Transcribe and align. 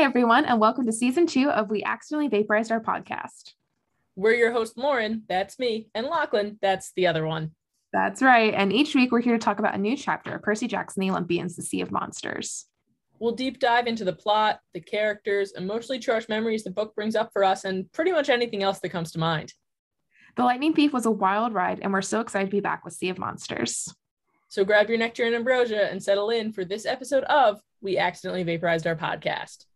Hi, 0.00 0.04
everyone, 0.04 0.46
and 0.46 0.58
welcome 0.58 0.86
to 0.86 0.92
season 0.92 1.26
two 1.26 1.50
of 1.50 1.68
We 1.68 1.84
Accidentally 1.84 2.28
Vaporized 2.28 2.72
Our 2.72 2.80
Podcast. 2.80 3.52
We're 4.16 4.32
your 4.32 4.50
host, 4.50 4.78
Lauren. 4.78 5.24
That's 5.28 5.58
me. 5.58 5.90
And 5.94 6.06
Lachlan. 6.06 6.58
That's 6.62 6.92
the 6.96 7.06
other 7.06 7.26
one. 7.26 7.50
That's 7.92 8.22
right. 8.22 8.54
And 8.54 8.72
each 8.72 8.94
week 8.94 9.12
we're 9.12 9.20
here 9.20 9.36
to 9.36 9.38
talk 9.38 9.58
about 9.58 9.74
a 9.74 9.78
new 9.78 9.98
chapter 9.98 10.34
of 10.34 10.40
Percy 10.40 10.68
Jackson, 10.68 11.02
The 11.02 11.10
Olympians, 11.10 11.54
The 11.54 11.62
Sea 11.62 11.82
of 11.82 11.92
Monsters. 11.92 12.64
We'll 13.18 13.34
deep 13.34 13.60
dive 13.60 13.86
into 13.86 14.04
the 14.04 14.14
plot, 14.14 14.60
the 14.72 14.80
characters, 14.80 15.52
emotionally 15.52 15.98
charged 15.98 16.30
memories 16.30 16.64
the 16.64 16.70
book 16.70 16.94
brings 16.94 17.14
up 17.14 17.28
for 17.34 17.44
us, 17.44 17.66
and 17.66 17.92
pretty 17.92 18.12
much 18.12 18.30
anything 18.30 18.62
else 18.62 18.78
that 18.78 18.88
comes 18.88 19.12
to 19.12 19.18
mind. 19.18 19.52
The 20.34 20.44
Lightning 20.44 20.72
Thief 20.72 20.94
was 20.94 21.04
a 21.04 21.10
wild 21.10 21.52
ride, 21.52 21.80
and 21.82 21.92
we're 21.92 22.00
so 22.00 22.20
excited 22.20 22.46
to 22.46 22.56
be 22.56 22.60
back 22.60 22.86
with 22.86 22.94
Sea 22.94 23.10
of 23.10 23.18
Monsters. 23.18 23.94
So 24.48 24.64
grab 24.64 24.88
your 24.88 24.96
nectar 24.96 25.24
and 25.24 25.34
ambrosia 25.34 25.90
and 25.90 26.02
settle 26.02 26.30
in 26.30 26.54
for 26.54 26.64
this 26.64 26.86
episode 26.86 27.24
of 27.24 27.60
We 27.82 27.98
Accidentally 27.98 28.44
Vaporized 28.44 28.86
Our 28.86 28.96
Podcast. 28.96 29.66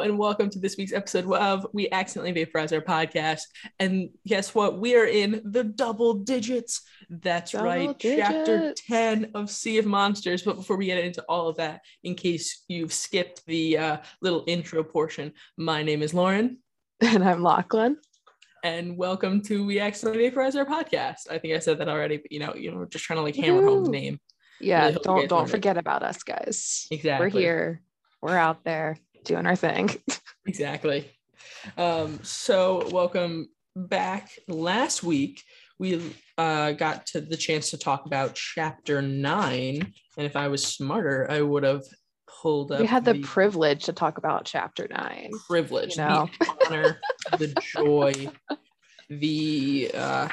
And 0.00 0.16
welcome 0.16 0.48
to 0.48 0.60
this 0.60 0.76
week's 0.76 0.92
episode 0.92 1.30
of 1.32 1.66
We 1.72 1.90
Accidentally 1.90 2.32
Vaporize 2.32 2.72
Our 2.72 2.80
Podcast. 2.80 3.40
And 3.80 4.10
guess 4.24 4.54
what? 4.54 4.78
We 4.78 4.94
are 4.94 5.06
in 5.06 5.42
the 5.44 5.64
double 5.64 6.14
digits. 6.14 6.82
That's 7.10 7.50
double 7.50 7.66
right, 7.66 7.98
digits. 7.98 8.28
chapter 8.28 8.74
10 8.86 9.32
of 9.34 9.50
Sea 9.50 9.78
of 9.78 9.86
Monsters. 9.86 10.42
But 10.42 10.54
before 10.54 10.76
we 10.76 10.86
get 10.86 11.02
into 11.02 11.24
all 11.28 11.48
of 11.48 11.56
that, 11.56 11.80
in 12.04 12.14
case 12.14 12.64
you've 12.68 12.92
skipped 12.92 13.44
the 13.46 13.78
uh, 13.78 13.96
little 14.22 14.44
intro 14.46 14.84
portion, 14.84 15.32
my 15.56 15.82
name 15.82 16.02
is 16.02 16.14
Lauren. 16.14 16.58
And 17.00 17.24
I'm 17.24 17.42
Lachlan. 17.42 17.96
And 18.62 18.96
welcome 18.96 19.42
to 19.42 19.66
We 19.66 19.80
Accidentally 19.80 20.28
Vaporize 20.28 20.54
Our 20.54 20.64
Podcast. 20.64 21.30
I 21.30 21.38
think 21.38 21.54
I 21.54 21.58
said 21.58 21.78
that 21.78 21.88
already, 21.88 22.18
but 22.18 22.30
you 22.30 22.38
know, 22.38 22.54
you 22.54 22.70
know, 22.70 22.84
just 22.84 23.04
trying 23.04 23.18
to 23.18 23.22
like 23.22 23.36
hammer 23.36 23.64
home 23.64 23.84
the 23.84 23.90
name. 23.90 24.20
Yeah, 24.60 24.86
really 24.86 24.98
don't 25.02 25.28
don't 25.28 25.48
forget 25.48 25.76
it. 25.76 25.80
about 25.80 26.04
us, 26.04 26.22
guys. 26.22 26.86
Exactly. 26.90 27.26
We're 27.26 27.30
here. 27.30 27.82
We're 28.20 28.36
out 28.36 28.64
there 28.64 28.96
doing 29.28 29.46
our 29.46 29.56
thing. 29.56 29.90
exactly. 30.46 31.08
Um, 31.76 32.18
so 32.22 32.88
welcome 32.90 33.48
back. 33.76 34.30
Last 34.48 35.04
week 35.04 35.42
we 35.78 36.14
uh, 36.36 36.72
got 36.72 37.06
to 37.06 37.20
the 37.20 37.36
chance 37.36 37.70
to 37.70 37.78
talk 37.78 38.06
about 38.06 38.34
chapter 38.34 39.00
nine, 39.00 39.92
and 40.16 40.26
if 40.26 40.34
I 40.34 40.48
was 40.48 40.66
smarter, 40.66 41.30
I 41.30 41.42
would 41.42 41.62
have 41.62 41.84
pulled 42.42 42.72
up. 42.72 42.80
We 42.80 42.86
had 42.86 43.04
the, 43.04 43.12
the 43.14 43.22
privilege 43.22 43.84
to 43.84 43.92
talk 43.92 44.18
about 44.18 44.44
chapter 44.44 44.88
nine. 44.90 45.30
Privilege, 45.46 45.96
you 45.96 46.04
know? 46.04 46.28
the 46.40 46.66
honor, 46.66 47.00
the 47.38 47.54
joy, 47.74 48.28
the 49.10 49.90
uh, 49.94 50.28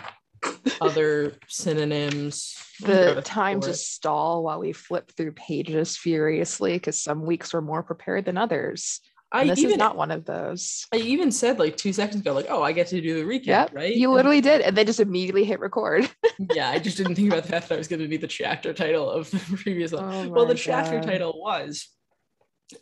other 0.81 1.33
synonyms. 1.47 2.55
The 2.81 3.21
time 3.23 3.61
to 3.61 3.73
stall 3.73 4.43
while 4.43 4.59
we 4.59 4.73
flip 4.73 5.11
through 5.11 5.33
pages 5.33 5.95
furiously 5.95 6.73
because 6.73 7.01
some 7.01 7.25
weeks 7.25 7.53
were 7.53 7.61
more 7.61 7.83
prepared 7.83 8.25
than 8.25 8.38
others. 8.38 9.01
I 9.31 9.45
this 9.47 9.59
even, 9.59 9.71
is 9.71 9.77
not 9.77 9.97
one 9.97 10.11
of 10.11 10.23
those. 10.25 10.88
I 10.93 10.97
even 10.97 11.31
said 11.31 11.59
like 11.59 11.75
two 11.77 11.91
seconds 11.91 12.21
ago, 12.21 12.33
like, 12.33 12.45
oh, 12.49 12.61
I 12.61 12.71
get 12.71 12.88
to 12.88 13.01
do 13.01 13.16
the 13.16 13.23
recap, 13.23 13.45
yep, 13.45 13.71
right? 13.73 13.93
You 13.93 14.11
literally 14.11 14.39
did. 14.39 14.61
And 14.61 14.77
then 14.77 14.85
just 14.85 14.99
immediately 14.99 15.43
hit 15.43 15.59
record. 15.59 16.09
yeah, 16.53 16.69
I 16.69 16.79
just 16.79 16.97
didn't 16.97 17.16
think 17.16 17.31
about 17.31 17.43
the 17.43 17.49
fact 17.49 17.67
that 17.67 17.75
I 17.75 17.77
was 17.77 17.88
going 17.88 18.01
to 18.01 18.07
be 18.07 18.17
the 18.17 18.27
chapter 18.27 18.71
title 18.73 19.09
of 19.09 19.29
the 19.31 19.39
previous 19.57 19.91
one. 19.91 20.03
Oh 20.03 20.29
well, 20.29 20.45
the 20.45 20.53
God. 20.53 20.61
chapter 20.61 21.01
title 21.01 21.33
was 21.38 21.89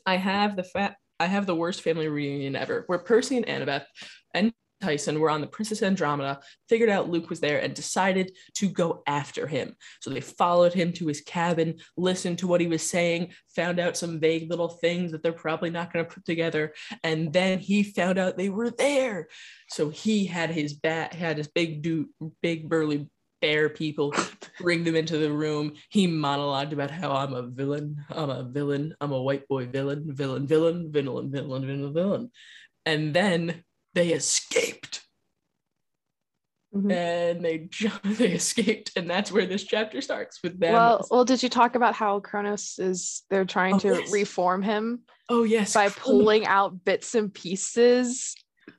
I 0.05 0.17
have 0.17 0.55
the 0.55 0.63
fat 0.63 0.95
I 1.19 1.27
have 1.27 1.45
the 1.45 1.55
worst 1.55 1.81
family 1.81 2.07
reunion 2.07 2.55
ever, 2.55 2.83
where 2.87 2.99
Percy 2.99 3.37
and 3.37 3.45
Annabeth 3.45 3.85
and 4.33 4.53
Tyson 4.83 5.19
were 5.19 5.29
on 5.29 5.41
the 5.41 5.47
Princess 5.47 5.81
Andromeda, 5.81 6.39
figured 6.67 6.89
out 6.89 7.09
Luke 7.09 7.29
was 7.29 7.39
there, 7.39 7.59
and 7.59 7.73
decided 7.73 8.35
to 8.55 8.67
go 8.67 9.01
after 9.07 9.47
him. 9.47 9.75
So 10.01 10.09
they 10.09 10.21
followed 10.21 10.73
him 10.73 10.91
to 10.93 11.07
his 11.07 11.21
cabin, 11.21 11.75
listened 11.95 12.39
to 12.39 12.47
what 12.47 12.61
he 12.61 12.67
was 12.67 12.83
saying, 12.83 13.33
found 13.55 13.79
out 13.79 13.97
some 13.97 14.19
vague 14.19 14.49
little 14.49 14.69
things 14.69 15.11
that 15.11 15.23
they're 15.23 15.31
probably 15.31 15.69
not 15.69 15.93
going 15.93 16.05
to 16.05 16.13
put 16.13 16.25
together, 16.25 16.73
and 17.03 17.31
then 17.31 17.59
he 17.59 17.83
found 17.83 18.17
out 18.17 18.37
they 18.37 18.49
were 18.49 18.69
there. 18.69 19.27
So 19.69 19.89
he 19.89 20.25
had 20.25 20.49
his 20.49 20.73
bat, 20.73 21.13
had 21.13 21.37
his 21.37 21.47
big 21.47 21.81
dude, 21.81 22.07
big 22.41 22.67
burly 22.67 23.09
bear 23.41 23.67
people 23.67 24.13
bring 24.59 24.83
them 24.83 24.95
into 24.95 25.17
the 25.17 25.31
room. 25.31 25.73
He 25.89 26.07
monologued 26.07 26.71
about 26.71 26.91
how 26.91 27.11
I'm 27.11 27.33
a 27.33 27.43
villain, 27.43 28.03
I'm 28.09 28.29
a 28.29 28.43
villain, 28.43 28.95
I'm 29.01 29.11
a 29.11 29.21
white 29.21 29.47
boy 29.47 29.67
villain, 29.67 30.05
villain, 30.07 30.47
villain, 30.47 30.91
villain, 30.91 31.31
villain, 31.31 31.65
villain, 31.65 31.93
villain. 31.93 32.31
And 32.85 33.13
then 33.13 33.63
they 33.93 34.09
escaped. 34.13 34.62
Mm-hmm. 36.73 36.91
And 36.91 37.45
they 37.45 37.69
they 38.03 38.31
escaped, 38.31 38.91
and 38.95 39.09
that's 39.09 39.31
where 39.31 39.45
this 39.45 39.63
chapter 39.63 40.01
starts 40.01 40.39
with 40.43 40.59
them. 40.59 40.73
Well, 40.73 41.07
well, 41.11 41.25
did 41.25 41.43
you 41.43 41.49
talk 41.49 41.75
about 41.75 41.93
how 41.93 42.19
Kronos 42.19 42.79
is? 42.79 43.23
They're 43.29 43.45
trying 43.45 43.75
oh, 43.75 43.79
to 43.79 43.87
yes. 43.99 44.11
reform 44.11 44.63
him. 44.63 45.01
Oh 45.29 45.43
yes, 45.43 45.73
by 45.73 45.89
pulling 45.89 46.45
out 46.45 46.83
bits 46.83 47.13
and 47.13 47.33
pieces 47.33 48.35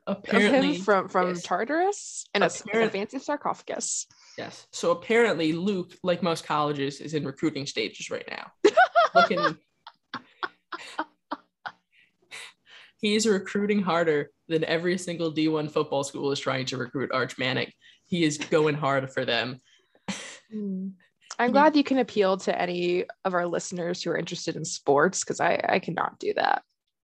apparently 0.07 0.71
of 0.71 0.77
him 0.77 0.83
from 0.83 1.09
from 1.09 1.29
yes. 1.29 1.43
Tartarus 1.43 2.27
and 2.35 2.45
a, 2.45 2.47
a 2.47 2.91
fancy 2.91 3.19
sarcophagus. 3.19 4.07
Yes. 4.37 4.67
So 4.73 4.91
apparently, 4.91 5.53
Luke, 5.53 5.93
like 6.03 6.23
most 6.23 6.45
colleges, 6.45 7.01
is 7.01 7.15
in 7.15 7.25
recruiting 7.25 7.67
stages 7.67 8.11
right 8.11 8.29
now. 8.29 8.53
Looking, 9.15 9.57
he's 13.05 13.27
recruiting 13.27 13.83
harder 13.83 14.31
than 14.49 14.65
every 14.65 14.97
single 14.97 15.31
D1 15.31 15.71
football 15.71 16.03
school 16.05 16.33
is 16.33 16.41
trying 16.41 16.65
to 16.65 16.79
recruit 16.79 17.13
Arch 17.13 17.37
Manning. 17.37 17.71
He 18.07 18.25
is 18.25 18.39
going 18.39 18.75
hard 18.75 19.11
for 19.13 19.27
them. 19.27 19.61
Hmm. 20.51 20.89
I'm 21.39 21.53
glad 21.53 21.77
you 21.77 21.85
can 21.85 21.99
appeal 21.99 22.39
to 22.39 22.59
any 22.59 23.05
of 23.25 23.35
our 23.35 23.47
listeners 23.47 24.03
who 24.03 24.11
are 24.11 24.17
interested 24.17 24.57
in 24.57 24.65
sports 24.65 25.21
because 25.21 25.39
I, 25.39 25.61
I 25.69 25.79
cannot 25.81 26.19
do 26.19 26.33
that. 26.35 26.63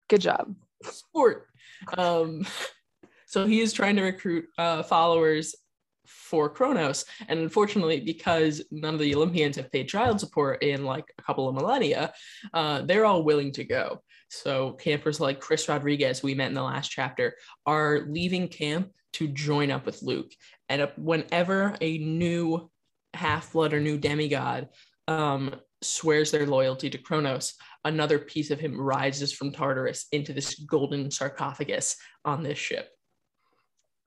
Good 0.07 0.21
job. 0.21 0.55
Sport. 0.83 1.47
Um, 1.97 2.45
so 3.25 3.45
he 3.45 3.59
is 3.59 3.73
trying 3.73 3.97
to 3.97 4.03
recruit 4.03 4.45
uh, 4.57 4.83
followers 4.83 5.53
for 6.05 6.47
Kronos. 6.47 7.05
And 7.27 7.39
unfortunately, 7.39 7.99
because 7.99 8.63
none 8.71 8.93
of 8.93 8.99
the 9.01 9.15
Olympians 9.15 9.57
have 9.57 9.71
paid 9.71 9.89
child 9.89 10.19
support 10.19 10.63
in 10.63 10.85
like 10.85 11.05
a 11.17 11.21
couple 11.23 11.49
of 11.49 11.55
millennia, 11.55 12.13
uh, 12.53 12.83
they're 12.83 13.05
all 13.05 13.23
willing 13.23 13.51
to 13.53 13.65
go. 13.65 14.01
So 14.29 14.73
campers 14.73 15.19
like 15.19 15.39
Chris 15.39 15.67
Rodriguez, 15.67 16.23
we 16.23 16.35
met 16.35 16.49
in 16.49 16.53
the 16.53 16.63
last 16.63 16.89
chapter, 16.89 17.35
are 17.65 18.01
leaving 18.07 18.47
camp 18.47 18.91
to 19.13 19.27
join 19.27 19.71
up 19.71 19.85
with 19.85 20.01
Luke. 20.03 20.31
And 20.69 20.87
whenever 20.97 21.75
a 21.81 21.97
new 21.97 22.69
half 23.13 23.53
blood 23.53 23.73
or 23.73 23.79
new 23.79 23.97
demigod 23.97 24.69
um, 25.07 25.55
swears 25.81 26.29
their 26.31 26.45
loyalty 26.45 26.89
to 26.91 26.97
Kronos, 26.97 27.55
another 27.83 28.19
piece 28.19 28.51
of 28.51 28.59
him 28.59 28.79
rises 28.79 29.33
from 29.33 29.51
Tartarus 29.51 30.05
into 30.11 30.31
this 30.31 30.55
golden 30.59 31.09
sarcophagus 31.09 31.97
on 32.23 32.43
this 32.43 32.57
ship. 32.57 32.89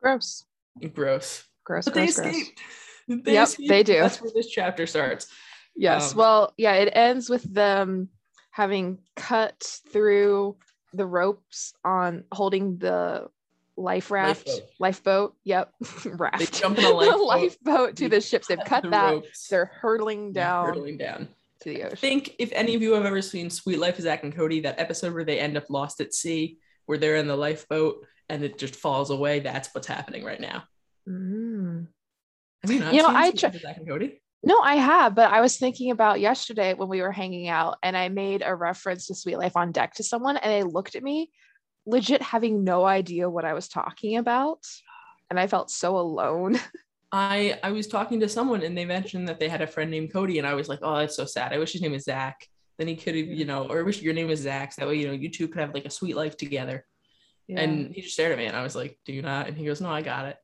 Gross. 0.01 0.45
Gross. 0.79 1.45
Gross. 1.65 1.85
But 1.87 1.95
gross, 1.95 2.17
they 2.17 2.23
gross. 2.23 2.37
escaped. 2.37 2.61
They 3.09 3.33
yep, 3.33 3.49
escaped. 3.49 3.69
they 3.69 3.83
do. 3.83 4.01
That's 4.01 4.23
where 4.23 4.31
this 4.35 4.49
chapter 4.49 4.87
starts. 4.87 5.27
Yes. 5.75 6.13
Um, 6.13 6.19
well, 6.19 6.55
yeah, 6.57 6.75
it 6.75 6.93
ends 6.95 7.29
with 7.29 7.43
them 7.43 8.09
having 8.53 8.99
cut 9.17 9.81
through 9.91 10.57
the 10.93 11.07
ropes 11.07 11.73
on 11.85 12.25
holding 12.31 12.77
the 12.79 13.27
life 13.77 14.11
raft, 14.11 14.47
lifeboat. 14.47 14.71
lifeboat. 14.79 15.37
Yep, 15.45 15.73
raft. 16.07 16.39
They 16.39 16.47
jump 16.47 16.79
in 16.79 16.85
a 16.85 16.91
lifeboat, 16.93 17.27
lifeboat 17.27 17.97
to 17.97 18.09
the 18.09 18.21
ships. 18.21 18.47
They've 18.47 18.59
cut 18.65 18.83
the 18.85 18.91
that. 18.91 19.11
Ropes. 19.11 19.49
They're 19.49 19.67
hurtling 19.67 20.33
down. 20.33 20.67
hurtling 20.67 20.99
down 20.99 21.29
to 21.63 21.69
the 21.71 21.83
ocean. 21.85 21.93
I 21.93 21.97
think 21.97 22.37
if 22.39 22.53
any 22.53 22.75
of 22.75 22.83
you 22.83 22.93
have 22.93 23.07
ever 23.07 23.23
seen 23.23 23.51
Suite 23.51 23.79
Life 23.79 23.99
of 23.99 24.05
Zack 24.05 24.23
and 24.23 24.35
Cody, 24.35 24.61
that 24.61 24.79
episode 24.79 25.15
where 25.15 25.25
they 25.25 25.41
end 25.41 25.57
up 25.57 25.71
lost 25.71 26.01
at 26.01 26.15
sea, 26.15 26.59
where 26.87 26.99
they're 26.99 27.17
in 27.17 27.27
the 27.27 27.37
lifeboat 27.37 28.07
and 28.29 28.45
it 28.45 28.59
just 28.59 28.77
falls 28.77 29.11
away, 29.11 29.41
that's 29.41 29.75
what's 29.75 29.87
happening 29.87 30.25
right 30.25 30.41
now. 30.41 30.65
Mm. 31.09 31.89
Have 32.63 32.71
you 32.71 32.81
not 32.81 32.95
you 32.95 33.03
know, 33.03 33.09
I 33.11 33.31
tr- 33.33 33.49
Zack 33.59 33.79
and 33.79 33.89
Cody? 33.89 34.22
No, 34.45 34.59
I 34.61 34.75
have, 34.75 35.15
but 35.15 35.31
I 35.31 35.41
was 35.41 35.57
thinking 35.57 35.93
about 35.93 36.21
yesterday 36.21 36.75
when 36.75 36.89
we 36.89 37.01
were 37.01 37.13
hanging 37.13 37.49
out 37.49 37.79
and 37.83 37.97
I 37.97 38.09
made 38.09 38.43
a 38.45 38.55
reference 38.55 39.07
to 39.07 39.15
Suite 39.15 39.39
Life 39.39 39.57
on 39.57 39.71
Deck 39.71 39.95
to 39.95 40.03
someone 40.03 40.37
and 40.37 40.51
they 40.51 40.65
looked 40.65 40.97
at 40.97 41.03
me 41.03 41.31
legit 41.87 42.23
having 42.23 42.65
no 42.65 42.85
idea 42.85 43.31
what 43.31 43.45
I 43.45 43.55
was 43.55 43.69
talking 43.69 44.17
about. 44.17 44.61
And 45.31 45.39
I 45.39 45.47
felt 45.47 45.71
so 45.71 45.97
alone. 45.97 46.59
I 47.13 47.59
I 47.63 47.73
was 47.73 47.87
talking 47.87 48.21
to 48.21 48.29
someone 48.29 48.63
and 48.63 48.77
they 48.77 48.87
mentioned 48.87 49.29
that 49.29 49.39
they 49.39 49.49
had 49.49 49.61
a 49.61 49.67
friend 49.67 49.91
named 49.91 50.13
Cody 50.13 50.39
and 50.39 50.47
I 50.47 50.55
was 50.55 50.69
like, 50.69 50.81
oh, 50.83 50.97
that's 50.97 51.17
so 51.17 51.27
sad. 51.27 51.53
I 51.53 51.59
wish 51.59 51.73
his 51.73 51.83
name 51.83 51.93
was 51.93 52.05
Zach. 52.05 52.49
Then 52.79 52.89
he 52.89 52.97
could 52.97 53.15
have, 53.15 53.27
you 53.27 53.45
know, 53.45 53.69
or 53.69 53.79
I 53.79 53.83
wish 53.83 54.01
your 54.01 54.15
name 54.15 54.29
was 54.29 54.41
Zach. 54.41 54.73
So 54.73 54.81
that 54.81 54.89
way, 54.89 54.97
you 54.97 55.07
know, 55.07 55.13
you 55.13 55.29
two 55.29 55.47
could 55.47 55.61
have 55.61 55.75
like 55.75 55.85
a 55.85 55.91
sweet 55.91 56.17
life 56.17 56.37
together. 56.37 56.87
Yeah. 57.47 57.61
And 57.61 57.95
he 57.95 58.01
just 58.01 58.15
stared 58.15 58.33
at 58.33 58.39
me 58.39 58.47
and 58.47 58.57
I 58.57 58.63
was 58.63 58.75
like, 58.75 58.99
do 59.05 59.13
you 59.13 59.23
not? 59.23 59.47
And 59.47 59.57
he 59.57 59.67
goes, 59.67 59.81
no, 59.81 59.91
I 59.91 60.03
got 60.03 60.27
it. 60.27 60.37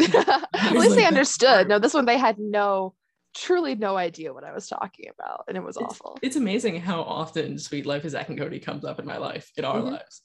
At 0.54 0.72
least 0.72 0.90
like, 0.90 0.98
they 0.98 1.06
understood. 1.06 1.68
No, 1.68 1.78
this 1.78 1.94
one 1.94 2.04
they 2.04 2.18
had 2.18 2.38
no 2.38 2.94
truly 3.38 3.74
no 3.74 3.96
idea 3.96 4.32
what 4.32 4.44
I 4.44 4.52
was 4.52 4.68
talking 4.68 5.06
about, 5.18 5.44
and 5.48 5.56
it 5.56 5.62
was 5.62 5.76
it's, 5.76 5.84
awful. 5.84 6.18
It's 6.22 6.36
amazing 6.36 6.80
how 6.80 7.02
often 7.02 7.58
Suite 7.58 7.86
Life 7.86 8.04
of 8.04 8.10
Zack 8.10 8.28
and 8.28 8.38
Cody 8.38 8.58
comes 8.58 8.84
up 8.84 8.98
in 8.98 9.06
my 9.06 9.16
life, 9.16 9.50
in 9.56 9.64
our 9.64 9.76
mm-hmm. 9.76 9.90
lives. 9.90 10.22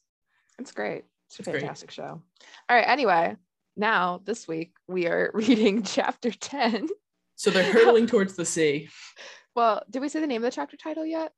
It's 0.59 0.71
great. 0.71 1.03
It's 1.29 1.39
a 1.39 1.43
fantastic 1.43 1.89
great. 1.89 1.95
show. 1.95 2.21
All 2.69 2.77
right. 2.77 2.87
Anyway, 2.87 3.35
now 3.75 4.21
this 4.23 4.47
week 4.47 4.73
we 4.87 5.07
are 5.07 5.31
reading 5.33 5.83
chapter 5.83 6.31
10 6.31 6.87
So 7.35 7.49
they're 7.49 7.63
hurtling 7.73 8.07
towards 8.07 8.35
the 8.35 8.45
sea. 8.45 8.89
Well, 9.55 9.83
did 9.89 10.01
we 10.01 10.09
say 10.09 10.19
the 10.19 10.27
name 10.27 10.43
of 10.43 10.51
the 10.51 10.55
chapter 10.55 10.77
title 10.77 11.05
yet? 11.05 11.31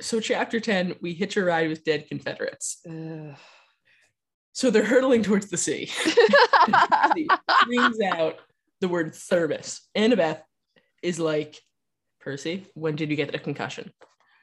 So 0.00 0.20
chapter 0.20 0.58
10, 0.58 0.96
we 1.00 1.14
hitch 1.14 1.36
a 1.36 1.44
ride 1.44 1.68
with 1.68 1.84
dead 1.84 2.08
Confederates. 2.08 2.84
So 4.52 4.70
they're 4.70 4.84
hurtling 4.84 5.22
towards 5.22 5.48
the 5.48 5.56
sea. 5.56 5.86
screams 7.62 8.00
out 8.00 8.36
the 8.80 8.88
word 8.88 9.14
thermos. 9.14 9.82
Annabeth 9.96 10.40
is 11.02 11.18
like, 11.18 11.60
Percy, 12.20 12.66
when 12.74 12.96
did 12.96 13.10
you 13.10 13.16
get 13.16 13.32
the 13.32 13.38
concussion? 13.38 13.92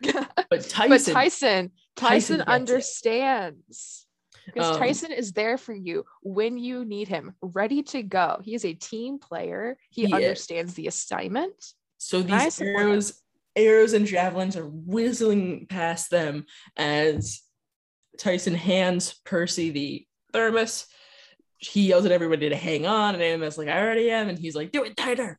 But 0.50 0.68
Tyson, 0.68 0.90
but 0.90 1.14
Tyson, 1.14 1.72
Tyson, 1.96 2.38
Tyson 2.40 2.42
understands 2.42 4.08
because 4.54 4.76
um, 4.76 4.80
Tyson 4.80 5.12
is 5.12 5.32
there 5.34 5.58
for 5.58 5.74
you 5.74 6.06
when 6.22 6.58
you 6.58 6.86
need 6.86 7.08
him, 7.08 7.36
ready 7.42 7.84
to 7.84 8.04
go. 8.04 8.40
He 8.44 8.56
is 8.56 8.66
a 8.66 8.74
team 8.74 9.20
player. 9.20 9.78
He, 9.90 10.08
he 10.08 10.14
understands 10.14 10.72
is. 10.72 10.76
the 10.76 10.88
assignment. 10.88 11.54
So 11.98 12.22
these 12.22 12.60
arrows, 12.62 13.22
arrows 13.56 13.94
and 13.94 14.06
javelins 14.06 14.56
are 14.56 14.68
whizzing 14.68 15.68
past 15.68 16.10
them 16.10 16.46
as 16.78 17.42
Tyson 18.18 18.56
hands 18.56 19.20
Percy 19.26 19.70
the 19.70 20.08
thermos. 20.34 20.88
He 21.60 21.88
yells 21.88 22.06
at 22.06 22.12
everybody 22.12 22.50
to 22.50 22.56
hang 22.56 22.86
on, 22.86 23.16
and 23.16 23.24
Annabeth's 23.24 23.58
like, 23.58 23.68
"I 23.68 23.80
already 23.82 24.10
am," 24.10 24.30
and 24.30 24.40
he's 24.40 24.56
like, 24.56 24.72
"Do 24.72 24.84
it 24.84 24.96
tighter." 24.96 25.38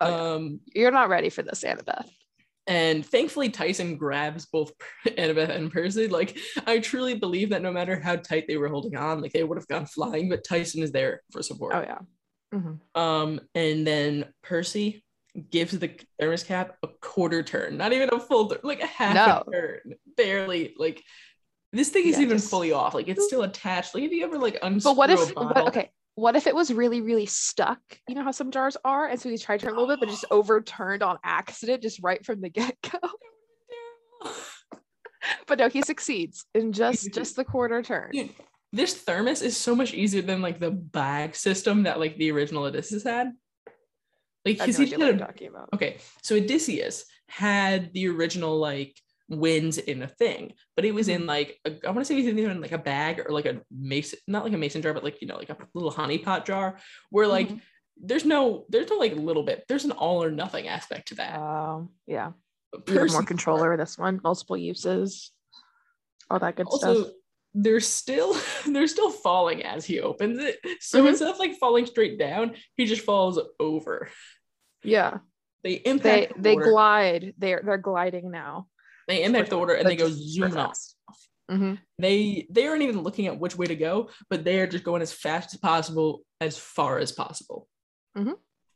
Oh, 0.00 0.36
um, 0.36 0.60
You're 0.74 0.90
not 0.90 1.08
ready 1.08 1.30
for 1.30 1.42
this, 1.42 1.64
Annabeth. 1.64 2.08
And 2.66 3.04
thankfully, 3.04 3.48
Tyson 3.48 3.96
grabs 3.96 4.46
both 4.46 4.72
Annabeth 5.06 5.50
and 5.50 5.72
Percy. 5.72 6.08
Like, 6.08 6.38
I 6.66 6.78
truly 6.78 7.14
believe 7.14 7.50
that 7.50 7.62
no 7.62 7.72
matter 7.72 7.98
how 7.98 8.16
tight 8.16 8.46
they 8.46 8.56
were 8.56 8.68
holding 8.68 8.96
on, 8.96 9.20
like 9.20 9.32
they 9.32 9.42
would 9.42 9.58
have 9.58 9.68
gone 9.68 9.86
flying, 9.86 10.28
but 10.28 10.44
Tyson 10.44 10.82
is 10.82 10.92
there 10.92 11.22
for 11.32 11.42
support. 11.42 11.74
Oh, 11.74 11.80
yeah. 11.80 11.98
Mm-hmm. 12.54 13.00
Um, 13.00 13.40
and 13.54 13.86
then 13.86 14.26
Percy 14.42 15.04
gives 15.50 15.76
the 15.76 15.98
thermos 16.20 16.44
cap 16.44 16.76
a 16.82 16.88
quarter 17.00 17.42
turn, 17.42 17.78
not 17.78 17.92
even 17.92 18.10
a 18.12 18.20
full, 18.20 18.48
turn, 18.48 18.60
like 18.62 18.82
a 18.82 18.86
half 18.86 19.14
no. 19.14 19.42
a 19.46 19.50
turn, 19.50 19.94
barely. 20.16 20.74
Like, 20.78 21.02
this 21.72 21.88
thing 21.88 22.06
is 22.06 22.16
yeah, 22.16 22.22
even 22.22 22.38
just... 22.38 22.50
fully 22.50 22.72
off. 22.72 22.94
Like, 22.94 23.08
it's 23.08 23.26
still 23.26 23.42
attached. 23.42 23.94
Like, 23.94 24.04
if 24.04 24.12
you 24.12 24.24
ever 24.24 24.38
like 24.38 24.58
unscrew 24.62 24.92
but 24.92 24.96
what 24.96 25.10
if, 25.10 25.34
but, 25.34 25.68
okay, 25.68 25.90
what 26.14 26.36
if 26.36 26.46
it 26.46 26.54
was 26.54 26.72
really, 26.72 27.00
really 27.00 27.26
stuck? 27.26 27.80
You 28.08 28.14
know 28.14 28.24
how 28.24 28.30
some 28.30 28.50
jars 28.50 28.76
are? 28.84 29.08
And 29.08 29.20
so 29.20 29.30
he 29.30 29.38
tried 29.38 29.60
to 29.60 29.66
turn 29.66 29.74
a 29.74 29.80
little 29.80 29.94
bit, 29.94 30.00
but 30.00 30.08
just 30.08 30.26
overturned 30.30 31.02
on 31.02 31.18
accident, 31.24 31.82
just 31.82 32.00
right 32.02 32.24
from 32.24 32.40
the 32.40 32.50
get-go. 32.50 32.98
but 35.46 35.58
no, 35.58 35.68
he 35.68 35.82
succeeds 35.82 36.44
in 36.54 36.72
just 36.72 37.12
just 37.14 37.36
the 37.36 37.44
quarter 37.44 37.82
turn. 37.82 38.10
Dude, 38.12 38.30
this 38.72 38.94
thermos 38.94 39.42
is 39.42 39.56
so 39.56 39.74
much 39.74 39.94
easier 39.94 40.22
than 40.22 40.42
like 40.42 40.60
the 40.60 40.70
bag 40.70 41.34
system 41.34 41.84
that 41.84 41.98
like 41.98 42.16
the 42.16 42.30
original 42.30 42.64
Odysseus 42.64 43.04
had. 43.04 43.32
Like 44.44 44.58
because 44.58 44.76
he 44.76 44.86
did 44.86 45.18
talking 45.18 45.48
about. 45.48 45.68
Okay, 45.74 45.98
so 46.22 46.36
Odysseus 46.36 47.04
had 47.28 47.92
the 47.94 48.08
original 48.08 48.58
like 48.58 48.96
wins 49.38 49.78
in 49.78 50.02
a 50.02 50.08
thing, 50.08 50.52
but 50.76 50.84
it 50.84 50.94
was 50.94 51.08
in 51.08 51.20
mm-hmm. 51.20 51.28
like 51.28 51.60
a, 51.64 51.72
I 51.86 51.90
want 51.90 52.00
to 52.00 52.04
say 52.04 52.14
it 52.14 52.34
was 52.34 52.44
in 52.44 52.60
like 52.60 52.72
a 52.72 52.78
bag 52.78 53.20
or 53.20 53.32
like 53.32 53.46
a 53.46 53.60
mason, 53.70 54.18
not 54.26 54.44
like 54.44 54.52
a 54.52 54.58
mason 54.58 54.82
jar, 54.82 54.94
but 54.94 55.04
like 55.04 55.20
you 55.20 55.28
know 55.28 55.36
like 55.36 55.50
a 55.50 55.56
little 55.74 55.90
honey 55.90 56.18
pot 56.18 56.46
jar 56.46 56.78
where 57.10 57.26
like 57.26 57.48
mm-hmm. 57.48 57.58
there's 58.00 58.24
no 58.24 58.66
there's 58.68 58.90
no 58.90 58.96
like 58.96 59.14
little 59.16 59.42
bit 59.42 59.64
there's 59.68 59.84
an 59.84 59.92
all 59.92 60.22
or 60.22 60.30
nothing 60.30 60.68
aspect 60.68 61.08
to 61.08 61.14
that. 61.16 61.38
Oh 61.38 61.42
uh, 61.42 61.92
yeah, 62.06 62.32
have 62.88 63.12
more 63.12 63.22
control 63.22 63.58
over 63.58 63.76
this 63.76 63.98
one, 63.98 64.20
multiple 64.22 64.56
uses, 64.56 65.32
all 66.30 66.38
that 66.38 66.56
good 66.56 66.66
also, 66.66 67.02
stuff. 67.02 67.12
They're 67.54 67.80
still 67.80 68.36
they're 68.66 68.86
still 68.86 69.10
falling 69.10 69.62
as 69.62 69.84
he 69.84 70.00
opens 70.00 70.38
it. 70.38 70.58
So 70.80 70.98
mm-hmm. 70.98 71.08
instead 71.08 71.28
of 71.28 71.38
like 71.38 71.58
falling 71.58 71.86
straight 71.86 72.18
down, 72.18 72.54
he 72.76 72.86
just 72.86 73.02
falls 73.02 73.40
over. 73.58 74.08
Yeah. 74.82 75.18
They 75.62 75.74
impact. 75.74 76.34
They, 76.36 76.54
the 76.54 76.62
they 76.62 76.70
glide. 76.70 77.34
They're 77.38 77.62
they're 77.64 77.78
gliding 77.78 78.30
now. 78.30 78.66
They 79.08 79.24
impact 79.24 79.50
the 79.50 79.58
order 79.58 79.74
and 79.74 79.88
they 79.88 79.96
go 79.96 80.10
zoom 80.10 80.56
off. 80.56 80.78
Mm-hmm. 81.50 81.74
They 81.98 82.46
they 82.50 82.66
aren't 82.66 82.82
even 82.82 83.02
looking 83.02 83.26
at 83.26 83.38
which 83.38 83.56
way 83.56 83.66
to 83.66 83.76
go, 83.76 84.10
but 84.30 84.44
they 84.44 84.60
are 84.60 84.66
just 84.66 84.84
going 84.84 85.02
as 85.02 85.12
fast 85.12 85.52
as 85.52 85.60
possible, 85.60 86.22
as 86.40 86.56
far 86.56 86.98
as 86.98 87.12
possible. 87.12 87.68
Mm-hmm. 88.16 88.32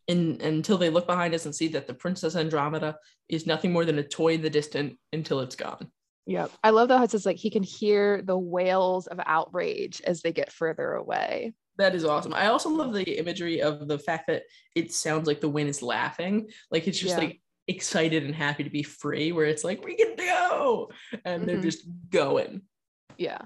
And, 0.08 0.40
until 0.40 0.78
they 0.78 0.90
look 0.90 1.06
behind 1.06 1.34
us 1.34 1.46
and 1.46 1.55
see 1.55 1.69
that 1.69 1.88
the 1.88 1.94
Princess 1.94 2.37
Andromeda 2.37 2.96
is 3.28 3.46
nothing 3.46 3.73
more 3.73 3.84
than 3.84 3.99
a 3.99 4.05
toy 4.05 4.34
in 4.34 4.43
the 4.43 4.50
distance 4.50 4.94
until 5.12 5.40
it's 5.40 5.56
gone. 5.56 5.90
Yep. 6.26 6.50
I 6.62 6.70
love 6.70 6.88
that 6.88 7.12
it's 7.12 7.26
like 7.26 7.37
he 7.37 7.50
can 7.50 7.62
hear 7.62 8.23
the 8.23 8.38
wails 8.38 9.06
of 9.06 9.19
outrage 9.25 10.00
as 10.05 10.23
they 10.23 10.32
get 10.32 10.52
further 10.52 10.93
away. 10.93 11.55
That 11.78 11.94
is 11.94 12.05
awesome. 12.05 12.34
I 12.34 12.46
also 12.46 12.70
love 12.70 12.93
the 12.93 13.19
imagery 13.19 13.62
of 13.62 13.87
the 13.87 13.99
fact 13.99 14.28
that 14.28 14.44
it 14.75 14.93
sounds 14.93 15.26
like 15.26 15.40
the 15.40 15.49
wind 15.49 15.69
is 15.69 15.82
laughing. 15.82 16.49
Like 16.70 16.88
it's 16.88 16.99
just 16.99 17.14
yeah. 17.14 17.25
like 17.25 17.40
excited 17.68 18.24
and 18.24 18.34
happy 18.34 18.64
to 18.64 18.70
be 18.70 18.82
free 18.82 19.32
where 19.32 19.46
it's 19.46 19.64
like 19.64 19.84
we 19.84 19.96
can 19.96 20.14
go 20.16 20.90
and 21.24 21.42
mm-hmm. 21.42 21.46
they're 21.46 21.60
just 21.60 21.84
going 22.10 22.62
yeah 23.18 23.38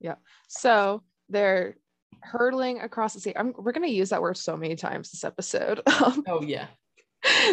yeah 0.00 0.14
so 0.48 1.02
they're 1.28 1.76
hurtling 2.22 2.80
across 2.80 3.14
the 3.14 3.20
sea 3.20 3.32
I'm, 3.36 3.52
we're 3.56 3.72
going 3.72 3.86
to 3.86 3.94
use 3.94 4.10
that 4.10 4.22
word 4.22 4.36
so 4.36 4.56
many 4.56 4.74
times 4.74 5.10
this 5.10 5.24
episode 5.24 5.82
oh 5.86 6.42
yeah 6.42 6.66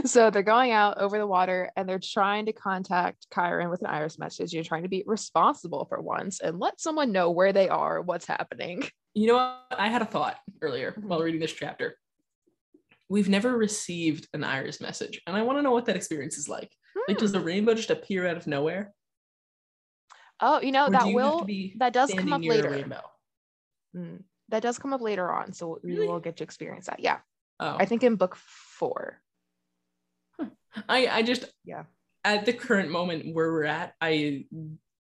so 0.05 0.29
they're 0.29 0.43
going 0.43 0.71
out 0.71 0.99
over 0.99 1.17
the 1.17 1.27
water 1.27 1.71
and 1.75 1.87
they're 1.87 1.99
trying 1.99 2.45
to 2.45 2.53
contact 2.53 3.27
Chiron 3.33 3.69
with 3.69 3.81
an 3.81 3.87
iris 3.87 4.19
message. 4.19 4.53
You're 4.53 4.63
trying 4.63 4.83
to 4.83 4.89
be 4.89 5.03
responsible 5.05 5.85
for 5.85 5.99
once 6.01 6.39
and 6.39 6.59
let 6.59 6.79
someone 6.79 7.11
know 7.11 7.31
where 7.31 7.53
they 7.53 7.67
are, 7.69 8.01
what's 8.01 8.27
happening. 8.27 8.83
You 9.13 9.27
know 9.27 9.35
what? 9.35 9.79
I 9.79 9.87
had 9.87 10.01
a 10.01 10.05
thought 10.05 10.37
earlier 10.61 10.91
mm-hmm. 10.91 11.07
while 11.07 11.21
reading 11.21 11.39
this 11.39 11.53
chapter 11.53 11.97
we've 13.09 13.29
never 13.29 13.55
received 13.55 14.27
an 14.33 14.43
iris 14.43 14.81
message 14.81 15.21
and 15.27 15.35
i 15.35 15.41
want 15.41 15.57
to 15.57 15.61
know 15.61 15.71
what 15.71 15.85
that 15.85 15.95
experience 15.95 16.37
is 16.37 16.49
like 16.49 16.71
hmm. 16.93 17.01
like 17.07 17.17
does 17.17 17.31
the 17.31 17.39
hmm. 17.39 17.45
rainbow 17.45 17.73
just 17.73 17.89
appear 17.89 18.27
out 18.27 18.37
of 18.37 18.47
nowhere 18.47 18.93
oh 20.41 20.61
you 20.61 20.71
know 20.71 20.87
or 20.87 20.91
that 20.91 21.07
will 21.07 21.45
that 21.77 21.93
does 21.93 22.13
come 22.13 22.33
up 22.33 22.43
later 22.43 22.85
mm, 23.95 24.21
that 24.49 24.61
does 24.61 24.77
come 24.77 24.93
up 24.93 25.01
later 25.01 25.31
on 25.31 25.53
so 25.53 25.79
really? 25.83 26.01
we 26.01 26.07
will 26.07 26.19
get 26.19 26.37
to 26.37 26.43
experience 26.43 26.87
that 26.87 26.99
yeah 26.99 27.19
oh. 27.59 27.75
i 27.79 27.85
think 27.85 28.03
in 28.03 28.15
book 28.15 28.35
four 28.35 29.21
huh. 30.39 30.47
i 30.89 31.07
i 31.07 31.21
just 31.21 31.45
yeah 31.63 31.83
at 32.23 32.45
the 32.45 32.53
current 32.53 32.89
moment 32.89 33.33
where 33.33 33.51
we're 33.51 33.63
at 33.63 33.93
i 34.01 34.45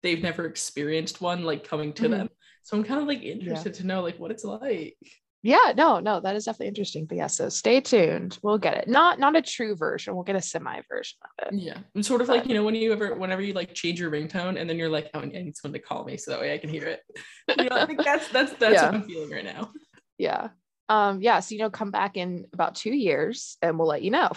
they've 0.03 0.23
never 0.23 0.45
experienced 0.45 1.21
one 1.21 1.43
like 1.43 1.67
coming 1.67 1.93
to 1.93 2.05
mm-hmm. 2.05 2.13
them 2.13 2.29
so 2.63 2.77
i'm 2.77 2.85
kind 2.85 3.01
of 3.01 3.09
like 3.09 3.23
interested 3.23 3.75
yeah. 3.75 3.81
to 3.81 3.87
know 3.87 4.03
like 4.03 4.19
what 4.19 4.31
it's 4.31 4.45
like 4.45 4.97
yeah 5.43 5.73
no 5.77 6.01
no 6.01 6.21
that 6.21 6.35
is 6.35 6.45
definitely 6.45 6.67
interesting 6.67 7.07
but 7.07 7.17
yeah 7.17 7.27
so 7.27 7.49
stay 7.49 7.81
tuned 7.81 8.39
we'll 8.43 8.59
get 8.59 8.77
it 8.77 8.89
not 8.89 9.21
not 9.21 9.37
a 9.37 9.43
true 9.43 9.77
version 9.77 10.15
we'll 10.15 10.25
get 10.25 10.35
a 10.35 10.43
semi 10.43 10.81
version 10.89 11.17
of 11.23 11.47
it 11.47 11.61
yeah 11.61 11.79
and 11.95 12.05
sort 12.05 12.21
of 12.21 12.27
but, 12.27 12.39
like 12.39 12.47
you 12.47 12.55
know 12.55 12.65
when 12.65 12.75
you 12.75 12.93
ever 12.93 13.15
whenever 13.15 13.41
you 13.41 13.53
like 13.53 13.73
change 13.73 14.01
your 14.01 14.11
ringtone 14.11 14.61
and 14.61 14.69
then 14.69 14.77
you're 14.77 14.89
like 14.89 15.11
oh 15.15 15.21
i 15.21 15.27
need 15.27 15.57
someone 15.57 15.73
to 15.73 15.79
call 15.79 16.05
me 16.05 16.17
so 16.17 16.31
that 16.31 16.41
way 16.41 16.53
i 16.53 16.59
can 16.59 16.71
hear 16.71 16.87
it. 16.87 17.01
You 17.59 17.65
know 17.65 17.77
i 17.77 17.87
think 17.87 18.05
that's 18.05 18.29
that's 18.29 18.53
that's 18.59 18.75
yeah. 18.75 18.87
what 18.87 18.95
i'm 18.95 19.03
feeling 19.03 19.31
right 19.31 19.45
now. 19.45 19.71
Yeah 20.19 20.49
um 20.89 21.21
yeah 21.21 21.41
so 21.41 21.55
you 21.55 21.61
know 21.61 21.71
come 21.71 21.91
back 21.91 22.17
in 22.17 22.47
about 22.53 22.75
two 22.75 22.93
years 22.93 23.57
and 23.63 23.79
we'll 23.79 23.89
let 23.89 24.03
you 24.03 24.11
know. 24.11 24.31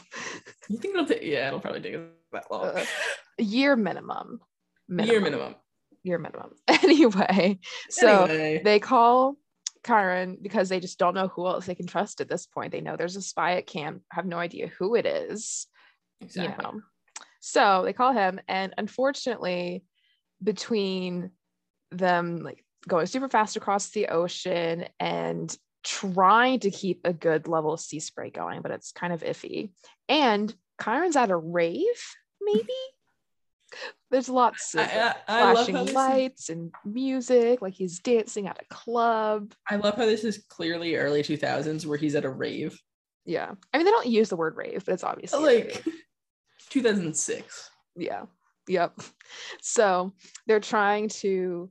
You 0.69 0.77
think 0.77 0.93
it'll 0.93 1.05
take 1.05 1.23
yeah 1.23 1.47
it'll 1.47 1.59
probably 1.59 1.81
take 1.81 1.97
that 2.31 2.51
long. 2.51 2.65
Uh, 2.65 2.85
a 3.39 3.43
year 3.43 3.75
minimum, 3.75 4.39
minimum 4.87 5.11
year 5.11 5.21
minimum. 5.21 5.55
year 6.03 6.17
minimum. 6.19 6.51
Anyway 6.67 7.59
so 7.89 8.25
anyway. 8.25 8.61
they 8.63 8.79
call 8.79 9.35
Chiron 9.85 10.37
because 10.41 10.69
they 10.69 10.79
just 10.79 10.99
don't 10.99 11.15
know 11.15 11.27
who 11.29 11.47
else 11.47 11.65
they 11.65 11.75
can 11.75 11.87
trust 11.87 12.21
at 12.21 12.29
this 12.29 12.45
point. 12.45 12.71
They 12.71 12.81
know 12.81 12.95
there's 12.95 13.15
a 13.15 13.21
spy 13.21 13.55
at 13.55 13.67
camp, 13.67 14.03
have 14.11 14.25
no 14.25 14.37
idea 14.37 14.67
who 14.67 14.95
it 14.95 15.05
is. 15.05 15.67
Exactly. 16.19 16.65
You 16.65 16.71
know? 16.71 16.81
So 17.39 17.81
they 17.83 17.93
call 17.93 18.13
him, 18.13 18.39
and 18.47 18.73
unfortunately, 18.77 19.83
between 20.43 21.31
them 21.91 22.37
like 22.43 22.63
going 22.87 23.07
super 23.07 23.29
fast 23.29 23.57
across 23.57 23.89
the 23.89 24.07
ocean 24.07 24.85
and 24.99 25.55
trying 25.83 26.59
to 26.59 26.71
keep 26.71 27.01
a 27.03 27.13
good 27.13 27.47
level 27.47 27.73
of 27.73 27.79
sea 27.79 27.99
spray 27.99 28.29
going, 28.29 28.61
but 28.61 28.71
it's 28.71 28.91
kind 28.91 29.11
of 29.11 29.23
iffy. 29.23 29.71
And 30.07 30.53
Chiron's 30.81 31.15
at 31.15 31.31
a 31.31 31.35
rave, 31.35 32.15
maybe 32.39 32.73
there's 34.11 34.29
lots 34.29 34.75
of 34.75 34.81
I, 34.81 35.15
I, 35.27 35.53
flashing 35.53 35.77
I 35.77 35.81
lights 35.81 36.43
is... 36.43 36.49
and 36.49 36.71
music, 36.85 37.61
like 37.61 37.73
he's 37.73 37.99
dancing 37.99 38.47
at 38.47 38.61
a 38.61 38.73
club. 38.73 39.53
I 39.69 39.77
love 39.77 39.95
how 39.95 40.05
this 40.05 40.23
is 40.23 40.43
clearly 40.49 40.95
early 40.95 41.23
2000s 41.23 41.85
where 41.85 41.97
he's 41.97 42.15
at 42.15 42.25
a 42.25 42.29
rave. 42.29 42.77
Yeah. 43.25 43.51
I 43.73 43.77
mean, 43.77 43.85
they 43.85 43.91
don't 43.91 44.07
use 44.07 44.29
the 44.29 44.35
word 44.35 44.57
rave, 44.57 44.83
but 44.85 44.93
it's 44.93 45.03
obviously 45.03 45.63
like 45.63 45.83
2006. 46.69 47.69
Yeah. 47.95 48.25
Yep. 48.67 48.99
So 49.61 50.13
they're 50.45 50.59
trying 50.59 51.09
to 51.09 51.69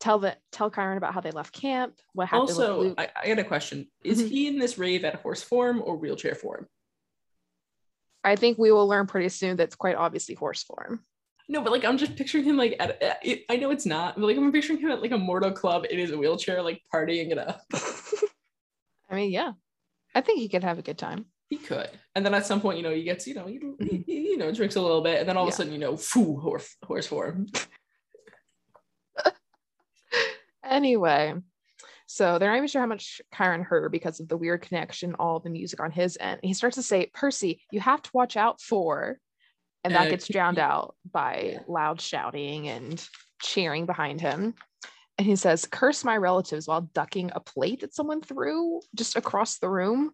tell 0.00 0.18
the 0.18 0.36
tell 0.50 0.70
Chiron 0.70 0.96
about 0.96 1.14
how 1.14 1.20
they 1.20 1.30
left 1.30 1.52
camp, 1.52 1.94
what 2.14 2.28
happened. 2.28 2.50
Also, 2.50 2.94
I, 2.98 3.08
I, 3.22 3.28
got 3.28 3.38
a 3.38 3.44
question. 3.44 3.86
Is 4.02 4.18
mm-hmm. 4.18 4.28
he 4.28 4.48
in 4.48 4.58
this 4.58 4.78
rave 4.78 5.04
at 5.04 5.16
horse 5.16 5.42
form 5.42 5.80
or 5.84 5.96
wheelchair 5.96 6.34
form? 6.34 6.66
I 8.24 8.36
think 8.36 8.58
we 8.58 8.72
will 8.72 8.88
learn 8.88 9.06
pretty 9.06 9.28
soon 9.28 9.56
that's 9.56 9.74
quite 9.74 9.96
obviously 9.96 10.34
horse 10.34 10.62
form. 10.62 11.04
No, 11.52 11.60
but 11.60 11.70
like 11.70 11.84
I'm 11.84 11.98
just 11.98 12.16
picturing 12.16 12.44
him 12.44 12.56
like 12.56 12.76
at, 12.80 12.98
I 13.50 13.56
know 13.56 13.70
it's 13.70 13.84
not, 13.84 14.14
but 14.14 14.24
like 14.24 14.38
I'm 14.38 14.50
picturing 14.50 14.78
him 14.78 14.90
at 14.90 15.02
like 15.02 15.10
a 15.10 15.18
Mortal 15.18 15.52
Club 15.52 15.84
in 15.90 15.98
his 15.98 16.10
wheelchair, 16.10 16.62
like 16.62 16.80
partying 16.92 17.30
it 17.30 17.36
up. 17.36 17.60
I 19.10 19.16
mean, 19.16 19.30
yeah, 19.30 19.52
I 20.14 20.22
think 20.22 20.40
he 20.40 20.48
could 20.48 20.64
have 20.64 20.78
a 20.78 20.82
good 20.82 20.96
time. 20.96 21.26
He 21.50 21.58
could. 21.58 21.90
And 22.14 22.24
then 22.24 22.32
at 22.32 22.46
some 22.46 22.62
point, 22.62 22.78
you 22.78 22.82
know, 22.82 22.94
he 22.94 23.02
gets, 23.02 23.26
you 23.26 23.34
know, 23.34 23.46
he, 23.46 23.60
he, 23.80 23.84
mm-hmm. 23.84 24.10
you 24.10 24.38
know, 24.38 24.50
drinks 24.50 24.76
a 24.76 24.80
little 24.80 25.02
bit, 25.02 25.20
and 25.20 25.28
then 25.28 25.36
all 25.36 25.44
yeah. 25.44 25.48
of 25.48 25.52
a 25.52 25.56
sudden, 25.58 25.74
you 25.74 25.78
know, 25.78 25.94
foo, 25.94 26.38
horse, 26.38 26.74
horse 26.86 27.06
form. 27.06 27.48
anyway, 30.64 31.34
so 32.06 32.38
they're 32.38 32.48
not 32.48 32.56
even 32.56 32.68
sure 32.68 32.80
how 32.80 32.86
much 32.86 33.20
Chiron 33.36 33.62
heard 33.62 33.92
because 33.92 34.20
of 34.20 34.28
the 34.28 34.38
weird 34.38 34.62
connection, 34.62 35.16
all 35.18 35.38
the 35.38 35.50
music 35.50 35.80
on 35.80 35.90
his 35.90 36.16
end. 36.18 36.40
He 36.42 36.54
starts 36.54 36.76
to 36.76 36.82
say, 36.82 37.10
Percy, 37.12 37.60
you 37.70 37.80
have 37.80 38.00
to 38.00 38.10
watch 38.14 38.38
out 38.38 38.62
for, 38.62 39.18
and 39.84 39.94
that 39.94 40.10
gets 40.10 40.28
drowned 40.28 40.58
out 40.58 40.94
by 41.10 41.58
loud 41.66 42.00
shouting 42.00 42.68
and 42.68 43.04
cheering 43.40 43.86
behind 43.86 44.20
him 44.20 44.54
and 45.18 45.26
he 45.26 45.36
says, 45.36 45.66
curse 45.66 46.04
my 46.04 46.16
relatives 46.16 46.66
while 46.66 46.80
ducking 46.80 47.30
a 47.34 47.40
plate 47.40 47.80
that 47.80 47.94
someone 47.94 48.22
threw 48.22 48.80
just 48.94 49.16
across 49.16 49.58
the 49.58 49.68
room. 49.68 50.12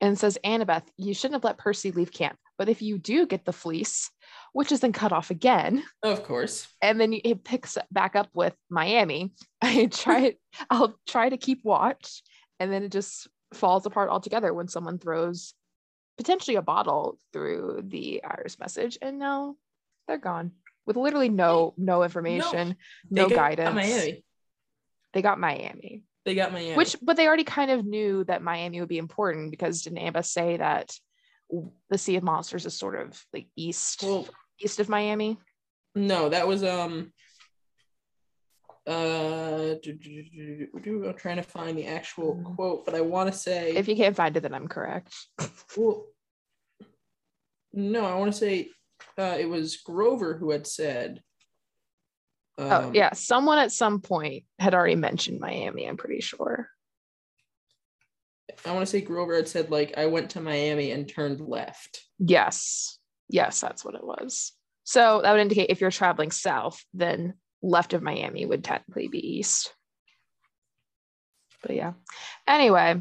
And 0.00 0.18
says, 0.18 0.36
Annabeth, 0.44 0.82
you 0.96 1.14
shouldn't 1.14 1.36
have 1.36 1.44
let 1.44 1.58
Percy 1.58 1.92
leave 1.92 2.12
camp. 2.12 2.36
But 2.58 2.68
if 2.68 2.82
you 2.82 2.98
do 2.98 3.24
get 3.24 3.44
the 3.44 3.52
fleece, 3.52 4.10
which 4.52 4.72
is 4.72 4.80
then 4.80 4.92
cut 4.92 5.12
off 5.12 5.30
again. 5.30 5.84
Of 6.02 6.24
course. 6.24 6.66
And 6.82 7.00
then 7.00 7.14
it 7.24 7.44
picks 7.44 7.78
back 7.92 8.16
up 8.16 8.28
with 8.34 8.54
Miami. 8.68 9.32
I 9.62 9.86
try 9.86 10.34
I'll 10.68 10.98
try 11.06 11.28
to 11.28 11.36
keep 11.36 11.64
watch. 11.64 12.22
And 12.58 12.72
then 12.72 12.82
it 12.82 12.90
just 12.90 13.28
falls 13.54 13.86
apart 13.86 14.10
altogether 14.10 14.52
when 14.52 14.66
someone 14.66 14.98
throws 14.98 15.54
potentially 16.22 16.56
a 16.56 16.62
bottle 16.62 17.18
through 17.32 17.82
the 17.86 18.22
iris 18.24 18.58
message. 18.58 18.98
And 19.02 19.18
now 19.18 19.56
they're 20.06 20.18
gone 20.18 20.52
with 20.86 20.96
literally 20.96 21.28
no 21.28 21.74
no 21.76 22.02
information, 22.02 22.76
no, 23.10 23.28
no 23.28 23.34
guidance. 23.34 23.74
Miami. 23.74 24.24
They 25.12 25.22
got 25.22 25.38
Miami. 25.38 26.02
They 26.24 26.34
got 26.34 26.52
Miami. 26.52 26.74
Which, 26.74 26.96
but 27.02 27.16
they 27.16 27.26
already 27.26 27.44
kind 27.44 27.70
of 27.70 27.84
knew 27.84 28.24
that 28.24 28.42
Miami 28.42 28.80
would 28.80 28.88
be 28.88 28.98
important 28.98 29.50
because 29.50 29.82
didn't 29.82 29.98
Amba 29.98 30.22
say 30.22 30.56
that 30.56 30.96
the 31.90 31.98
Sea 31.98 32.16
of 32.16 32.22
Monsters 32.22 32.64
is 32.64 32.74
sort 32.74 32.98
of 32.98 33.22
like 33.32 33.46
east 33.56 34.02
well, 34.02 34.26
east 34.58 34.80
of 34.80 34.88
Miami? 34.88 35.38
No, 35.94 36.28
that 36.28 36.46
was 36.46 36.64
um 36.64 37.12
uh 38.86 39.74
I'm 39.84 41.14
trying 41.16 41.36
to 41.36 41.42
find 41.42 41.76
the 41.76 41.86
actual 41.86 42.36
mm. 42.36 42.56
quote, 42.56 42.84
but 42.84 42.94
I 42.94 43.00
want 43.00 43.30
to 43.30 43.38
say 43.38 43.72
if 43.76 43.88
you 43.88 43.96
can't 43.96 44.16
find 44.16 44.36
it, 44.36 44.40
then 44.40 44.54
I'm 44.54 44.68
correct. 44.68 45.12
well, 45.76 46.06
no, 47.72 48.04
I 48.04 48.14
want 48.14 48.32
to 48.32 48.38
say 48.38 48.68
uh, 49.18 49.36
it 49.38 49.48
was 49.48 49.76
Grover 49.78 50.36
who 50.36 50.50
had 50.50 50.66
said 50.66 51.22
Oh, 52.58 52.64
um, 52.64 52.84
oh 52.84 52.90
yeah, 52.94 53.12
someone 53.12 53.58
at 53.58 53.72
some 53.72 54.00
point 54.00 54.44
had 54.58 54.74
already 54.74 54.96
mentioned 54.96 55.40
Miami. 55.40 55.86
I'm 55.86 55.96
pretty 55.96 56.20
sure. 56.20 56.68
I 58.66 58.72
want 58.72 58.82
to 58.82 58.90
say 58.90 59.00
Grover 59.00 59.36
had 59.36 59.48
said 59.48 59.70
like 59.70 59.96
I 59.96 60.06
went 60.06 60.30
to 60.30 60.40
Miami 60.40 60.90
and 60.90 61.08
turned 61.08 61.40
left. 61.40 62.02
Yes, 62.18 62.98
yes, 63.28 63.60
that's 63.60 63.84
what 63.84 63.94
it 63.94 64.04
was. 64.04 64.52
So 64.84 65.20
that 65.22 65.32
would 65.32 65.40
indicate 65.40 65.70
if 65.70 65.80
you're 65.80 65.90
traveling 65.90 66.30
south, 66.30 66.82
then 66.92 67.34
left 67.62 67.94
of 67.94 68.02
Miami 68.02 68.44
would 68.44 68.64
technically 68.64 69.08
be 69.08 69.38
east. 69.38 69.72
But 71.62 71.76
yeah. 71.76 71.92
Anyway, 72.46 73.00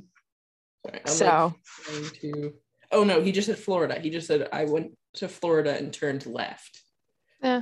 Sorry, 0.85 1.01
so 1.05 1.55
like 1.91 2.13
to. 2.21 2.53
Oh 2.91 3.03
no, 3.03 3.21
he 3.21 3.31
just 3.31 3.47
said 3.47 3.57
Florida. 3.57 3.99
He 3.99 4.09
just 4.09 4.27
said 4.27 4.49
I 4.51 4.65
went 4.65 4.97
to 5.15 5.27
Florida 5.27 5.77
and 5.77 5.93
turned 5.93 6.25
left. 6.25 6.81
Yeah, 7.41 7.61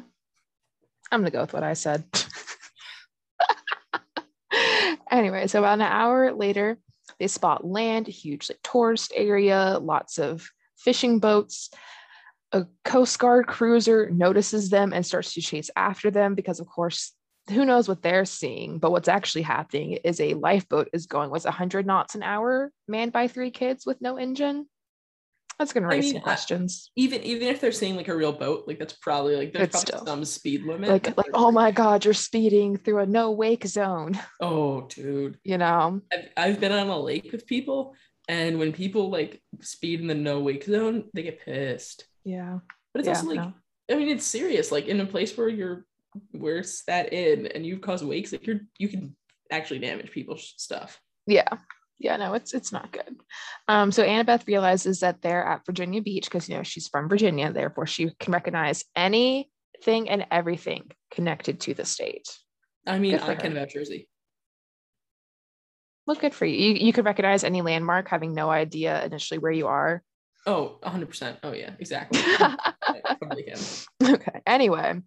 I'm 1.12 1.22
gonna 1.22 1.32
go 1.32 1.42
with 1.42 1.54
what 1.54 1.64
I 1.64 1.74
said. 1.74 2.06
anyway, 5.12 5.48
so 5.48 5.60
about 5.60 5.74
an 5.74 5.82
hour 5.82 6.34
later, 6.34 6.78
they 7.20 7.28
spot 7.28 7.66
land, 7.66 8.08
a 8.08 8.12
huge 8.12 8.50
like, 8.50 8.60
tourist 8.64 9.12
area, 9.16 9.78
lots 9.82 10.18
of 10.18 10.50
fishing 10.78 11.20
boats. 11.20 11.70
A 12.52 12.66
Coast 12.84 13.20
Guard 13.20 13.46
cruiser 13.46 14.10
notices 14.10 14.70
them 14.70 14.92
and 14.94 15.06
starts 15.06 15.34
to 15.34 15.42
chase 15.42 15.70
after 15.76 16.10
them 16.10 16.34
because, 16.34 16.60
of 16.60 16.68
course, 16.68 17.14
who 17.50 17.66
knows 17.66 17.88
what 17.88 18.02
they're 18.02 18.26
seeing. 18.26 18.80
But 18.80 18.92
what's 18.92 19.08
actually 19.08 19.44
happening 19.44 19.94
is 20.04 20.20
a 20.20 20.34
lifeboat 20.34 20.90
is 20.94 21.06
going 21.06 21.30
with 21.30 21.44
100 21.44 21.86
knots 21.86 22.16
an 22.16 22.24
hour, 22.24 22.72
manned 22.88 23.12
by 23.12 23.28
three 23.28 23.52
kids 23.52 23.86
with 23.86 24.02
no 24.02 24.18
engine. 24.18 24.68
That's 25.60 25.74
gonna 25.74 25.88
raise 25.88 26.06
I 26.06 26.08
mean, 26.08 26.14
some 26.14 26.22
questions. 26.22 26.90
even 26.96 27.22
even 27.24 27.50
if 27.50 27.60
they're 27.60 27.74
seeing 27.74 27.98
like 27.98 28.08
a 28.08 28.16
real 28.16 28.32
boat, 28.32 28.64
like 28.66 28.80
that's 28.80 28.94
probably 28.94 29.36
like 29.36 29.52
there's 29.52 29.66
it's 29.66 29.84
probably 29.84 30.00
still, 30.00 30.06
some 30.06 30.24
speed 30.26 30.64
limit. 30.64 30.90
Like 30.90 31.18
like 31.18 31.32
oh 31.34 31.52
my 31.52 31.70
god, 31.72 32.06
you're 32.06 32.14
speeding 32.14 32.78
through 32.78 33.00
a 33.00 33.06
no 33.06 33.32
wake 33.32 33.66
zone. 33.68 34.18
Oh, 34.42 34.88
dude. 34.88 35.38
You 35.44 35.58
know, 35.58 36.02
I've, 36.14 36.30
I've 36.38 36.60
been 36.62 36.72
on 36.72 36.88
a 36.88 36.98
lake 36.98 37.30
with 37.34 37.46
people, 37.46 37.94
and 38.30 38.58
when 38.58 38.72
people 38.72 39.10
like 39.10 39.42
speed 39.60 40.00
in 40.00 40.08
the 40.08 40.16
no 40.16 40.40
wake 40.40 40.64
zone, 40.64 41.10
they 41.14 41.24
get 41.24 41.44
pissed. 41.44 42.06
Yeah, 42.24 42.60
but 42.94 43.02
it's 43.02 43.08
yeah, 43.08 43.16
also 43.16 43.28
like 43.28 43.40
no. 43.40 43.54
I 43.92 43.96
mean, 43.96 44.08
it's 44.08 44.26
serious. 44.26 44.72
Like 44.72 44.88
in 44.88 45.02
a 45.02 45.06
place 45.06 45.38
where 45.38 45.50
you're 45.50 45.86
where 46.32 46.60
it's 46.60 46.86
that 46.86 47.12
in, 47.12 47.48
and 47.48 47.66
you've 47.66 47.82
caused 47.82 48.06
wakes, 48.06 48.32
like 48.32 48.48
you're 48.48 48.62
you 48.78 48.88
can 48.88 49.14
actually 49.52 49.80
damage 49.80 50.12
people's 50.12 50.54
stuff. 50.56 51.02
Yeah, 51.28 51.50
yeah, 52.00 52.16
no, 52.18 52.34
it's 52.34 52.54
it's 52.54 52.72
not 52.72 52.92
good. 52.92 53.18
Um, 53.68 53.92
so 53.92 54.06
Annabeth 54.06 54.48
realizes 54.48 55.02
that 55.02 55.22
they're 55.22 55.46
at 55.46 55.66
Virginia 55.66 56.02
Beach 56.02 56.26
because 56.26 56.48
you 56.48 56.56
know 56.56 56.64
she's 56.64 56.88
from 56.88 57.10
Virginia, 57.10 57.52
therefore 57.52 57.86
she 57.86 58.12
can 58.20 58.34
recognize 58.34 58.86
anything 58.96 60.10
and 60.10 60.26
everything 60.32 60.92
connected 61.12 61.60
to 61.62 61.74
the 61.74 61.86
state. 61.86 62.28
I 62.88 63.00
mean, 63.00 63.16
I 63.16 63.36
can 63.36 63.52
about 63.52 63.70
Jersey. 63.70 64.08
Well, 66.08 66.16
good 66.16 66.34
for 66.34 66.46
you. 66.46 66.56
You 66.56 66.74
you 66.88 66.94
could 66.94 67.06
recognize 67.06 67.44
any 67.44 67.62
landmark, 67.62 68.08
having 68.08 68.34
no 68.34 68.50
idea 68.50 69.04
initially 69.06 69.38
where 69.38 69.52
you 69.52 69.68
are. 69.68 70.02
Oh, 70.46 70.80
100%. 70.84 71.38
Oh, 71.44 71.52
yeah, 71.52 71.72
exactly. 71.80 72.22
okay. 74.04 74.42
Anyway, 74.48 75.02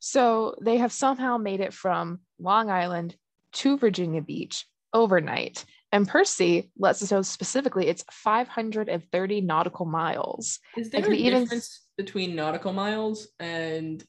so 0.00 0.56
they 0.62 0.78
have 0.78 0.92
somehow 0.92 1.36
made 1.36 1.60
it 1.60 1.74
from 1.74 2.20
Long 2.40 2.70
Island 2.70 3.14
to 3.52 3.76
Virginia 3.76 4.22
Beach 4.22 4.66
overnight. 4.92 5.64
And 5.92 6.08
Percy 6.08 6.70
lets 6.78 7.02
us 7.02 7.12
know 7.12 7.20
specifically 7.20 7.86
it's 7.86 8.02
530 8.10 9.40
nautical 9.42 9.84
miles. 9.84 10.58
Is 10.76 10.90
there 10.90 11.04
a 11.04 11.12
even... 11.12 11.42
difference 11.42 11.82
between 11.98 12.34
nautical 12.34 12.72
miles 12.72 13.28
and 13.38 14.02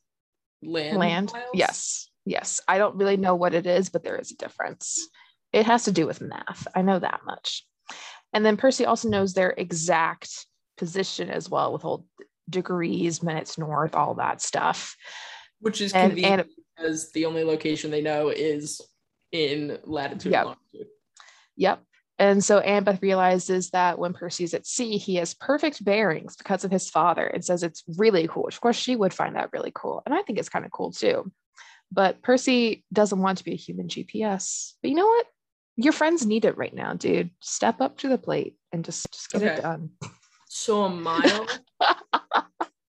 land? 0.63 0.97
Land, 0.97 1.33
miles? 1.33 1.49
yes, 1.53 2.09
yes. 2.25 2.61
I 2.69 2.77
don't 2.77 2.95
really 2.95 3.17
know 3.17 3.35
what 3.35 3.53
it 3.53 3.67
is, 3.67 3.89
but 3.89 4.03
there 4.03 4.15
is 4.15 4.31
a 4.31 4.37
difference. 4.37 5.09
It 5.51 5.65
has 5.65 5.83
to 5.83 5.91
do 5.91 6.07
with 6.07 6.21
math. 6.21 6.65
I 6.73 6.81
know 6.81 6.99
that 6.99 7.19
much. 7.25 7.65
And 8.31 8.45
then 8.45 8.57
Percy 8.57 8.85
also 8.85 9.09
knows 9.09 9.33
their 9.33 9.53
exact 9.57 10.47
position 10.77 11.29
as 11.29 11.49
well, 11.49 11.73
with 11.73 11.83
all 11.83 12.05
degrees, 12.49 13.21
minutes 13.21 13.57
north, 13.57 13.93
all 13.93 14.15
that 14.15 14.41
stuff. 14.41 14.95
Which 15.59 15.81
is 15.81 15.93
and, 15.93 16.11
convenient 16.11 16.41
and, 16.41 16.49
because 16.77 17.11
the 17.11 17.25
only 17.25 17.43
location 17.43 17.91
they 17.91 18.01
know 18.01 18.29
is 18.29 18.81
in 19.31 19.77
latitude 19.83 20.31
longitude. 20.31 20.87
Yep. 21.57 21.83
And 22.19 22.43
so 22.43 22.61
Annabeth 22.61 23.01
realizes 23.01 23.71
that 23.71 23.97
when 23.97 24.13
Percy's 24.13 24.53
at 24.53 24.67
sea, 24.67 24.97
he 24.97 25.15
has 25.15 25.33
perfect 25.33 25.83
bearings 25.83 26.35
because 26.35 26.63
of 26.63 26.71
his 26.71 26.89
father 26.89 27.25
and 27.25 27.43
says 27.43 27.63
it's 27.63 27.83
really 27.97 28.27
cool. 28.27 28.47
Of 28.47 28.61
course, 28.61 28.75
she 28.75 28.95
would 28.95 29.13
find 29.13 29.35
that 29.35 29.49
really 29.51 29.71
cool. 29.73 30.03
And 30.05 30.13
I 30.13 30.21
think 30.21 30.37
it's 30.37 30.49
kind 30.49 30.63
of 30.63 30.71
cool 30.71 30.91
too. 30.91 31.31
But 31.91 32.21
Percy 32.21 32.85
doesn't 32.93 33.19
want 33.19 33.39
to 33.39 33.43
be 33.43 33.53
a 33.53 33.57
human 33.57 33.87
GPS. 33.87 34.73
But 34.81 34.89
you 34.89 34.95
know 34.95 35.07
what? 35.07 35.25
Your 35.75 35.93
friends 35.93 36.25
need 36.25 36.45
it 36.45 36.57
right 36.57 36.73
now, 36.73 36.93
dude. 36.93 37.31
Step 37.39 37.81
up 37.81 37.97
to 37.97 38.07
the 38.07 38.17
plate 38.17 38.55
and 38.71 38.85
just, 38.85 39.11
just 39.11 39.31
get 39.31 39.41
okay. 39.41 39.55
it 39.55 39.61
done. 39.61 39.89
So 40.47 40.83
a 40.83 40.89
mile, 40.89 41.47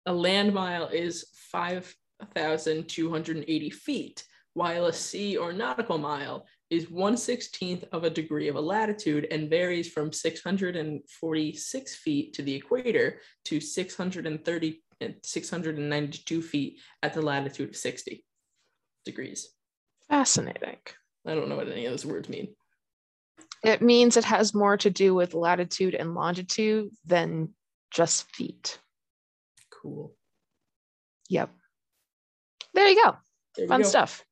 a 0.06 0.14
land 0.14 0.54
mile 0.54 0.88
is 0.88 1.26
5,280 1.52 3.70
feet, 3.70 4.26
while 4.54 4.88
a 4.88 4.94
sea 4.94 5.38
or 5.38 5.54
nautical 5.54 5.98
mile 5.98 6.46
is 6.75 6.91
1 6.91 7.15
16th 7.15 7.86
of 7.94 8.03
a 8.03 8.10
degree 8.10 8.50
of 8.50 8.55
a 8.55 8.62
latitude 8.62 9.27
and 9.32 9.50
varies 9.50 9.89
from 9.89 10.12
646 10.12 11.96
feet 11.96 12.34
to 12.34 12.41
the 12.41 12.53
equator 12.53 13.22
to 13.46 13.62
630 13.62 14.84
and 15.01 15.15
692 15.24 16.41
feet 16.41 16.79
at 17.01 17.13
the 17.13 17.22
latitude 17.22 17.70
of 17.70 17.75
60 17.75 18.25
degrees. 19.05 19.50
Fascinating. 20.10 20.77
I 21.25 21.34
don't 21.34 21.48
know 21.50 21.55
what 21.55 21.70
any 21.70 21.86
of 21.86 21.94
those 21.94 22.05
words 22.05 22.27
mean. 22.29 22.50
It 23.63 23.82
means 23.82 24.17
it 24.17 24.25
has 24.25 24.53
more 24.53 24.77
to 24.77 24.89
do 24.89 25.15
with 25.15 25.34
latitude 25.34 25.96
and 25.96 26.13
longitude 26.13 26.89
than 27.05 27.53
just 27.89 28.29
feet. 28.32 28.79
Cool. 29.72 30.13
Yep. 31.29 31.50
There 32.74 32.88
you 32.88 33.01
go. 33.03 33.15
There 33.55 33.67
Fun 33.67 33.82
go. 33.82 33.88
stuff 33.88 34.25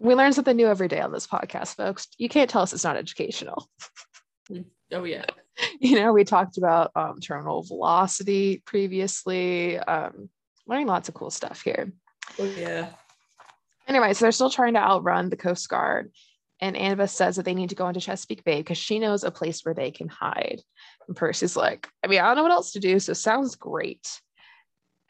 we 0.00 0.14
learn 0.14 0.32
something 0.32 0.56
new 0.56 0.68
every 0.68 0.88
day 0.88 1.00
on 1.00 1.12
this 1.12 1.26
podcast, 1.26 1.76
folks. 1.76 2.08
You 2.18 2.28
can't 2.28 2.50
tell 2.50 2.62
us 2.62 2.72
it's 2.72 2.84
not 2.84 2.96
educational. 2.96 3.68
Oh 4.92 5.04
yeah. 5.04 5.24
You 5.78 6.00
know, 6.00 6.12
we 6.12 6.24
talked 6.24 6.58
about 6.58 6.90
um, 6.96 7.20
terminal 7.20 7.62
velocity 7.62 8.60
previously. 8.66 9.78
Um, 9.78 10.28
learning 10.66 10.88
lots 10.88 11.08
of 11.08 11.14
cool 11.14 11.30
stuff 11.30 11.62
here. 11.62 11.92
Oh 12.40 12.44
yeah. 12.44 12.88
Anyway, 13.86 14.12
so 14.14 14.24
they're 14.24 14.32
still 14.32 14.50
trying 14.50 14.74
to 14.74 14.80
outrun 14.80 15.30
the 15.30 15.36
Coast 15.36 15.68
Guard. 15.68 16.10
And 16.60 16.74
Annabeth 16.74 17.10
says 17.10 17.36
that 17.36 17.44
they 17.44 17.54
need 17.54 17.68
to 17.68 17.76
go 17.76 17.86
into 17.86 18.00
Chesapeake 18.00 18.42
Bay 18.42 18.58
because 18.58 18.78
she 18.78 18.98
knows 18.98 19.22
a 19.22 19.30
place 19.30 19.64
where 19.64 19.74
they 19.74 19.92
can 19.92 20.08
hide. 20.08 20.60
And 21.06 21.16
Percy's 21.16 21.56
like, 21.56 21.88
I 22.02 22.08
mean, 22.08 22.20
I 22.20 22.26
don't 22.26 22.36
know 22.36 22.42
what 22.42 22.52
else 22.52 22.72
to 22.72 22.80
do, 22.80 22.98
so 22.98 23.12
sounds 23.12 23.54
great. 23.54 24.08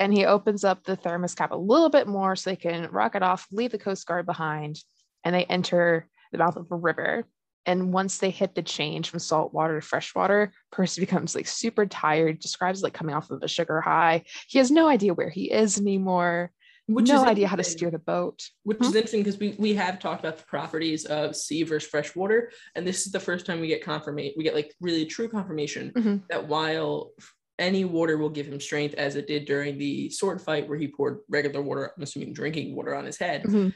And 0.05 0.13
he 0.13 0.27
opens 0.27 0.65
up 0.65 0.85
the 0.85 0.97
thermos 0.97 1.35
cap 1.35 1.51
a 1.51 1.57
little 1.57 1.89
bit 1.89 2.07
more 2.07 2.37
so 2.37 2.51
they 2.51 2.57
can 2.57 2.91
rock 2.91 3.15
it 3.15 3.23
off, 3.23 3.47
leave 3.51 3.71
the 3.71 3.79
Coast 3.79 4.07
Guard 4.07 4.27
behind, 4.27 4.79
and 5.25 5.35
they 5.35 5.45
enter 5.47 6.11
the 6.31 6.37
mouth 6.37 6.57
of 6.57 6.71
a 6.71 6.77
river. 6.77 7.25
And 7.65 7.91
once 7.91 8.19
they 8.19 8.29
hit 8.29 8.55
the 8.55 8.63
change 8.63 9.09
from 9.09 9.21
salt 9.21 9.55
water 9.55 9.81
to 9.81 9.87
fresh 9.87 10.15
water, 10.15 10.53
Percy 10.71 11.01
becomes 11.07 11.35
like 11.35 11.47
super 11.47 11.87
tired, 11.87 12.39
describes 12.39 12.83
like 12.83 12.93
coming 12.93 13.15
off 13.15 13.31
of 13.31 13.43
a 13.43 13.49
sugar 13.49 13.81
high. 13.81 14.25
He 14.47 14.59
has 14.59 14.71
no 14.71 14.89
idea 14.89 15.15
where 15.15 15.31
he 15.31 15.51
is 15.51 15.81
anymore. 15.81 16.53
Which 16.87 17.09
no 17.09 17.25
idea 17.25 17.49
how 17.49 17.57
to 17.57 17.65
steer 17.65 17.91
the 17.91 17.99
boat. 17.99 18.43
Which 18.65 18.77
hmm? 18.77 18.85
is 18.85 18.95
interesting 18.95 19.23
because 19.23 19.39
we, 19.39 19.55
we 19.59 19.73
have 19.73 19.99
talked 19.99 20.21
about 20.21 20.37
the 20.37 20.45
properties 20.45 21.07
of 21.07 21.35
sea 21.35 21.63
versus 21.63 21.89
fresh 21.89 22.15
water. 22.15 22.51
And 22.75 22.87
this 22.87 23.07
is 23.07 23.13
the 23.13 23.21
first 23.21 23.47
time 23.47 23.59
we 23.63 23.69
get 23.69 23.83
confirmation, 23.83 24.35
we 24.37 24.45
get 24.45 24.55
like 24.55 24.75
really 24.83 25.07
true 25.07 25.29
confirmation 25.29 25.93
mm-hmm. 25.97 26.17
that 26.29 26.47
while 26.47 27.13
any 27.59 27.85
water 27.85 28.19
will 28.19 28.31
give 28.31 28.47
him 28.47 28.61
strength, 28.61 28.95
as 28.95 29.17
it 29.17 29.27
did 29.27 29.45
during 29.45 29.79
the 29.79 30.11
sword 30.11 30.41
fight 30.41 30.69
where 30.69 30.79
he 30.79 30.89
poured 30.89 31.21
regular 31.29 31.63
water, 31.63 31.93
I'm 31.97 32.03
assuming 32.03 32.33
drinking 32.33 32.75
water 32.75 32.95
on 32.95 33.05
his 33.05 33.19
head. 33.19 33.45
Mm-hmm. 33.45 33.69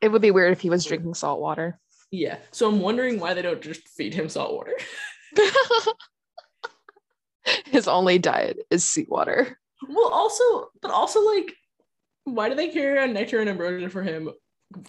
It 0.00 0.08
would 0.08 0.22
be 0.22 0.30
weird 0.30 0.52
if 0.52 0.60
he 0.60 0.70
was 0.70 0.84
drinking 0.84 1.14
salt 1.14 1.40
water. 1.40 1.78
Yeah. 2.10 2.38
So 2.50 2.68
I'm 2.68 2.80
wondering 2.80 3.20
why 3.20 3.34
they 3.34 3.42
don't 3.42 3.62
just 3.62 3.88
feed 3.88 4.14
him 4.14 4.28
salt 4.28 4.54
water. 4.54 4.74
His 7.66 7.88
only 7.88 8.18
diet 8.18 8.58
is 8.70 8.84
seawater. 8.84 9.58
Well, 9.88 10.08
also, 10.08 10.68
but 10.80 10.90
also 10.90 11.20
like, 11.20 11.52
why 12.24 12.48
do 12.48 12.54
they 12.54 12.68
carry 12.68 12.96
around 12.96 13.14
nectar 13.14 13.40
and 13.40 13.50
ambrosia 13.50 13.88
for 13.88 14.02
him? 14.02 14.30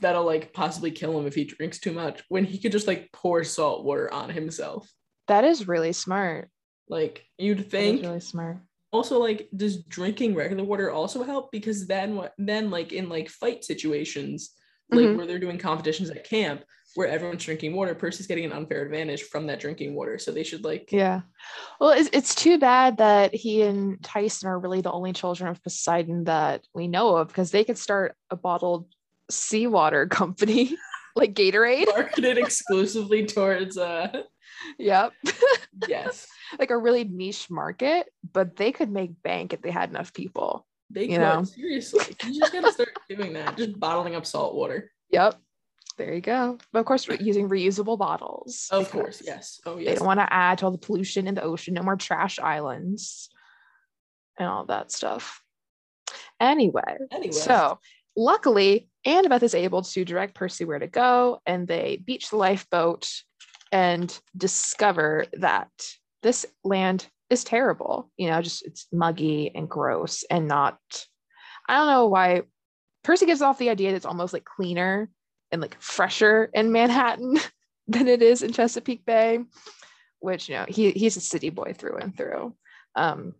That'll 0.01 0.25
like 0.25 0.53
possibly 0.53 0.91
kill 0.91 1.17
him 1.17 1.27
if 1.27 1.35
he 1.35 1.45
drinks 1.45 1.79
too 1.79 1.91
much. 1.91 2.23
When 2.29 2.45
he 2.45 2.59
could 2.59 2.71
just 2.71 2.87
like 2.87 3.09
pour 3.11 3.43
salt 3.43 3.83
water 3.83 4.11
on 4.13 4.29
himself. 4.29 4.89
That 5.27 5.43
is 5.43 5.67
really 5.67 5.93
smart. 5.93 6.49
Like 6.89 7.25
you'd 7.37 7.69
think. 7.69 8.01
really 8.01 8.19
smart. 8.19 8.57
Also, 8.91 9.19
like, 9.19 9.49
does 9.55 9.81
drinking 9.83 10.35
regular 10.35 10.63
water 10.63 10.91
also 10.91 11.23
help? 11.23 11.51
Because 11.51 11.87
then, 11.87 12.15
what? 12.15 12.33
Then, 12.37 12.69
like 12.69 12.93
in 12.93 13.09
like 13.09 13.29
fight 13.29 13.63
situations, 13.63 14.51
like 14.91 15.05
mm-hmm. 15.05 15.17
where 15.17 15.25
they're 15.25 15.39
doing 15.39 15.57
competitions 15.57 16.11
at 16.11 16.23
camp, 16.23 16.63
where 16.95 17.07
everyone's 17.07 17.43
drinking 17.43 17.75
water, 17.75 17.95
Percy's 17.95 18.27
getting 18.27 18.45
an 18.45 18.53
unfair 18.53 18.83
advantage 18.83 19.23
from 19.23 19.47
that 19.47 19.59
drinking 19.59 19.95
water. 19.95 20.19
So 20.19 20.31
they 20.31 20.43
should 20.43 20.63
like 20.63 20.91
Yeah. 20.91 21.21
Well, 21.79 21.91
it's, 21.91 22.09
it's 22.13 22.35
too 22.35 22.59
bad 22.59 22.97
that 22.97 23.33
he 23.33 23.63
and 23.63 24.01
Tyson 24.03 24.47
are 24.47 24.59
really 24.59 24.81
the 24.81 24.91
only 24.91 25.13
children 25.13 25.49
of 25.49 25.63
Poseidon 25.63 26.25
that 26.25 26.65
we 26.73 26.87
know 26.87 27.15
of 27.15 27.29
because 27.29 27.51
they 27.51 27.63
could 27.63 27.77
start 27.77 28.15
a 28.29 28.35
bottled 28.35 28.85
seawater 29.29 30.05
company 30.07 30.77
like 31.15 31.33
Gatorade. 31.33 31.87
Marketed 31.87 32.37
exclusively 32.37 33.25
towards 33.25 33.77
uh 33.77 34.23
Yep. 34.79 35.13
yes. 35.87 36.27
Like 36.59 36.71
a 36.71 36.77
really 36.77 37.03
niche 37.03 37.49
market, 37.49 38.07
but 38.31 38.55
they 38.55 38.71
could 38.71 38.91
make 38.91 39.21
bank 39.21 39.53
if 39.53 39.61
they 39.61 39.71
had 39.71 39.89
enough 39.89 40.13
people. 40.13 40.65
They 40.89 41.03
you 41.03 41.17
could 41.17 41.19
know? 41.19 41.43
seriously. 41.43 42.15
You 42.25 42.39
just 42.39 42.53
gotta 42.53 42.71
start 42.71 42.89
doing 43.09 43.33
that. 43.33 43.57
Just 43.57 43.79
bottling 43.79 44.15
up 44.15 44.25
salt 44.25 44.55
water. 44.55 44.91
Yep. 45.09 45.39
There 45.97 46.13
you 46.13 46.21
go. 46.21 46.57
But 46.71 46.79
of 46.79 46.85
course, 46.85 47.07
using 47.07 47.49
reusable 47.49 47.97
bottles. 47.97 48.67
Of 48.71 48.89
course, 48.89 49.21
yes. 49.23 49.59
Oh, 49.65 49.77
yes. 49.77 49.89
They 49.89 49.95
don't 49.95 50.07
want 50.07 50.19
to 50.19 50.33
add 50.33 50.57
to 50.59 50.65
all 50.65 50.71
the 50.71 50.77
pollution 50.77 51.27
in 51.27 51.35
the 51.35 51.43
ocean. 51.43 51.75
No 51.75 51.83
more 51.83 51.95
trash 51.95 52.39
islands 52.39 53.29
and 54.37 54.47
all 54.47 54.65
that 54.65 54.91
stuff. 54.91 55.43
Anyway, 56.39 56.97
anyway. 57.11 57.31
so 57.31 57.79
luckily, 58.15 58.89
Annabeth 59.05 59.43
is 59.43 59.55
able 59.55 59.83
to 59.83 60.03
direct 60.03 60.33
Percy 60.33 60.65
where 60.65 60.79
to 60.79 60.87
go, 60.87 61.41
and 61.45 61.67
they 61.67 62.01
beach 62.03 62.29
the 62.29 62.37
lifeboat 62.37 63.09
and 63.71 64.19
discover 64.35 65.25
that 65.33 65.69
this 66.23 66.45
land 66.63 67.07
is 67.29 67.43
terrible. 67.43 68.09
You 68.17 68.29
know, 68.29 68.41
just 68.41 68.65
it's 68.65 68.87
muggy 68.91 69.51
and 69.53 69.69
gross 69.69 70.23
and 70.29 70.47
not. 70.47 70.79
I 71.69 71.75
don't 71.75 71.87
know 71.87 72.07
why 72.07 72.43
Percy 73.03 73.25
gives 73.25 73.41
off 73.41 73.59
the 73.59 73.69
idea 73.69 73.91
that 73.91 73.97
it's 73.97 74.05
almost 74.05 74.33
like 74.33 74.45
cleaner 74.45 75.09
and 75.51 75.61
like 75.61 75.79
fresher 75.79 76.49
in 76.53 76.71
Manhattan 76.71 77.37
than 77.87 78.07
it 78.07 78.21
is 78.21 78.41
in 78.41 78.51
Chesapeake 78.51 79.05
Bay, 79.05 79.39
which 80.19 80.49
you 80.49 80.55
know 80.55 80.65
he 80.67 80.91
he's 80.91 81.17
a 81.17 81.21
city 81.21 81.49
boy 81.49 81.73
through 81.77 81.97
and 81.97 82.15
through. 82.15 82.55
Um, 82.95 83.35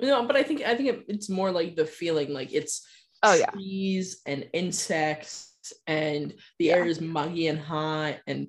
no, 0.00 0.24
but 0.24 0.36
I 0.36 0.42
think 0.42 0.62
I 0.62 0.76
think 0.76 0.88
it, 0.88 1.04
it's 1.08 1.28
more 1.28 1.50
like 1.50 1.76
the 1.76 1.86
feeling 1.86 2.32
like 2.32 2.52
it's 2.52 2.86
oh 3.22 3.34
yeah 3.34 3.50
trees 3.50 4.20
and 4.26 4.48
insects 4.52 5.52
and 5.86 6.34
the 6.58 6.66
yeah. 6.66 6.76
air 6.76 6.84
is 6.84 7.00
muggy 7.00 7.48
and 7.48 7.58
hot 7.58 8.16
and 8.26 8.48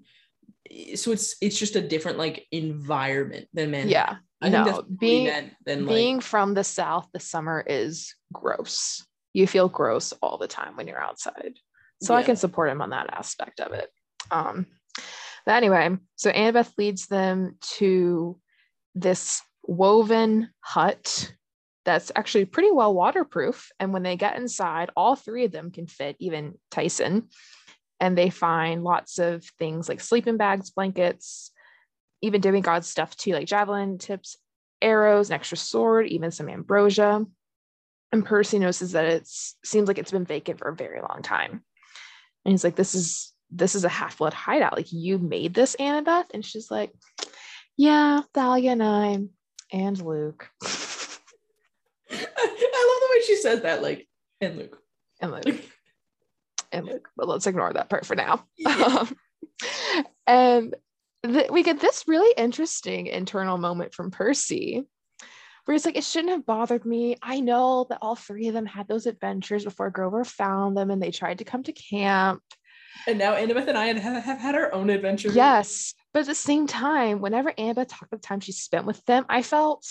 so 0.95 1.12
it's 1.12 1.36
it's 1.41 1.58
just 1.58 1.75
a 1.75 1.82
different 1.82 2.17
like 2.17 2.45
environment 2.51 3.47
than 3.53 3.71
men. 3.71 3.89
Yeah. 3.89 4.17
I 4.41 4.49
no, 4.49 4.84
being 4.84 5.25
than, 5.65 5.86
being 5.86 6.15
like, 6.17 6.23
from 6.23 6.53
the 6.53 6.63
south, 6.63 7.10
the 7.13 7.19
summer 7.19 7.63
is 7.67 8.15
gross. 8.32 9.05
You 9.34 9.47
feel 9.47 9.67
gross 9.67 10.13
all 10.21 10.38
the 10.38 10.47
time 10.47 10.77
when 10.77 10.88
you're 10.88 11.01
outside. 11.01 11.55
So 12.01 12.13
yeah. 12.13 12.19
I 12.19 12.23
can 12.23 12.38
support 12.38 12.69
him 12.69 12.82
on 12.82 12.91
that 12.91 13.10
aspect 13.12 13.60
of 13.60 13.73
it. 13.73 13.89
Um, 14.32 14.65
but 15.45 15.55
anyway, 15.55 15.89
so 16.15 16.32
Annabeth 16.32 16.71
leads 16.77 17.08
them 17.08 17.58
to 17.77 18.39
this 18.95 19.41
woven 19.63 20.49
hut 20.62 21.34
that's 21.86 22.12
actually 22.15 22.45
pretty 22.45 22.71
well 22.71 22.93
waterproof. 22.93 23.71
And 23.79 23.91
when 23.91 24.03
they 24.03 24.15
get 24.15 24.38
inside, 24.38 24.89
all 24.95 25.15
three 25.15 25.45
of 25.45 25.51
them 25.51 25.71
can 25.71 25.88
fit, 25.88 26.15
even 26.19 26.53
Tyson. 26.71 27.29
And 27.99 28.17
they 28.17 28.29
find 28.29 28.83
lots 28.83 29.19
of 29.19 29.43
things 29.59 29.89
like 29.89 29.99
sleeping 29.99 30.38
bags, 30.38 30.69
blankets, 30.69 31.51
even 32.21 32.41
demigod 32.41 32.85
stuff 32.85 33.15
too, 33.15 33.33
like 33.33 33.47
javelin 33.47 33.97
tips, 33.97 34.38
arrows, 34.81 35.29
an 35.29 35.35
extra 35.35 35.57
sword, 35.57 36.07
even 36.07 36.31
some 36.31 36.49
ambrosia. 36.49 37.25
And 38.12 38.25
Percy 38.25 38.57
notices 38.59 38.93
that 38.93 39.05
it 39.05 39.27
seems 39.27 39.88
like 39.88 39.97
it's 39.97 40.12
been 40.12 40.25
vacant 40.25 40.59
for 40.59 40.69
a 40.69 40.75
very 40.75 41.01
long 41.01 41.21
time. 41.21 41.63
And 42.45 42.51
he's 42.51 42.63
like, 42.63 42.75
This 42.75 42.95
is 42.95 43.33
this 43.51 43.75
is 43.75 43.83
a 43.83 43.89
half-blood 43.89 44.33
hideout. 44.33 44.75
Like 44.75 44.91
you 44.91 45.17
made 45.17 45.53
this, 45.53 45.75
Annabeth? 45.79 46.25
And 46.33 46.43
she's 46.43 46.71
like, 46.71 46.91
Yeah, 47.77 48.21
Thalia 48.33 48.71
and 48.71 48.83
I 48.83 49.19
and 49.71 50.01
Luke. 50.01 50.49
I 52.12 52.15
love 52.15 53.01
the 53.01 53.07
way 53.12 53.21
she 53.25 53.35
says 53.35 53.62
that, 53.62 53.81
like, 53.83 54.07
and 54.41 54.57
Luke. 54.57 54.79
And 55.21 55.31
Luke. 55.31 55.62
And. 56.71 56.99
But 57.15 57.27
let's 57.27 57.47
ignore 57.47 57.73
that 57.73 57.89
part 57.89 58.05
for 58.05 58.15
now. 58.15 58.45
Yeah. 58.58 59.05
Um, 60.25 60.73
and 61.23 61.34
th- 61.34 61.49
we 61.49 61.63
get 61.63 61.82
this 61.82 62.05
really 62.08 62.34
interesting 62.38 63.08
internal 63.08 63.58
moment 63.58 63.93
from 63.93 64.10
Percy 64.10 64.86
where 65.65 65.73
he's 65.73 65.86
like, 65.86 65.97
it 65.97 66.03
shouldn't 66.03 66.32
have 66.32 66.45
bothered 66.45 66.86
me. 66.86 67.15
I 67.21 67.41
know 67.41 67.86
that 67.89 67.99
all 68.01 68.15
three 68.15 68.47
of 68.47 68.53
them 68.53 68.65
had 68.65 68.88
those 68.88 69.05
adventures 69.05 69.63
before 69.63 69.89
Grover 69.91 70.23
found 70.23 70.75
them 70.75 70.89
and 70.89 71.01
they 71.01 71.12
tried 71.12 71.39
to 71.39 71.43
come 71.43 71.62
to 71.63 71.73
camp. 71.73 72.41
And 73.08 73.19
now 73.19 73.36
Annabeth 73.36 73.67
and 73.67 73.77
I 73.77 73.86
have, 73.88 74.23
have 74.23 74.39
had 74.39 74.55
our 74.55 74.73
own 74.73 74.89
adventures. 74.89 75.36
Yes. 75.36 75.93
But 76.13 76.21
at 76.21 76.25
the 76.25 76.36
same 76.36 76.65
time, 76.65 77.21
whenever 77.21 77.51
Annabeth 77.51 77.89
talked 77.89 78.12
about 78.12 78.21
the 78.21 78.27
time 78.27 78.39
she 78.39 78.51
spent 78.51 78.86
with 78.86 79.03
them, 79.05 79.25
I 79.29 79.43
felt 79.43 79.86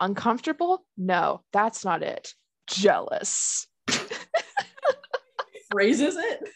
uncomfortable. 0.00 0.84
No, 0.96 1.42
that's 1.52 1.84
not 1.84 2.02
it. 2.02 2.32
Jealous. 2.66 3.66
Phrases 5.72 6.16
it? 6.16 6.48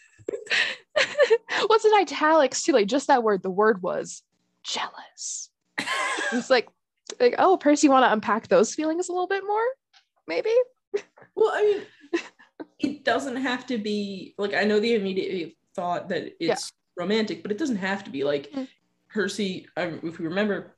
What's 1.67 1.85
in 1.85 1.93
italics 1.93 2.63
too? 2.63 2.73
Like 2.73 2.87
just 2.87 3.07
that 3.07 3.23
word, 3.23 3.43
the 3.43 3.49
word 3.49 3.81
was 3.81 4.23
jealous. 4.63 5.49
it's 6.31 6.49
like 6.49 6.67
like, 7.19 7.35
oh, 7.37 7.57
Percy, 7.57 7.89
want 7.89 8.03
to 8.03 8.11
unpack 8.11 8.47
those 8.47 8.75
feelings 8.75 9.09
a 9.09 9.11
little 9.11 9.27
bit 9.27 9.43
more? 9.45 9.65
Maybe. 10.27 10.53
Well, 11.35 11.51
I 11.53 11.61
mean, 11.61 12.21
it 12.79 13.03
doesn't 13.03 13.37
have 13.37 13.65
to 13.67 13.77
be 13.77 14.35
like 14.37 14.53
I 14.53 14.63
know 14.63 14.79
the 14.79 14.95
immediate 14.95 15.53
thought 15.75 16.09
that 16.09 16.33
it's 16.39 16.71
yeah. 16.97 17.01
romantic, 17.03 17.43
but 17.43 17.51
it 17.51 17.57
doesn't 17.57 17.77
have 17.77 18.03
to 18.05 18.09
be 18.09 18.23
like 18.23 18.51
mm-hmm. 18.51 18.63
Percy. 19.09 19.67
If 19.77 20.19
we 20.19 20.25
remember, 20.25 20.75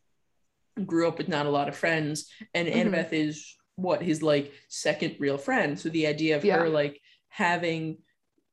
grew 0.86 1.08
up 1.08 1.18
with 1.18 1.28
not 1.28 1.46
a 1.46 1.50
lot 1.50 1.68
of 1.68 1.76
friends, 1.76 2.30
and 2.54 2.68
mm-hmm. 2.68 2.90
Annabeth 2.90 3.14
is 3.14 3.56
what 3.76 4.04
his 4.04 4.22
like 4.22 4.52
second 4.68 5.16
real 5.20 5.38
friend. 5.38 5.80
So 5.80 5.90
the 5.90 6.08
idea 6.08 6.36
of 6.36 6.46
yeah. 6.46 6.58
her 6.58 6.70
like 6.70 7.02
having 7.30 8.00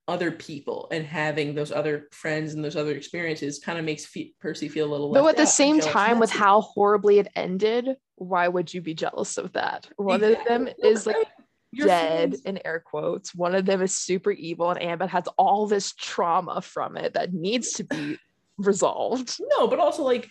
other 0.08 0.30
people 0.30 0.88
and 0.92 1.04
having 1.04 1.54
those 1.54 1.72
other 1.72 2.08
friends 2.12 2.54
and 2.54 2.64
those 2.64 2.76
other 2.76 2.92
experiences 2.92 3.58
kind 3.58 3.78
of 3.78 3.84
makes 3.84 4.06
Percy 4.40 4.68
feel 4.68 4.86
a 4.86 4.90
little. 4.90 5.12
Though 5.12 5.28
at 5.28 5.36
the 5.36 5.46
same 5.46 5.80
time, 5.80 6.20
with 6.20 6.30
how 6.30 6.60
horribly 6.60 7.18
it 7.18 7.28
ended, 7.34 7.96
why 8.14 8.46
would 8.48 8.72
you 8.72 8.80
be 8.80 8.94
jealous 8.94 9.36
of 9.36 9.52
that? 9.54 9.88
One 9.96 10.22
exactly. 10.22 10.54
of 10.54 10.64
them 10.64 10.74
is 10.82 11.06
like 11.06 11.26
Your 11.72 11.88
dead 11.88 12.30
friends. 12.30 12.42
in 12.42 12.60
air 12.64 12.80
quotes. 12.84 13.34
One 13.34 13.54
of 13.54 13.66
them 13.66 13.82
is 13.82 13.94
super 13.94 14.30
evil, 14.30 14.70
and 14.70 14.80
Annabeth 14.80 15.08
has 15.08 15.24
all 15.36 15.66
this 15.66 15.92
trauma 15.92 16.62
from 16.62 16.96
it 16.96 17.14
that 17.14 17.34
needs 17.34 17.72
to 17.72 17.84
be 17.84 18.18
resolved. 18.58 19.38
No, 19.40 19.66
but 19.66 19.80
also 19.80 20.04
like 20.04 20.28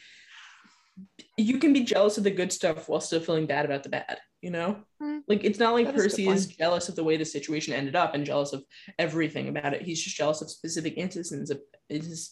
you 1.38 1.60
can 1.60 1.74
be 1.74 1.84
jealous 1.84 2.18
of 2.18 2.24
the 2.24 2.32
good 2.32 2.52
stuff 2.52 2.88
while 2.88 3.02
still 3.02 3.20
feeling 3.20 3.46
bad 3.46 3.66
about 3.66 3.84
the 3.84 3.90
bad 3.90 4.18
you 4.42 4.52
know 4.52 4.78
mm. 5.02 5.22
like 5.28 5.44
it's 5.44 5.60
not 5.60 5.74
like 5.74 5.94
percy 5.94 6.28
is, 6.28 6.46
is 6.46 6.56
jealous 6.56 6.88
of 6.88 6.96
the 6.96 7.04
way 7.04 7.18
the 7.18 7.26
situation 7.26 7.74
ended 7.74 7.96
up 7.96 8.14
and 8.14 8.26
jealous 8.26 8.54
of 8.54 8.64
everything 9.00 9.50
about 9.50 9.74
it 9.74 9.82
he's 9.82 10.02
just 10.02 10.16
jealous 10.16 10.42
of 10.42 10.50
specific 10.50 10.94
instances 10.98 11.50
of 11.50 11.60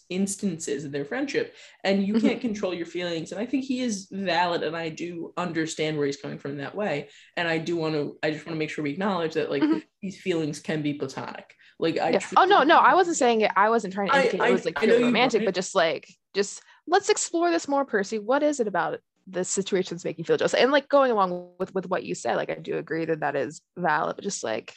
instances 0.10 0.86
in 0.86 0.92
their 0.92 1.06
friendship 1.06 1.56
and 1.84 2.06
you 2.06 2.14
mm-hmm. 2.14 2.28
can't 2.28 2.42
control 2.42 2.74
your 2.74 2.86
feelings 2.86 3.32
and 3.32 3.42
i 3.42 3.46
think 3.46 3.64
he 3.64 3.82
is 3.82 4.08
valid 4.12 4.64
and 4.64 4.76
i 4.76 4.90
do 4.90 5.34
understand 5.38 5.98
where 5.98 6.06
he's 6.06 6.18
coming 6.18 6.38
from 6.38 6.58
that 6.58 6.76
way 6.76 7.10
and 7.36 7.48
i 7.48 7.58
do 7.58 7.76
want 7.76 7.94
to 7.94 8.18
i 8.24 8.32
just 8.32 8.46
want 8.46 8.56
to 8.56 8.60
make 8.60 8.70
sure 8.70 8.84
we 8.84 8.92
acknowledge 8.92 9.34
that 9.34 9.50
like 9.50 9.64
mm-hmm. 9.64 9.80
these 10.02 10.20
feelings 10.20 10.60
can 10.60 10.82
be 10.82 10.94
platonic 10.94 11.56
like 11.80 12.00
i 12.00 12.12
yeah. 12.12 12.20
oh 12.38 12.46
no 12.46 12.64
no 12.64 12.78
i 12.78 12.94
wasn't 12.94 13.18
saying 13.18 13.42
it 13.42 13.52
i 13.56 13.70
wasn't 13.70 13.94
trying 13.94 14.10
to 14.10 14.16
indicate 14.18 14.42
I, 14.42 14.50
it 14.50 14.52
was 14.52 14.66
like 14.66 14.82
romantic 14.82 15.46
but 15.46 15.56
just 15.56 15.76
like 15.76 16.08
just 16.34 16.62
let's 16.88 17.10
explore 17.10 17.52
this 17.52 17.68
more, 17.68 17.86
Percy. 17.86 18.20
What 18.20 18.44
is 18.44 18.60
it 18.60 18.68
about 18.68 19.00
the 19.28 19.44
situations 19.44 20.04
making 20.04 20.24
you 20.24 20.26
feel 20.26 20.38
jealous? 20.38 20.54
And 20.54 20.72
like 20.72 20.90
going 20.90 21.12
along 21.12 21.52
with 21.60 21.74
with 21.74 21.88
what 21.90 22.04
you 22.04 22.16
said, 22.16 22.36
like 22.36 22.50
I 22.50 22.56
do 22.56 22.78
agree 22.78 23.06
that 23.06 23.22
that 23.22 23.36
is 23.36 23.62
valid, 23.78 24.16
but 24.16 24.24
just 24.24 24.44
like 24.44 24.76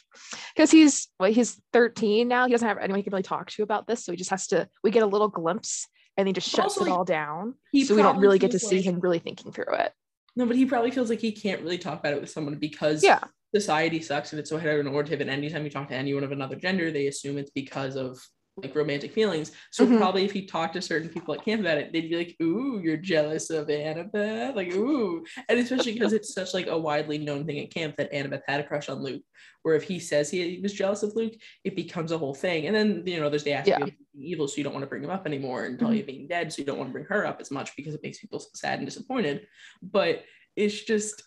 because 0.55 0.71
he's 0.71 1.07
well, 1.19 1.31
he's 1.31 1.61
13 1.73 2.27
now, 2.27 2.45
he 2.45 2.51
doesn't 2.51 2.67
have 2.67 2.77
anyone 2.77 2.99
he 2.99 3.03
can 3.03 3.11
really 3.11 3.23
talk 3.23 3.49
to 3.51 3.63
about 3.63 3.87
this, 3.87 4.05
so 4.05 4.11
he 4.11 4.17
just 4.17 4.29
has 4.29 4.47
to. 4.47 4.67
We 4.83 4.91
get 4.91 5.03
a 5.03 5.07
little 5.07 5.29
glimpse, 5.29 5.87
and 6.15 6.27
he 6.27 6.33
just 6.33 6.49
shuts 6.49 6.77
also, 6.77 6.85
it 6.85 6.91
all 6.91 7.05
down, 7.05 7.55
so 7.85 7.95
we 7.95 8.01
don't 8.01 8.19
really 8.19 8.39
get 8.39 8.51
to 8.51 8.59
see 8.59 8.81
him 8.81 8.99
really 8.99 9.19
thinking 9.19 9.51
through 9.51 9.73
it. 9.73 9.93
No, 10.37 10.45
but 10.45 10.55
he 10.55 10.65
probably 10.65 10.91
feels 10.91 11.09
like 11.09 11.19
he 11.19 11.31
can't 11.31 11.63
really 11.63 11.79
talk 11.79 11.99
about 11.99 12.13
it 12.13 12.21
with 12.21 12.29
someone 12.29 12.55
because 12.59 13.03
yeah. 13.03 13.21
society 13.55 13.99
sucks 13.99 14.31
and 14.31 14.39
it's 14.39 14.51
so 14.51 14.59
heteronormative. 14.59 15.19
And 15.19 15.31
anytime 15.31 15.63
you 15.63 15.71
talk 15.71 15.87
to 15.87 15.95
anyone 15.95 16.23
of 16.23 16.31
another 16.31 16.55
gender, 16.55 16.91
they 16.91 17.07
assume 17.07 17.39
it's 17.39 17.49
because 17.49 17.95
of 17.95 18.19
like 18.57 18.75
romantic 18.75 19.13
feelings. 19.13 19.51
So 19.71 19.85
mm-hmm. 19.85 19.97
probably 19.97 20.25
if 20.25 20.31
he 20.31 20.45
talked 20.45 20.73
to 20.73 20.81
certain 20.81 21.09
people 21.09 21.33
at 21.33 21.45
camp 21.45 21.61
about 21.61 21.77
it, 21.77 21.93
they'd 21.93 22.09
be 22.09 22.15
like, 22.15 22.35
"Ooh, 22.41 22.79
you're 22.83 22.97
jealous 22.97 23.49
of 23.49 23.67
Annabeth," 23.67 24.55
like 24.55 24.73
"Ooh," 24.73 25.25
and 25.47 25.59
especially 25.59 25.93
because 25.93 26.13
it's 26.13 26.33
such 26.33 26.53
like 26.53 26.67
a 26.67 26.77
widely 26.77 27.17
known 27.17 27.45
thing 27.45 27.59
at 27.59 27.73
camp 27.73 27.95
that 27.97 28.11
Annabeth 28.11 28.41
had 28.47 28.59
a 28.59 28.63
crush 28.63 28.89
on 28.89 29.03
Luke. 29.03 29.21
Where 29.63 29.75
if 29.75 29.83
he 29.83 29.99
says 29.99 30.29
he 30.29 30.59
was 30.61 30.73
jealous 30.73 31.03
of 31.03 31.15
Luke, 31.15 31.33
it 31.63 31.75
becomes 31.75 32.11
a 32.11 32.17
whole 32.17 32.33
thing. 32.33 32.67
And 32.67 32.75
then 32.75 33.03
you 33.05 33.19
know, 33.19 33.29
there's 33.29 33.43
the 33.43 33.53
aspect 33.53 33.79
yeah. 33.79 33.85
of 33.85 33.91
evil, 34.15 34.47
so 34.47 34.57
you 34.57 34.63
don't 34.63 34.73
want 34.73 34.83
to 34.83 34.89
bring 34.89 35.03
him 35.03 35.09
up 35.09 35.25
anymore, 35.25 35.65
and 35.65 35.79
Thalia 35.79 36.01
mm-hmm. 36.01 36.07
being 36.07 36.27
dead, 36.27 36.51
so 36.51 36.59
you 36.59 36.65
don't 36.65 36.77
want 36.77 36.89
to 36.89 36.93
bring 36.93 37.05
her 37.05 37.25
up 37.25 37.39
as 37.41 37.51
much 37.51 37.75
because 37.75 37.93
it 37.93 38.03
makes 38.03 38.19
people 38.19 38.43
sad 38.53 38.79
and 38.79 38.87
disappointed. 38.87 39.47
But 39.81 40.23
it's 40.55 40.83
just, 40.83 41.21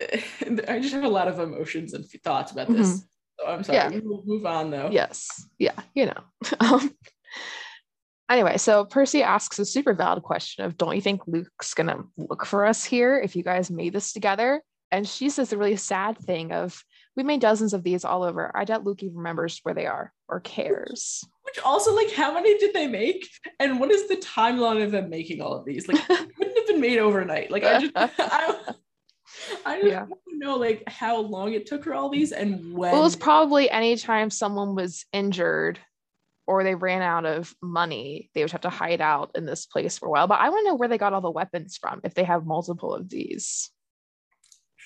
I 0.02 0.78
just 0.78 0.94
have 0.94 1.04
a 1.04 1.08
lot 1.08 1.28
of 1.28 1.40
emotions 1.40 1.94
and 1.94 2.04
thoughts 2.22 2.52
about 2.52 2.68
this. 2.68 2.88
Mm-hmm 2.88 3.06
so 3.38 3.46
I'm 3.46 3.62
sorry. 3.62 3.78
Yeah. 3.78 4.00
We'll 4.02 4.22
move 4.24 4.46
on 4.46 4.70
though. 4.70 4.88
Yes. 4.90 5.28
Yeah. 5.58 5.78
You 5.94 6.06
know. 6.06 6.20
um, 6.60 6.94
anyway, 8.30 8.58
so 8.58 8.84
Percy 8.84 9.22
asks 9.22 9.58
a 9.58 9.64
super 9.64 9.94
valid 9.94 10.22
question 10.22 10.64
of, 10.64 10.76
"Don't 10.76 10.96
you 10.96 11.02
think 11.02 11.22
Luke's 11.26 11.74
gonna 11.74 12.04
look 12.16 12.46
for 12.46 12.66
us 12.66 12.84
here 12.84 13.18
if 13.18 13.36
you 13.36 13.42
guys 13.42 13.70
made 13.70 13.92
this 13.92 14.12
together?" 14.12 14.62
And 14.90 15.06
she 15.06 15.28
says 15.28 15.50
the 15.50 15.58
really 15.58 15.76
sad 15.76 16.18
thing 16.18 16.52
of, 16.52 16.82
"We 17.16 17.22
made 17.22 17.40
dozens 17.40 17.74
of 17.74 17.84
these 17.84 18.04
all 18.04 18.22
over. 18.22 18.50
I 18.54 18.64
doubt 18.64 18.84
Luke 18.84 19.02
even 19.02 19.18
remembers 19.18 19.60
where 19.62 19.74
they 19.74 19.86
are 19.86 20.12
or 20.28 20.40
cares." 20.40 21.24
Which 21.42 21.58
also, 21.64 21.94
like, 21.94 22.12
how 22.12 22.32
many 22.34 22.58
did 22.58 22.74
they 22.74 22.86
make? 22.86 23.26
And 23.58 23.80
what 23.80 23.90
is 23.90 24.08
the 24.08 24.16
timeline 24.16 24.84
of 24.84 24.90
them 24.90 25.08
making 25.08 25.40
all 25.40 25.54
of 25.54 25.64
these? 25.64 25.88
Like, 25.88 25.98
it 26.10 26.36
couldn't 26.36 26.56
have 26.56 26.66
been 26.66 26.80
made 26.80 26.98
overnight. 26.98 27.50
Like, 27.50 27.64
I 27.64 27.80
just, 27.80 27.92
I, 27.96 28.74
I 29.64 29.80
just 29.80 29.88
yeah. 29.88 30.06
know 30.26 30.56
like 30.56 30.82
how 30.88 31.18
long 31.20 31.52
it 31.52 31.66
took 31.66 31.84
her 31.84 31.94
all 31.94 32.08
these 32.08 32.32
and 32.32 32.72
when. 32.72 32.92
Well, 32.92 33.00
it 33.00 33.04
was 33.04 33.16
probably 33.16 33.70
anytime 33.70 34.30
someone 34.30 34.74
was 34.74 35.04
injured 35.12 35.78
or 36.46 36.64
they 36.64 36.74
ran 36.74 37.02
out 37.02 37.26
of 37.26 37.54
money, 37.62 38.30
they 38.34 38.42
would 38.42 38.52
have 38.52 38.62
to 38.62 38.70
hide 38.70 39.02
out 39.02 39.32
in 39.34 39.44
this 39.44 39.66
place 39.66 39.98
for 39.98 40.06
a 40.06 40.10
while. 40.10 40.26
But 40.26 40.40
I 40.40 40.48
want 40.48 40.64
to 40.64 40.70
know 40.70 40.74
where 40.76 40.88
they 40.88 40.98
got 40.98 41.12
all 41.12 41.20
the 41.20 41.30
weapons 41.30 41.76
from 41.76 42.00
if 42.04 42.14
they 42.14 42.24
have 42.24 42.46
multiple 42.46 42.94
of 42.94 43.08
these. 43.08 43.70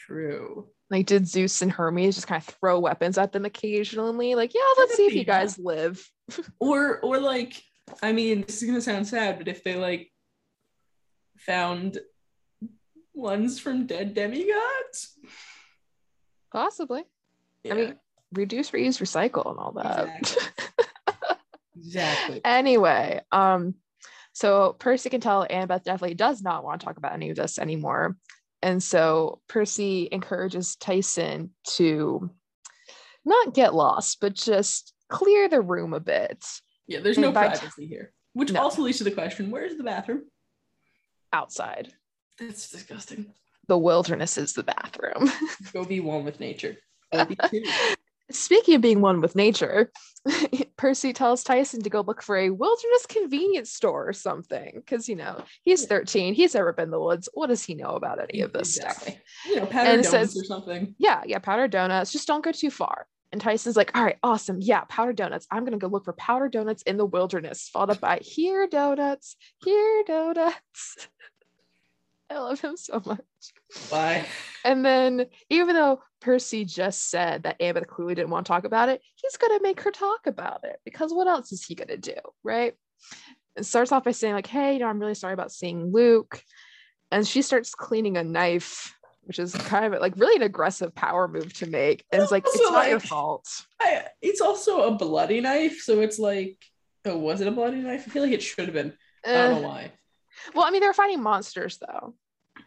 True. 0.07 0.69
Like, 0.91 1.07
did 1.07 1.27
Zeus 1.29 1.63
and 1.63 1.71
Hermes 1.71 2.17
just 2.17 2.27
kind 2.27 2.43
of 2.43 2.55
throw 2.57 2.81
weapons 2.81 3.17
at 3.17 3.33
them 3.33 3.45
occasionally? 3.45 4.35
Like, 4.35 4.53
yeah, 4.55 4.61
let's 4.77 4.97
see 4.97 5.07
if 5.07 5.15
you 5.15 5.25
guys 5.25 5.59
live. 5.59 6.05
or, 6.59 6.99
or 7.01 7.19
like, 7.19 7.63
I 8.03 8.13
mean, 8.13 8.43
this 8.43 8.61
is 8.61 8.69
gonna 8.69 8.81
sound 8.81 9.07
sad, 9.07 9.39
but 9.39 9.49
if 9.49 9.63
they 9.63 9.77
like 9.77 10.11
found 11.39 11.99
ones 13.15 13.59
from 13.59 13.87
dead 13.87 14.15
demigods? 14.15 15.19
Possibly. 16.53 17.05
Yeah. 17.65 17.73
I 17.73 17.77
mean, 17.77 17.97
reduce, 18.33 18.71
reuse, 18.71 19.01
recycle, 19.01 19.51
and 19.51 19.59
all 19.59 19.73
that. 19.73 20.09
Exactly. 20.19 20.77
exactly. 21.77 22.41
Anyway, 22.45 23.21
um, 23.31 23.75
so 24.33 24.75
Percy 24.79 25.11
can 25.11 25.21
tell 25.21 25.47
Annabeth 25.47 25.85
definitely 25.85 26.15
does 26.15 26.43
not 26.43 26.65
want 26.65 26.81
to 26.81 26.87
talk 26.87 26.97
about 26.97 27.13
any 27.13 27.31
of 27.31 27.37
this 27.37 27.59
anymore. 27.59 28.17
And 28.63 28.83
so 28.83 29.41
Percy 29.49 30.09
encourages 30.11 30.77
Tyson 30.77 31.51
to 31.75 32.31
not 33.25 33.55
get 33.55 33.75
lost, 33.75 34.19
but 34.21 34.35
just 34.35 34.95
clear 35.09 35.49
the 35.49 35.61
room 35.61 35.93
a 35.95 36.01
bit. 36.01 36.45
Yeah, 36.87 37.01
there's 37.01 37.17
and 37.17 37.27
no 37.27 37.33
privacy 37.33 37.67
t- 37.77 37.87
here. 37.87 38.13
Which 38.33 38.53
no. 38.53 38.63
also 38.63 38.83
leads 38.83 38.99
to 38.99 39.05
the 39.05 39.11
question 39.11 39.51
where's 39.51 39.77
the 39.77 39.85
bathroom? 39.85 40.23
Outside. 41.33 41.93
It's 42.49 42.71
disgusting. 42.71 43.27
The 43.69 43.79
wilderness 43.79 44.37
is 44.39 44.53
the 44.53 44.65
bathroom. 44.65 45.31
Go 45.73 45.85
be 45.85 46.01
one 46.01 46.25
with 46.25 46.41
nature. 46.41 46.77
Speaking 48.31 48.75
of 48.75 48.81
being 48.81 49.01
one 49.01 49.21
with 49.21 49.37
nature, 49.37 49.93
Percy 50.77 51.13
tells 51.13 51.45
Tyson 51.45 51.83
to 51.83 51.91
go 51.91 52.01
look 52.01 52.23
for 52.23 52.37
a 52.37 52.51
wilderness 52.51 53.07
convenience 53.07 53.71
store 53.71 54.09
or 54.09 54.13
something. 54.13 54.73
Because, 54.77 55.09
you 55.09 55.17
know, 55.17 55.45
he's 55.63 55.87
13. 55.87 56.35
He's 56.35 56.55
never 56.55 56.73
been 56.73 56.85
in 56.85 56.91
the 56.91 57.01
woods. 57.01 57.29
What 57.35 57.49
does 57.49 57.63
he 57.63 57.75
know 57.75 57.91
about 57.91 58.19
any 58.21 58.41
of 58.41 58.53
this 58.53 58.77
exactly. 58.77 59.13
stuff? 59.13 59.23
You 59.47 59.57
know, 59.57 59.67
powder 59.67 59.91
and 59.91 60.03
donuts 60.03 60.11
says, 60.11 60.37
or 60.37 60.45
something. 60.45 60.95
Yeah, 60.99 61.23
yeah, 61.27 61.39
powder 61.39 61.69
donuts. 61.69 62.13
Just 62.13 62.27
don't 62.27 62.45
go 62.45 62.53
too 62.53 62.71
far. 62.71 63.07
And 63.33 63.41
Tyson's 63.41 63.77
like, 63.77 63.97
all 63.97 64.05
right, 64.05 64.19
awesome. 64.23 64.59
Yeah, 64.61 64.83
powder 64.89 65.13
donuts. 65.13 65.47
I'm 65.51 65.65
going 65.65 65.73
to 65.73 65.79
go 65.79 65.89
look 65.89 66.05
for 66.05 66.13
powder 66.13 66.49
donuts 66.49 66.83
in 66.83 66.99
the 66.99 67.07
wilderness, 67.07 67.69
followed 67.69 67.91
up 67.91 68.01
by 68.01 68.19
here 68.23 68.67
donuts, 68.67 69.37
here 69.65 70.05
donuts. 70.07 71.09
I 72.33 72.39
love 72.39 72.61
him 72.61 72.77
so 72.77 73.03
much. 73.05 73.21
Why? 73.89 74.27
And 74.65 74.85
then, 74.85 75.27
even 75.51 75.75
though 75.75 76.01
Percy 76.21 76.65
just 76.65 77.11
said 77.11 77.43
that 77.43 77.61
Annabeth 77.61 77.87
clearly 77.87 78.15
didn't 78.15 78.31
want 78.31 78.47
to 78.47 78.51
talk 78.51 78.65
about 78.65 78.89
it, 78.89 79.03
he's 79.17 79.37
going 79.37 79.57
to 79.59 79.63
make 79.63 79.81
her 79.83 79.91
talk 79.91 80.27
about 80.27 80.61
it 80.65 80.77
because 80.85 81.13
what 81.13 81.29
else 81.29 81.53
is 81.53 81.65
he 81.65 81.75
going 81.75 81.89
to 81.89 81.97
do? 81.97 82.15
Right. 82.43 82.75
It 83.57 83.65
starts 83.65 83.93
off 83.93 84.05
by 84.05 84.13
saying, 84.13 84.35
like, 84.35 84.47
hey, 84.47 84.75
you 84.75 84.79
know, 84.79 84.87
I'm 84.87 84.99
really 84.99 85.15
sorry 85.15 85.35
about 85.35 85.53
seeing 85.53 85.93
Luke. 85.93 86.43
And 87.11 87.27
she 87.27 87.43
starts 87.43 87.75
cleaning 87.75 88.17
a 88.17 88.25
knife, 88.25 88.97
which 89.25 89.39
is 89.39 89.55
kind 89.55 89.85
of 89.85 90.01
like 90.01 90.17
really 90.17 90.37
an 90.37 90.43
aggressive 90.43 90.95
power 90.95 91.29
move 91.29 91.53
to 91.55 91.67
make. 91.67 92.05
And 92.11 92.23
it's 92.23 92.33
like, 92.33 92.45
it's 92.47 92.59
not 92.63 92.73
like, 92.73 92.89
your 92.89 93.01
fault. 93.01 93.47
I, 93.81 94.07
it's 94.23 94.41
also 94.41 94.83
a 94.83 94.93
bloody 94.93 95.43
knife. 95.43 95.81
So 95.81 96.01
it's 96.01 96.19
like, 96.19 96.57
oh, 97.05 97.19
was 97.19 97.43
it 97.43 97.49
a 97.49 97.51
bloody 97.51 97.79
knife? 97.79 98.05
I 98.07 98.11
feel 98.11 98.23
like 98.23 98.33
it 98.33 98.43
should 98.43 98.65
have 98.65 98.75
been. 98.75 98.95
I 99.27 99.33
don't 99.33 99.63
know 99.63 99.69
uh, 99.69 99.71
why. 99.71 99.93
Well, 100.55 100.65
I 100.65 100.71
mean, 100.71 100.81
they're 100.81 100.95
fighting 100.95 101.23
monsters 101.23 101.79
though. 101.79 102.15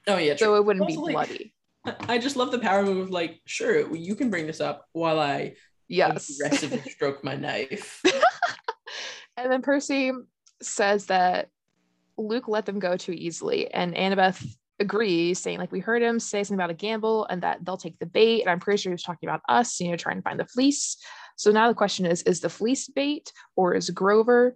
Oh 0.07 0.17
yeah, 0.17 0.35
true. 0.35 0.47
so 0.47 0.55
it 0.55 0.65
wouldn't 0.65 0.83
also, 0.83 1.05
be 1.05 1.11
bloody. 1.11 1.53
Like, 1.85 2.09
I 2.09 2.17
just 2.17 2.35
love 2.35 2.51
the 2.51 2.59
power 2.59 2.83
move. 2.83 3.09
Like, 3.09 3.41
sure, 3.45 3.93
you 3.95 4.15
can 4.15 4.29
bring 4.29 4.47
this 4.47 4.61
up 4.61 4.85
while 4.93 5.19
I 5.19 5.55
yes 5.87 6.29
aggressively 6.29 6.81
stroke 6.89 7.23
my 7.23 7.35
knife. 7.35 8.01
and 9.37 9.51
then 9.51 9.61
Percy 9.61 10.11
says 10.61 11.07
that 11.07 11.49
Luke 12.17 12.47
let 12.47 12.65
them 12.65 12.79
go 12.79 12.97
too 12.97 13.13
easily, 13.13 13.71
and 13.73 13.95
Annabeth 13.95 14.45
agrees, 14.79 15.39
saying 15.39 15.57
like 15.57 15.71
we 15.71 15.79
heard 15.79 16.01
him 16.01 16.19
say 16.19 16.43
something 16.43 16.59
about 16.59 16.69
a 16.69 16.75
gamble 16.75 17.25
and 17.29 17.41
that 17.43 17.63
they'll 17.63 17.77
take 17.77 17.97
the 17.99 18.05
bait. 18.05 18.41
And 18.41 18.49
I'm 18.49 18.59
pretty 18.59 18.81
sure 18.81 18.91
he 18.91 18.95
was 18.95 19.03
talking 19.03 19.29
about 19.29 19.41
us, 19.47 19.79
you 19.79 19.89
know, 19.89 19.97
trying 19.97 20.17
to 20.17 20.21
find 20.21 20.39
the 20.39 20.45
fleece. 20.45 20.97
So 21.37 21.51
now 21.51 21.67
the 21.67 21.73
question 21.73 22.05
is: 22.05 22.21
Is 22.23 22.41
the 22.41 22.49
fleece 22.49 22.87
bait 22.87 23.31
or 23.55 23.73
is 23.73 23.89
Grover? 23.89 24.55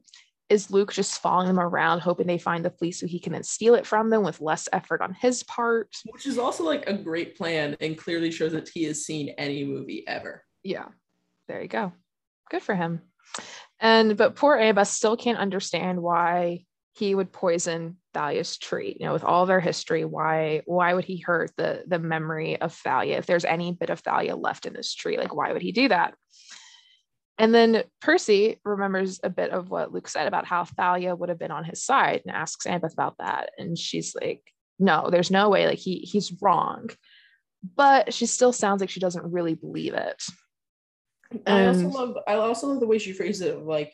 Is 0.50 0.72
Luke 0.72 0.92
just 0.92 1.22
following 1.22 1.48
them 1.48 1.60
around, 1.60 2.00
hoping 2.00 2.28
they 2.28 2.38
find 2.38 2.66
the 2.66 2.72
fleece 2.72 3.00
so 3.00 3.08
he 3.08 3.20
can 3.20 3.34
then 3.34 3.44
steal 3.44 3.76
it 3.76 3.86
from 3.86 4.10
them 4.10 4.24
with 4.24 4.42
less 4.42 4.68
effort 4.74 5.02
on 5.02 5.14
his 5.14 5.44
part? 5.44 5.96
Which 6.06 6.26
is 6.26 6.38
also 6.38 6.64
like 6.64 6.88
a 6.88 6.94
great 6.94 7.38
plan 7.38 7.78
and 7.80 7.98
clearly 7.98 8.32
shows 8.32 8.52
that 8.54 8.70
he 8.70 8.84
has 8.86 9.06
seen 9.06 9.30
any 9.38 9.64
movie 9.64 10.08
ever. 10.08 10.44
Yeah, 10.64 10.88
there 11.48 11.62
you 11.62 11.68
go. 11.68 11.94
Good 12.50 12.64
for 12.64 12.76
him. 12.76 13.02
And 13.80 14.18
but 14.18 14.36
poor 14.36 14.58
Annabeth 14.58 14.88
still 14.88 15.16
can't 15.16 15.38
understand 15.38 16.02
why 16.02 16.66
he 16.94 17.16
would 17.16 17.32
poison 17.32 17.98
Thalia's 18.14 18.58
tree. 18.58 18.98
You 19.00 19.06
know, 19.06 19.14
with 19.14 19.24
all 19.24 19.46
their 19.46 19.60
history, 19.60 20.04
why 20.04 20.64
why 20.66 20.94
would 20.94 21.06
he 21.06 21.18
hurt 21.18 21.52
the 21.56 21.84
the 21.88 22.00
memory 22.00 22.60
of 22.60 22.74
Thalia? 22.74 23.18
If 23.18 23.26
there's 23.26 23.46
any 23.46 23.72
bit 23.72 23.90
of 23.90 24.00
Thalia 24.00 24.36
left 24.36 24.66
in 24.66 24.74
this 24.74 24.94
tree, 24.94 25.18
like 25.18 25.34
why 25.34 25.54
would 25.54 25.62
he 25.62 25.72
do 25.72 25.88
that? 25.90 26.16
And 27.40 27.56
then 27.56 27.84
Percy 28.02 28.60
remembers 28.66 29.22
a 29.24 29.30
bit 29.30 29.52
of 29.52 29.70
what 29.70 29.94
Luke 29.94 30.10
said 30.10 30.28
about 30.28 30.46
how 30.46 30.66
Thalia 30.66 31.16
would 31.16 31.30
have 31.30 31.40
been 31.40 31.52
on 31.52 31.64
his 31.64 31.82
side 31.82 32.22
and 32.26 32.36
asks 32.36 32.68
Annabeth 32.68 32.92
about 32.92 33.16
that. 33.20 33.52
And 33.58 33.78
she's 33.78 34.14
like, 34.14 34.42
no, 34.78 35.10
there's 35.10 35.32
no 35.32 35.50
way. 35.50 35.66
Like 35.66 35.80
he 35.80 36.00
he's 36.00 36.34
wrong. 36.42 36.90
But 37.76 38.14
she 38.14 38.26
still 38.26 38.54
sounds 38.54 38.82
like 38.82 38.90
she 38.90 39.00
doesn't 39.00 39.32
really 39.32 39.56
believe 39.56 39.94
it. 39.94 40.22
I 41.48 41.68
also 41.68 41.88
love 41.88 42.18
I 42.28 42.34
also 42.36 42.68
love 42.68 42.82
the 42.82 42.88
way 42.88 42.98
she 42.98 43.14
phrased 43.14 43.42
it 43.42 43.64
like 43.64 43.94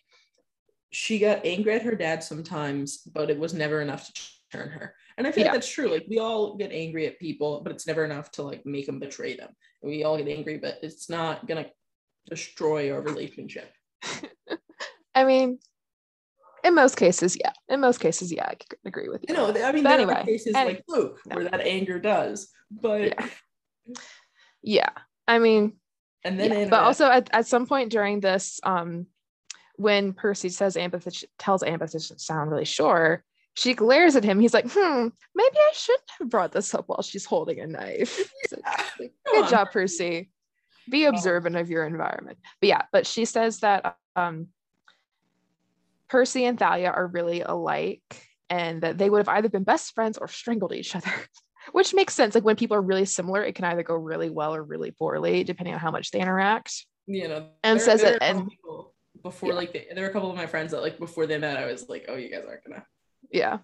she 0.92 1.20
got 1.20 1.46
angry 1.46 1.74
at 1.74 1.82
her 1.82 1.96
dad 1.96 2.24
sometimes, 2.24 3.00
but 3.00 3.30
it 3.30 3.38
was 3.38 3.54
never 3.54 3.82
enough 3.82 4.12
to 4.12 4.22
turn 4.52 4.70
her. 4.70 4.96
And 5.18 5.28
I 5.28 5.32
feel 5.32 5.44
yeah. 5.44 5.52
like 5.52 5.62
that's 5.62 5.72
true. 5.72 5.90
Like 5.90 6.06
we 6.10 6.20
all 6.20 6.56
get 6.56 6.72
angry 6.72 7.06
at 7.06 7.20
people, 7.20 7.62
but 7.62 7.74
it's 7.74 7.86
never 7.86 8.06
enough 8.06 8.32
to 8.34 8.44
like 8.44 8.66
make 8.66 8.86
them 8.86 9.00
betray 9.00 9.36
them. 9.36 9.50
We 9.84 10.04
all 10.04 10.18
get 10.18 10.30
angry, 10.30 10.58
but 10.58 10.80
it's 10.82 11.10
not 11.10 11.46
gonna 11.48 11.66
destroy 12.28 12.94
our 12.94 13.02
relationship. 13.02 13.72
I 15.16 15.24
mean, 15.24 15.60
in 16.64 16.76
most 16.76 16.98
cases, 16.98 17.38
yeah. 17.40 17.52
In 17.70 17.80
most 17.80 18.00
cases, 18.00 18.32
yeah, 18.32 18.46
I 18.48 18.56
can 18.56 18.78
agree 18.86 19.10
with 19.10 19.24
you. 19.28 19.34
You 19.34 19.40
know, 19.40 19.50
I 19.50 19.72
mean, 19.72 19.84
but 19.84 19.90
there 19.90 20.00
anyway, 20.00 20.14
are 20.14 20.26
cases 20.26 20.54
like 20.54 20.84
Luke 20.88 21.20
where 21.26 21.44
that 21.46 21.62
anger 21.62 22.00
does, 22.00 22.50
but 22.72 23.02
yeah. 23.02 23.28
yeah. 24.62 24.90
I 25.28 25.40
mean, 25.40 25.74
and 26.24 26.40
then, 26.40 26.52
yeah. 26.52 26.68
but 26.70 26.84
also 26.84 27.10
at, 27.10 27.30
at 27.34 27.48
some 27.48 27.68
point 27.68 27.92
during 27.92 28.20
this, 28.20 28.60
um, 28.64 29.06
when 29.76 30.14
Percy 30.14 30.50
says 30.50 30.76
Annabeth 30.76 31.24
tells 31.38 31.62
Annabeth 31.62 31.92
to 31.92 32.20
sound 32.20 32.50
really 32.50 32.66
sure, 32.66 33.24
she 33.56 33.74
glares 33.74 34.16
at 34.16 34.24
him. 34.24 34.40
He's 34.40 34.54
like, 34.54 34.66
hmm, 34.68 35.08
maybe 35.34 35.58
I 35.58 35.72
shouldn't 35.74 36.12
have 36.20 36.30
brought 36.30 36.52
this 36.52 36.74
up 36.74 36.86
while 36.88 37.02
she's 37.02 37.26
holding 37.26 37.60
a 37.60 37.68
knife. 37.68 38.32
Like, 39.00 39.14
Good 39.26 39.50
job, 39.50 39.72
Percy. 39.72 40.30
Be 40.90 41.06
observant 41.06 41.56
of 41.56 41.70
your 41.70 41.86
environment. 41.86 42.38
But 42.62 42.68
yeah, 42.68 42.82
but 42.92 43.08
she 43.08 43.26
says 43.26 43.60
that 43.60 43.98
um, 44.16 44.48
Percy 46.08 46.46
and 46.46 46.60
Thalia 46.60 46.92
are 46.92 47.08
really 47.08 47.42
alike 47.42 48.04
and 48.50 48.82
that 48.82 48.98
they 48.98 49.10
would 49.10 49.20
have 49.20 49.30
either 49.30 49.50
been 49.50 49.64
best 49.64 49.94
friends 49.94 50.18
or 50.18 50.28
strangled 50.28 50.74
each 50.74 50.96
other, 50.96 51.12
which 51.72 51.94
makes 51.94 52.14
sense. 52.14 52.36
Like 52.36 52.44
when 52.44 52.56
people 52.56 52.78
are 52.78 52.82
really 52.82 53.06
similar, 53.06 53.44
it 53.44 53.56
can 53.56 53.66
either 53.66 53.84
go 53.84 53.96
really 53.96 54.30
well 54.30 54.54
or 54.56 54.64
really 54.64 54.92
poorly, 54.92 55.44
depending 55.44 55.74
on 55.74 55.80
how 55.80 55.92
much 55.92 56.12
they 56.12 56.20
interact. 56.20 56.86
You 57.08 57.28
know, 57.28 57.48
and 57.64 57.80
there, 57.80 57.86
says 57.86 58.04
it 58.04 58.18
and 58.22 58.50
before 59.22 59.50
yeah. 59.50 59.56
like 59.56 59.74
they, 59.74 59.88
there 59.94 60.04
were 60.04 60.10
a 60.10 60.14
couple 60.14 60.30
of 60.30 60.36
my 60.36 60.48
friends 60.48 60.72
that 60.72 60.82
like 60.82 61.00
before 61.00 61.28
they 61.28 61.38
met, 61.38 61.58
I 61.58 61.66
was 61.66 61.90
like, 61.90 62.06
oh, 62.08 62.16
you 62.16 62.32
guys 62.32 62.44
aren't 62.48 62.64
gonna. 62.64 62.86
Yeah. 63.32 63.60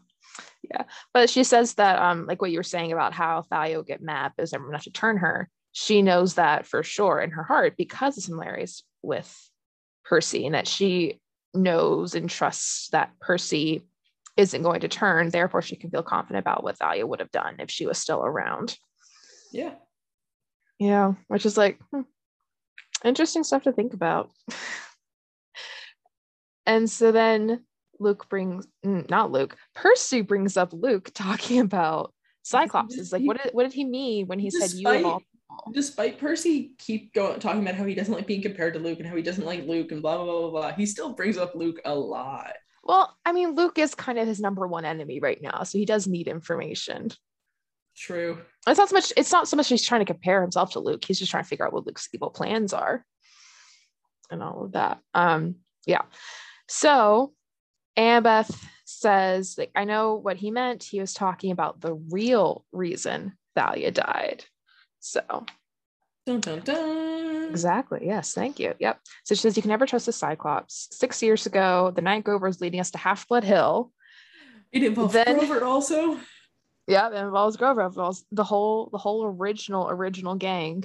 Yeah. 0.70 0.84
But 1.14 1.30
she 1.30 1.44
says 1.44 1.76
that 1.76 2.00
um 2.00 2.26
like 2.28 2.42
what 2.42 2.52
you 2.52 2.60
were 2.60 2.64
saying 2.64 2.92
about 2.92 3.14
how 3.14 3.44
Thalia 3.44 3.78
will 3.78 3.84
get 3.84 4.02
mad 4.02 4.34
because 4.36 4.54
everyone 4.54 4.76
has 4.76 4.86
to 4.86 4.92
turn 4.92 5.18
her. 5.18 5.50
She 5.72 6.02
knows 6.02 6.36
that 6.36 6.66
for 6.66 6.84
sure 6.84 7.20
in 7.20 7.32
her 7.32 7.44
heart 7.44 7.76
because 7.78 8.18
of 8.18 8.24
similarities 8.24 8.84
with 9.02 9.34
Percy 10.04 10.46
and 10.46 10.56
that 10.56 10.68
she 10.68 11.20
knows 11.54 12.16
and 12.16 12.30
trusts 12.30 12.90
that 12.90 13.12
Percy 13.20 13.88
isn't 14.38 14.64
going 14.64 14.82
to 14.82 14.88
turn. 14.88 15.30
Therefore, 15.30 15.62
she 15.62 15.76
can 15.76 15.90
feel 15.90 16.04
confident 16.04 16.44
about 16.44 16.64
what 16.64 16.78
Thalia 16.78 17.06
would 17.06 17.20
have 17.20 17.32
done 17.32 17.58
if 17.60 17.70
she 17.70 17.86
was 17.86 17.98
still 17.98 18.24
around. 18.24 18.78
Yeah. 19.52 19.74
Yeah, 20.80 21.14
which 21.28 21.46
is 21.46 21.58
like 21.58 21.80
hmm, 21.92 22.02
interesting 23.06 23.44
stuff 23.44 23.64
to 23.64 23.72
think 23.72 23.94
about. 23.94 24.32
and 26.66 26.90
so 26.90 27.12
then 27.12 27.66
Luke 28.00 28.28
brings, 28.30 28.66
not 28.84 29.32
Luke, 29.32 29.56
Percy 29.76 30.22
brings 30.22 30.58
up 30.58 30.74
Luke 30.74 31.12
talking 31.14 31.60
about 31.60 32.14
Cyclops. 32.42 32.96
Is 32.96 33.14
like, 33.14 33.24
what 33.24 33.42
did, 33.42 33.54
what 33.54 33.64
did 33.64 33.74
he 33.74 33.86
mean 33.86 34.26
when 34.26 34.40
he 34.40 34.50
Despite, 34.50 34.70
said 34.72 34.80
you 34.80 35.06
all 35.06 35.22
despite 35.74 36.20
Percy 36.20 36.74
keep 36.78 37.14
going 37.14 37.40
talking 37.40 37.62
about 37.62 37.76
how 37.76 37.86
he 37.86 37.96
doesn't 37.96 38.14
like 38.14 38.28
being 38.28 38.42
compared 38.42 38.74
to 38.74 38.80
Luke 38.80 39.00
and 39.00 39.08
how 39.08 39.16
he 39.16 39.22
doesn't 39.22 39.46
like 39.46 39.66
Luke 39.66 39.92
and 39.92 40.02
blah 40.02 40.18
blah 40.18 40.26
blah 40.26 40.50
blah 40.50 40.72
he 40.74 40.86
still 40.86 41.14
brings 41.14 41.38
up 41.38 41.56
Luke 41.56 41.80
a 41.86 41.94
lot. 41.94 42.54
Well, 42.84 43.16
I 43.26 43.32
mean, 43.32 43.56
Luke 43.56 43.78
is 43.78 43.94
kind 43.94 44.18
of 44.18 44.28
his 44.28 44.40
number 44.40 44.68
one 44.68 44.86
enemy 44.86 45.20
right 45.20 45.42
now, 45.42 45.64
so 45.64 45.78
he 45.78 45.86
does 45.86 46.08
need 46.08 46.28
information. 46.28 47.12
True. 47.96 48.40
It's 48.68 48.78
not 48.78 48.90
so 48.90 48.96
much. 48.96 49.14
It's 49.18 49.32
not 49.32 49.48
so 49.48 49.58
much 49.58 49.70
he's 49.70 49.86
trying 49.86 50.02
to 50.02 50.06
compare 50.06 50.42
himself 50.42 50.72
to 50.72 50.80
Luke. 50.80 51.04
He's 51.06 51.20
just 51.20 51.32
trying 51.32 51.44
to 51.44 51.50
figure 51.50 51.66
out 51.66 51.74
what 51.74 51.86
Luke's 51.86 52.10
evil 52.14 52.30
plans 52.30 52.74
are, 52.74 53.06
and 54.32 54.42
all 54.42 54.66
of 54.66 54.72
that. 54.72 55.00
Um, 55.14 55.58
yeah. 55.86 56.02
So, 56.68 57.34
Annabeth 57.98 58.56
says, 58.86 59.56
like, 59.58 59.72
I 59.76 59.84
know 59.84 60.16
what 60.16 60.38
he 60.38 60.52
meant. 60.52 60.84
He 60.84 61.00
was 61.00 61.14
talking 61.14 61.52
about 61.52 61.82
the 61.82 61.94
real 61.94 62.66
reason 62.72 63.34
Thalia 63.56 63.92
died. 63.92 64.46
So 65.02 65.46
Dun, 66.26 66.40
dun, 66.40 66.60
dun. 66.60 67.50
Exactly. 67.50 68.02
Yes. 68.04 68.34
Thank 68.34 68.60
you. 68.60 68.76
Yep. 68.80 69.00
So 69.24 69.34
she 69.34 69.42
says 69.42 69.58
you 69.58 69.64
can 69.64 69.70
never 69.70 69.88
trust 69.88 70.06
the 70.06 70.12
Cyclops. 70.12 70.88
Six 70.92 71.24
years 71.24 71.48
ago, 71.48 71.92
the 71.96 72.02
Night 72.02 72.24
Grover 72.24 72.48
is 72.48 72.62
leading 72.62 72.80
us 72.80 72.92
to 72.92 73.00
Half 73.00 73.28
Blood 73.28 73.44
Hill. 73.44 73.92
It 74.72 74.84
involves 74.84 75.14
then, 75.14 75.40
Grover 75.40 75.66
also. 75.66 76.20
Yeah, 76.88 77.10
it 77.10 77.16
involves 77.16 77.58
Grover. 77.58 77.82
It 77.82 77.88
involves 77.88 78.24
the 78.32 78.44
whole 78.44 78.90
the 78.92 79.00
whole 79.00 79.26
original 79.26 79.90
original 79.90 80.36
gang. 80.36 80.84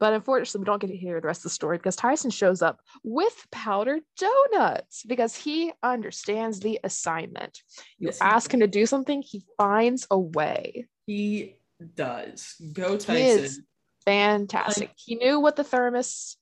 But 0.00 0.12
unfortunately, 0.12 0.60
we 0.60 0.64
don't 0.64 0.80
get 0.80 0.90
to 0.90 0.96
hear 0.96 1.20
the 1.20 1.26
rest 1.26 1.40
of 1.40 1.44
the 1.44 1.50
story 1.50 1.76
because 1.76 1.96
Tyson 1.96 2.30
shows 2.30 2.62
up 2.62 2.78
with 3.02 3.34
powdered 3.50 4.02
donuts 4.16 5.02
because 5.02 5.34
he 5.34 5.72
understands 5.82 6.60
the 6.60 6.78
assignment. 6.84 7.60
You 7.98 8.06
yes, 8.06 8.18
ask 8.20 8.54
him 8.54 8.60
to 8.60 8.68
do 8.68 8.86
something, 8.86 9.22
he 9.22 9.42
finds 9.56 10.06
a 10.08 10.18
way. 10.18 10.86
He 11.06 11.56
does. 11.94 12.54
Go 12.72 12.96
Tyson. 12.96 13.64
fantastic. 14.04 14.88
Like, 14.88 14.96
he 14.96 15.14
knew 15.16 15.40
what 15.40 15.56
the 15.56 15.64
thermos 15.64 16.36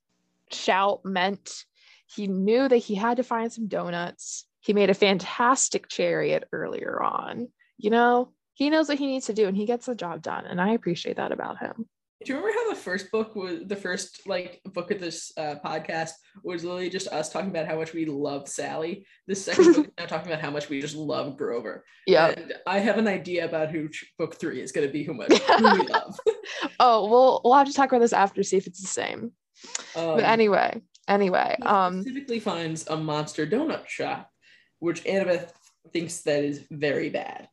shout 0.52 1.04
meant. 1.04 1.64
He 2.06 2.26
knew 2.26 2.68
that 2.68 2.76
he 2.76 2.94
had 2.94 3.16
to 3.16 3.22
find 3.22 3.52
some 3.52 3.68
donuts. 3.68 4.44
He 4.60 4.72
made 4.72 4.90
a 4.90 4.94
fantastic 4.94 5.88
chariot 5.88 6.48
earlier 6.52 7.02
on. 7.02 7.48
You 7.76 7.90
know, 7.90 8.32
he 8.54 8.70
knows 8.70 8.88
what 8.88 8.98
he 8.98 9.06
needs 9.06 9.26
to 9.26 9.34
do 9.34 9.46
and 9.46 9.56
he 9.56 9.66
gets 9.66 9.86
the 9.86 9.94
job 9.94 10.22
done. 10.22 10.46
And 10.46 10.60
I 10.60 10.70
appreciate 10.70 11.16
that 11.16 11.32
about 11.32 11.58
him 11.58 11.86
do 12.24 12.32
you 12.32 12.38
remember 12.38 12.58
how 12.58 12.70
the 12.70 12.80
first 12.80 13.10
book 13.10 13.36
was 13.36 13.60
the 13.66 13.76
first 13.76 14.26
like 14.26 14.62
book 14.64 14.90
of 14.90 14.98
this 14.98 15.32
uh, 15.36 15.56
podcast 15.62 16.12
was 16.42 16.64
literally 16.64 16.88
just 16.88 17.08
us 17.08 17.28
talking 17.28 17.50
about 17.50 17.66
how 17.66 17.76
much 17.76 17.92
we 17.92 18.06
love 18.06 18.48
Sally? 18.48 19.06
The 19.26 19.34
second 19.34 19.74
book 19.74 19.86
is 19.86 19.92
now 19.98 20.06
talking 20.06 20.32
about 20.32 20.40
how 20.40 20.50
much 20.50 20.70
we 20.70 20.80
just 20.80 20.96
love 20.96 21.36
Grover. 21.36 21.84
Yeah, 22.06 22.28
and 22.28 22.54
I 22.66 22.78
have 22.78 22.96
an 22.96 23.06
idea 23.06 23.44
about 23.44 23.70
who 23.70 23.90
book 24.18 24.36
three 24.36 24.62
is 24.62 24.72
going 24.72 24.86
to 24.86 24.92
be, 24.92 25.04
who 25.04 25.12
much 25.12 25.32
who 25.58 25.72
we 25.72 25.86
love. 25.88 26.18
oh, 26.80 27.06
we'll 27.06 27.42
we'll 27.44 27.54
have 27.54 27.66
to 27.66 27.74
talk 27.74 27.90
about 27.90 28.00
this 28.00 28.14
after, 28.14 28.42
see 28.42 28.56
if 28.56 28.66
it's 28.66 28.80
the 28.80 28.88
same. 28.88 29.32
Um, 29.94 30.16
but 30.16 30.24
anyway, 30.24 30.80
anyway, 31.08 31.58
um, 31.62 32.00
specifically 32.00 32.40
finds 32.40 32.86
a 32.86 32.96
monster 32.96 33.46
donut 33.46 33.88
shop, 33.88 34.30
which 34.78 35.04
Annabeth 35.04 35.50
thinks 35.92 36.22
that 36.22 36.44
is 36.44 36.64
very 36.70 37.10
bad. 37.10 37.48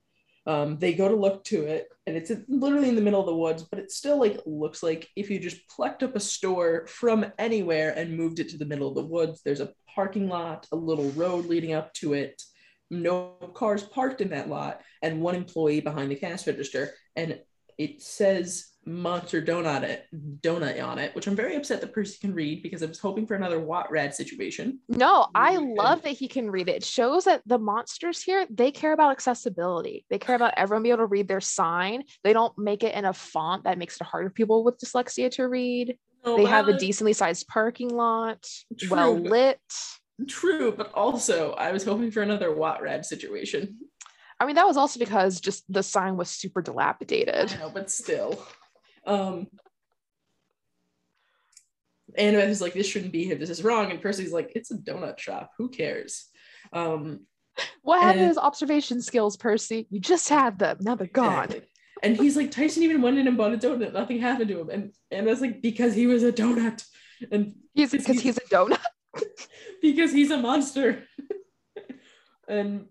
Um, 0.46 0.78
they 0.78 0.94
go 0.94 1.08
to 1.08 1.16
look 1.16 1.44
to 1.46 1.64
it, 1.64 1.88
and 2.06 2.18
it's 2.18 2.32
literally 2.50 2.90
in 2.90 2.96
the 2.96 3.02
middle 3.02 3.22
of 3.22 3.26
the 3.26 3.36
woods, 3.36 3.64
but 3.64 3.80
it 3.80 3.92
still 3.92 4.20
like 4.20 4.40
looks 4.46 4.84
like 4.84 5.08
if 5.16 5.30
you 5.30 5.40
just 5.40 5.68
plucked 5.70 6.04
up 6.04 6.16
a 6.16 6.20
store 6.20 6.86
from 6.88 7.26
anywhere 7.40 7.94
and 7.98 8.18
moved 8.18 8.40
it 8.40 8.50
to 8.50 8.58
the 8.58 8.66
middle 8.66 8.90
of 8.90 8.96
the 8.96 9.06
woods. 9.06 9.42
There's 9.44 9.62
a 9.62 9.74
parking 9.96 10.28
lot, 10.28 10.68
a 10.72 10.76
little 10.76 11.10
road 11.12 11.46
leading 11.46 11.74
up 11.74 11.94
to 11.96 12.14
it, 12.14 12.42
no 12.90 13.36
cars 13.54 13.84
parked 13.84 14.22
in 14.22 14.30
that 14.30 14.50
lot, 14.50 14.82
and 15.02 15.22
one 15.22 15.36
employee 15.36 15.82
behind 15.82 16.12
the 16.12 16.16
cash 16.16 16.46
register. 16.46 16.92
And 17.16 17.40
it 17.78 18.02
says 18.02 18.73
monster 18.86 19.42
donut 19.42 19.84
it 19.84 20.08
donut 20.42 20.84
on 20.84 21.00
it, 21.00 21.16
which 21.16 21.28
I'm 21.28 21.36
very 21.36 21.56
upset 21.56 21.82
that 21.82 21.94
Percy 21.94 22.18
can 22.20 22.34
read 22.34 22.64
because 22.64 22.84
I 22.84 22.88
was 22.88 23.00
hoping 23.00 23.26
for 23.26 23.36
another 23.36 23.60
Watrad 23.60 24.14
situation. 24.14 24.80
No, 24.90 25.28
I 25.34 25.58
love 25.58 26.02
that 26.04 26.12
he 26.12 26.28
can 26.28 26.50
read 26.50 26.70
it. 26.70 26.78
It 26.78 26.84
shows 26.84 27.26
that 27.26 27.42
the 27.46 27.58
monsters 27.58 28.22
here 28.22 28.46
they 28.50 28.72
care 28.72 28.94
about 28.94 29.12
accessibility. 29.12 30.06
They 30.10 30.20
care 30.20 30.36
about 30.36 30.54
everyone 30.58 30.84
being 30.84 30.94
able 30.94 31.04
to 31.04 31.08
read 31.08 31.28
their 31.28 31.42
sign. 31.42 32.04
They 32.24 32.34
don't 32.34 32.58
make 32.58 32.84
it 32.84 32.96
in 32.96 33.06
a 33.06 33.14
font 33.14 33.64
that 33.64 33.78
makes 33.78 34.00
it 34.00 34.04
harder 34.04 34.30
for 34.30 34.34
people 34.34 34.64
with 34.64 34.80
dyslexia 34.80 35.32
to 35.32 35.48
read. 35.48 35.98
No, 36.26 36.38
they 36.38 36.46
have 36.46 36.68
a 36.68 36.78
decently 36.78 37.14
sized 37.14 37.48
parking 37.48 37.90
lot, 37.90 38.46
true, 38.80 38.90
well 38.90 39.20
lit. 39.20 39.60
True, 40.28 40.72
but 40.72 40.94
also 40.94 41.54
I 41.54 41.72
was 41.72 41.84
hoping 41.84 42.12
for 42.12 42.22
another 42.22 42.50
Watrad 42.50 43.04
situation. 43.06 43.78
I 44.40 44.46
mean, 44.46 44.56
that 44.56 44.68
was 44.68 44.78
also 44.78 45.00
because 45.00 45.40
just 45.40 45.64
the 45.72 45.84
sign 45.84 46.18
was 46.18 46.30
super 46.30 46.62
dilapidated. 46.62 47.54
I 47.54 47.60
know, 47.60 47.70
but 47.70 47.90
still. 47.90 48.44
Um, 49.06 49.48
Annabeth 52.18 52.50
is 52.50 52.62
like, 52.62 52.74
this 52.74 52.88
shouldn't 52.88 53.12
be 53.12 53.26
here. 53.26 53.36
This 53.36 53.50
is 53.50 53.64
wrong. 53.64 53.92
And 53.92 54.02
Percy's 54.02 54.32
like, 54.32 54.52
it's 54.56 54.72
a 54.72 54.78
donut 54.78 55.20
shop. 55.20 55.52
Who 55.58 55.70
cares? 55.70 56.26
Um, 56.72 57.22
what 57.82 58.02
happened 58.02 58.22
to 58.22 58.28
his 58.28 58.38
observation 58.38 59.02
skills, 59.02 59.38
Percy? 59.38 59.88
You 59.90 60.00
just 60.00 60.30
had 60.30 60.60
them. 60.60 60.78
Now 60.82 60.96
they're 60.96 61.08
gone. 61.08 61.46
Exactly. 61.46 61.70
And 62.02 62.18
he's 62.18 62.36
like, 62.36 62.52
Tyson 62.52 62.84
even 62.84 63.02
went 63.02 63.18
in 63.18 63.28
and 63.28 63.38
bought 63.38 63.54
a 63.54 63.58
donut. 63.58 63.94
Nothing 63.94 64.20
happened 64.20 64.50
to 64.50 64.60
him. 64.60 64.70
And 64.70 64.92
and 65.10 65.26
was 65.26 65.42
like, 65.42 65.62
because 65.62 65.94
he 65.94 66.06
was 66.08 66.24
a 66.24 66.34
donut. 66.34 66.84
And 67.32 67.56
he's 67.74 67.92
because 67.92 68.16
he's, 68.16 68.24
he's 68.24 68.38
a 68.38 68.42
donut. 68.42 68.82
because 69.82 70.12
he's 70.12 70.32
a 70.32 70.38
monster. 70.38 71.04
and 72.48 72.88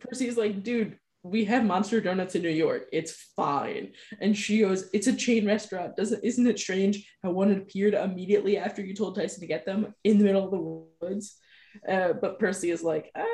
Percy's 0.00 0.36
like, 0.36 0.62
dude, 0.62 0.98
we 1.22 1.44
have 1.44 1.64
monster 1.64 2.00
donuts 2.00 2.34
in 2.34 2.42
New 2.42 2.48
York. 2.48 2.88
It's 2.92 3.12
fine. 3.36 3.92
And 4.20 4.36
she 4.36 4.60
goes, 4.60 4.88
It's 4.92 5.06
a 5.06 5.14
chain 5.14 5.46
restaurant. 5.46 5.96
Doesn't 5.96 6.24
isn't 6.24 6.46
it 6.46 6.58
strange 6.58 7.08
how 7.22 7.30
one 7.30 7.52
appeared 7.52 7.94
immediately 7.94 8.58
after 8.58 8.82
you 8.82 8.94
told 8.94 9.14
Tyson 9.14 9.40
to 9.40 9.46
get 9.46 9.64
them 9.64 9.94
in 10.04 10.18
the 10.18 10.24
middle 10.24 10.44
of 10.44 10.50
the 10.50 11.06
woods? 11.06 11.36
Uh, 11.88 12.12
but 12.14 12.38
Percy 12.38 12.70
is 12.70 12.82
like, 12.82 13.10
ah. 13.16 13.26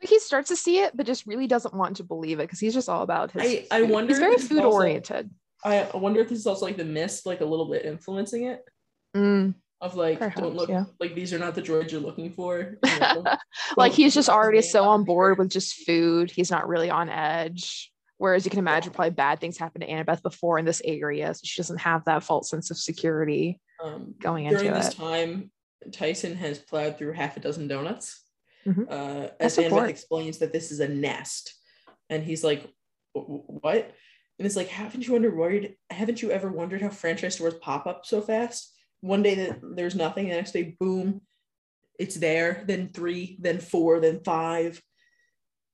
He 0.00 0.18
starts 0.18 0.48
to 0.48 0.56
see 0.56 0.80
it, 0.80 0.96
but 0.96 1.06
just 1.06 1.26
really 1.26 1.46
doesn't 1.46 1.74
want 1.74 1.98
to 1.98 2.04
believe 2.04 2.40
it 2.40 2.44
because 2.44 2.58
he's 2.58 2.74
just 2.74 2.88
all 2.88 3.02
about 3.02 3.30
his. 3.30 3.42
I, 3.42 3.66
I 3.70 3.82
wonder. 3.82 4.08
He's 4.08 4.18
very 4.18 4.38
food 4.38 4.64
oriented. 4.64 5.30
I 5.64 5.88
wonder 5.94 6.20
if 6.20 6.28
this 6.28 6.38
is 6.38 6.46
also 6.46 6.66
like 6.66 6.76
the 6.76 6.84
mist, 6.84 7.24
like 7.24 7.40
a 7.40 7.44
little 7.44 7.70
bit 7.70 7.84
influencing 7.84 8.46
it. 8.46 8.64
Mm, 9.16 9.54
of 9.82 9.96
like 9.96 10.20
Perhaps, 10.20 10.40
don't 10.40 10.54
look 10.54 10.68
yeah. 10.68 10.84
like 11.00 11.14
these 11.14 11.32
are 11.32 11.38
not 11.38 11.56
the 11.56 11.60
droids 11.60 11.90
you're 11.90 12.00
looking 12.00 12.30
for. 12.30 12.78
like 13.76 13.92
he's 13.92 14.14
just 14.14 14.28
already 14.28 14.62
so 14.62 14.84
on 14.84 15.04
board 15.04 15.38
with 15.38 15.50
just 15.50 15.84
food. 15.84 16.30
He's 16.30 16.50
not 16.50 16.68
really 16.68 16.88
on 16.88 17.10
edge. 17.10 17.92
Whereas 18.16 18.44
you 18.44 18.50
can 18.50 18.60
imagine 18.60 18.92
probably 18.92 19.10
bad 19.10 19.40
things 19.40 19.58
happened 19.58 19.82
to 19.82 19.90
Annabeth 19.90 20.22
before 20.22 20.56
in 20.60 20.64
this 20.64 20.80
area. 20.84 21.34
So 21.34 21.40
she 21.42 21.60
doesn't 21.60 21.80
have 21.80 22.04
that 22.04 22.22
false 22.22 22.48
sense 22.48 22.70
of 22.70 22.78
security 22.78 23.60
um, 23.82 24.14
going 24.20 24.44
into 24.44 24.58
during 24.58 24.74
this 24.74 24.90
it. 24.90 24.96
time, 24.96 25.50
Tyson 25.90 26.36
has 26.36 26.60
plowed 26.60 26.96
through 26.96 27.14
half 27.14 27.36
a 27.36 27.40
dozen 27.40 27.66
donuts. 27.66 28.22
Mm-hmm. 28.64 28.84
Uh, 28.88 29.26
as 29.40 29.58
Annabeth 29.58 29.88
explains 29.88 30.38
that 30.38 30.52
this 30.52 30.70
is 30.70 30.78
a 30.78 30.86
nest. 30.86 31.54
And 32.08 32.22
he's 32.22 32.44
like, 32.44 32.72
what? 33.12 33.92
And 34.38 34.46
it's 34.46 34.54
like, 34.54 34.68
haven't 34.68 35.08
you 35.08 35.14
worried? 35.14 35.74
Haven't 35.90 36.22
you 36.22 36.30
ever 36.30 36.48
wondered 36.48 36.82
how 36.82 36.90
franchise 36.90 37.34
stores 37.34 37.54
pop 37.54 37.88
up 37.88 38.06
so 38.06 38.20
fast? 38.20 38.71
One 39.02 39.22
day 39.22 39.34
that 39.34 39.60
there's 39.62 39.94
nothing, 39.94 40.28
the 40.28 40.34
next 40.34 40.52
day, 40.52 40.74
boom, 40.80 41.20
it's 41.98 42.16
there. 42.16 42.64
Then 42.66 42.90
three, 42.92 43.36
then 43.40 43.60
four, 43.60 44.00
then 44.00 44.20
five. 44.24 44.80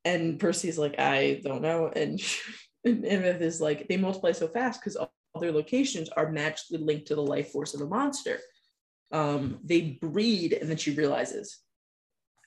And 0.05 0.39
Percy's 0.39 0.79
like, 0.79 0.99
I 0.99 1.41
don't 1.45 1.63
know. 1.63 1.87
And, 1.95 2.21
and 2.85 3.05
is 3.05 3.61
like, 3.61 3.89
they 3.89 3.97
multiply 3.97 4.33
so 4.33 4.49
fast 4.49 4.81
because 4.81 4.97
all 4.97 5.11
their 5.41 5.53
locations 5.53 6.09
are 6.11 6.33
magically 6.33 6.79
linked 6.79 7.07
to 7.09 7.15
the 7.15 7.23
life 7.23 7.51
force 7.51 7.75
of 7.75 7.81
the 7.81 7.87
monster. 7.87 8.39
Um, 9.11 9.61
they 9.65 9.99
breed, 10.01 10.53
and 10.53 10.69
then 10.69 10.77
she 10.77 10.91
realizes. 10.91 11.59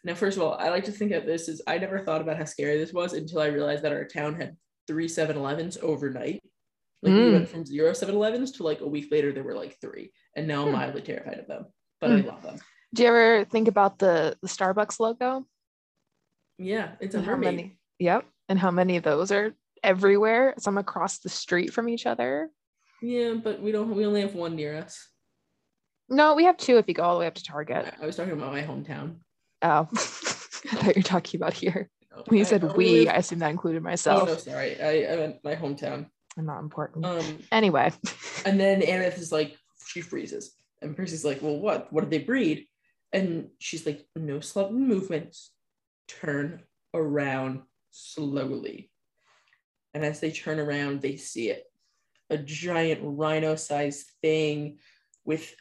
Now, 0.03 0.15
first 0.15 0.37
of 0.37 0.43
all, 0.43 0.55
I 0.55 0.69
like 0.69 0.85
to 0.85 0.91
think 0.91 1.11
of 1.11 1.25
this 1.25 1.47
as 1.47 1.61
I 1.67 1.77
never 1.77 1.99
thought 1.99 2.21
about 2.21 2.37
how 2.37 2.45
scary 2.45 2.77
this 2.77 2.93
was 2.93 3.13
until 3.13 3.39
I 3.39 3.47
realized 3.47 3.83
that 3.83 3.91
our 3.91 4.05
town 4.05 4.35
had 4.35 4.57
three 4.87 5.07
7-Elevens 5.07 5.77
overnight. 5.81 6.41
Like 7.01 7.13
mm. 7.13 7.25
we 7.25 7.31
went 7.33 7.49
from 7.49 7.65
zero 7.65 7.91
7-Elevens 7.91 8.51
to 8.53 8.63
like 8.63 8.81
a 8.81 8.87
week 8.87 9.11
later 9.11 9.31
there 9.31 9.43
were 9.43 9.55
like 9.55 9.79
three, 9.81 10.11
and 10.35 10.47
now 10.47 10.61
I'm 10.61 10.67
hmm. 10.67 10.73
mildly 10.73 11.01
terrified 11.01 11.39
of 11.39 11.47
them, 11.47 11.65
but 11.99 12.11
mm. 12.11 12.23
I 12.23 12.27
love 12.27 12.43
them. 12.43 12.59
Do 12.93 13.03
you 13.03 13.09
ever 13.09 13.45
think 13.45 13.67
about 13.67 13.97
the 13.99 14.37
the 14.41 14.47
Starbucks 14.47 14.99
logo? 14.99 15.45
Yeah, 16.57 16.91
it's 16.99 17.15
a 17.15 17.21
mermaid. 17.21 17.55
Many, 17.55 17.77
yep, 17.97 18.25
and 18.49 18.59
how 18.59 18.69
many 18.69 18.97
of 18.97 19.03
those 19.03 19.31
are 19.31 19.55
everywhere? 19.83 20.53
Some 20.59 20.77
across 20.77 21.19
the 21.19 21.29
street 21.29 21.73
from 21.73 21.89
each 21.89 22.05
other. 22.05 22.49
Yeah, 23.01 23.33
but 23.33 23.61
we 23.61 23.71
don't. 23.71 23.95
We 23.95 24.05
only 24.05 24.21
have 24.21 24.35
one 24.35 24.55
near 24.55 24.77
us. 24.77 25.09
No, 26.07 26.35
we 26.35 26.43
have 26.43 26.57
two 26.57 26.77
if 26.77 26.87
you 26.87 26.93
go 26.93 27.03
all 27.03 27.15
the 27.15 27.21
way 27.21 27.27
up 27.27 27.35
to 27.35 27.43
Target. 27.43 27.93
I 27.99 28.05
was 28.05 28.17
talking 28.17 28.33
about 28.33 28.51
my 28.51 28.61
hometown. 28.61 29.15
Oh, 29.61 29.87
I 29.93 30.75
thought 30.75 30.95
you 30.95 30.99
were 30.99 31.01
talking 31.01 31.39
about 31.39 31.53
here. 31.53 31.89
When 32.27 32.37
you 32.37 32.45
said 32.45 32.75
we, 32.75 33.07
I 33.07 33.15
assume 33.15 33.39
that 33.39 33.49
included 33.49 33.81
myself. 33.81 34.23
Oh 34.23 34.25
no, 34.25 34.35
sorry. 34.35 34.79
I, 34.81 35.13
I 35.13 35.15
meant 35.15 35.37
my 35.43 35.55
hometown. 35.55 36.07
Not 36.41 36.59
important. 36.59 37.05
Um, 37.05 37.39
anyway. 37.51 37.91
and 38.45 38.59
then 38.59 38.81
Annabeth 38.81 39.17
is 39.19 39.31
like, 39.31 39.57
she 39.85 40.01
freezes. 40.01 40.55
And 40.81 40.95
Percy's 40.95 41.25
like, 41.25 41.41
well, 41.41 41.59
what? 41.59 41.91
What 41.93 42.01
did 42.01 42.11
they 42.11 42.25
breed? 42.25 42.65
And 43.13 43.49
she's 43.59 43.85
like, 43.85 44.05
no 44.15 44.39
sudden 44.39 44.87
movements. 44.87 45.51
Turn 46.07 46.63
around 46.93 47.61
slowly. 47.91 48.89
And 49.93 50.05
as 50.05 50.19
they 50.19 50.31
turn 50.31 50.59
around, 50.59 51.01
they 51.01 51.17
see 51.17 51.49
it. 51.49 51.65
A 52.29 52.37
giant 52.37 53.01
rhino-sized 53.03 54.09
thing 54.21 54.77
with 55.25 55.53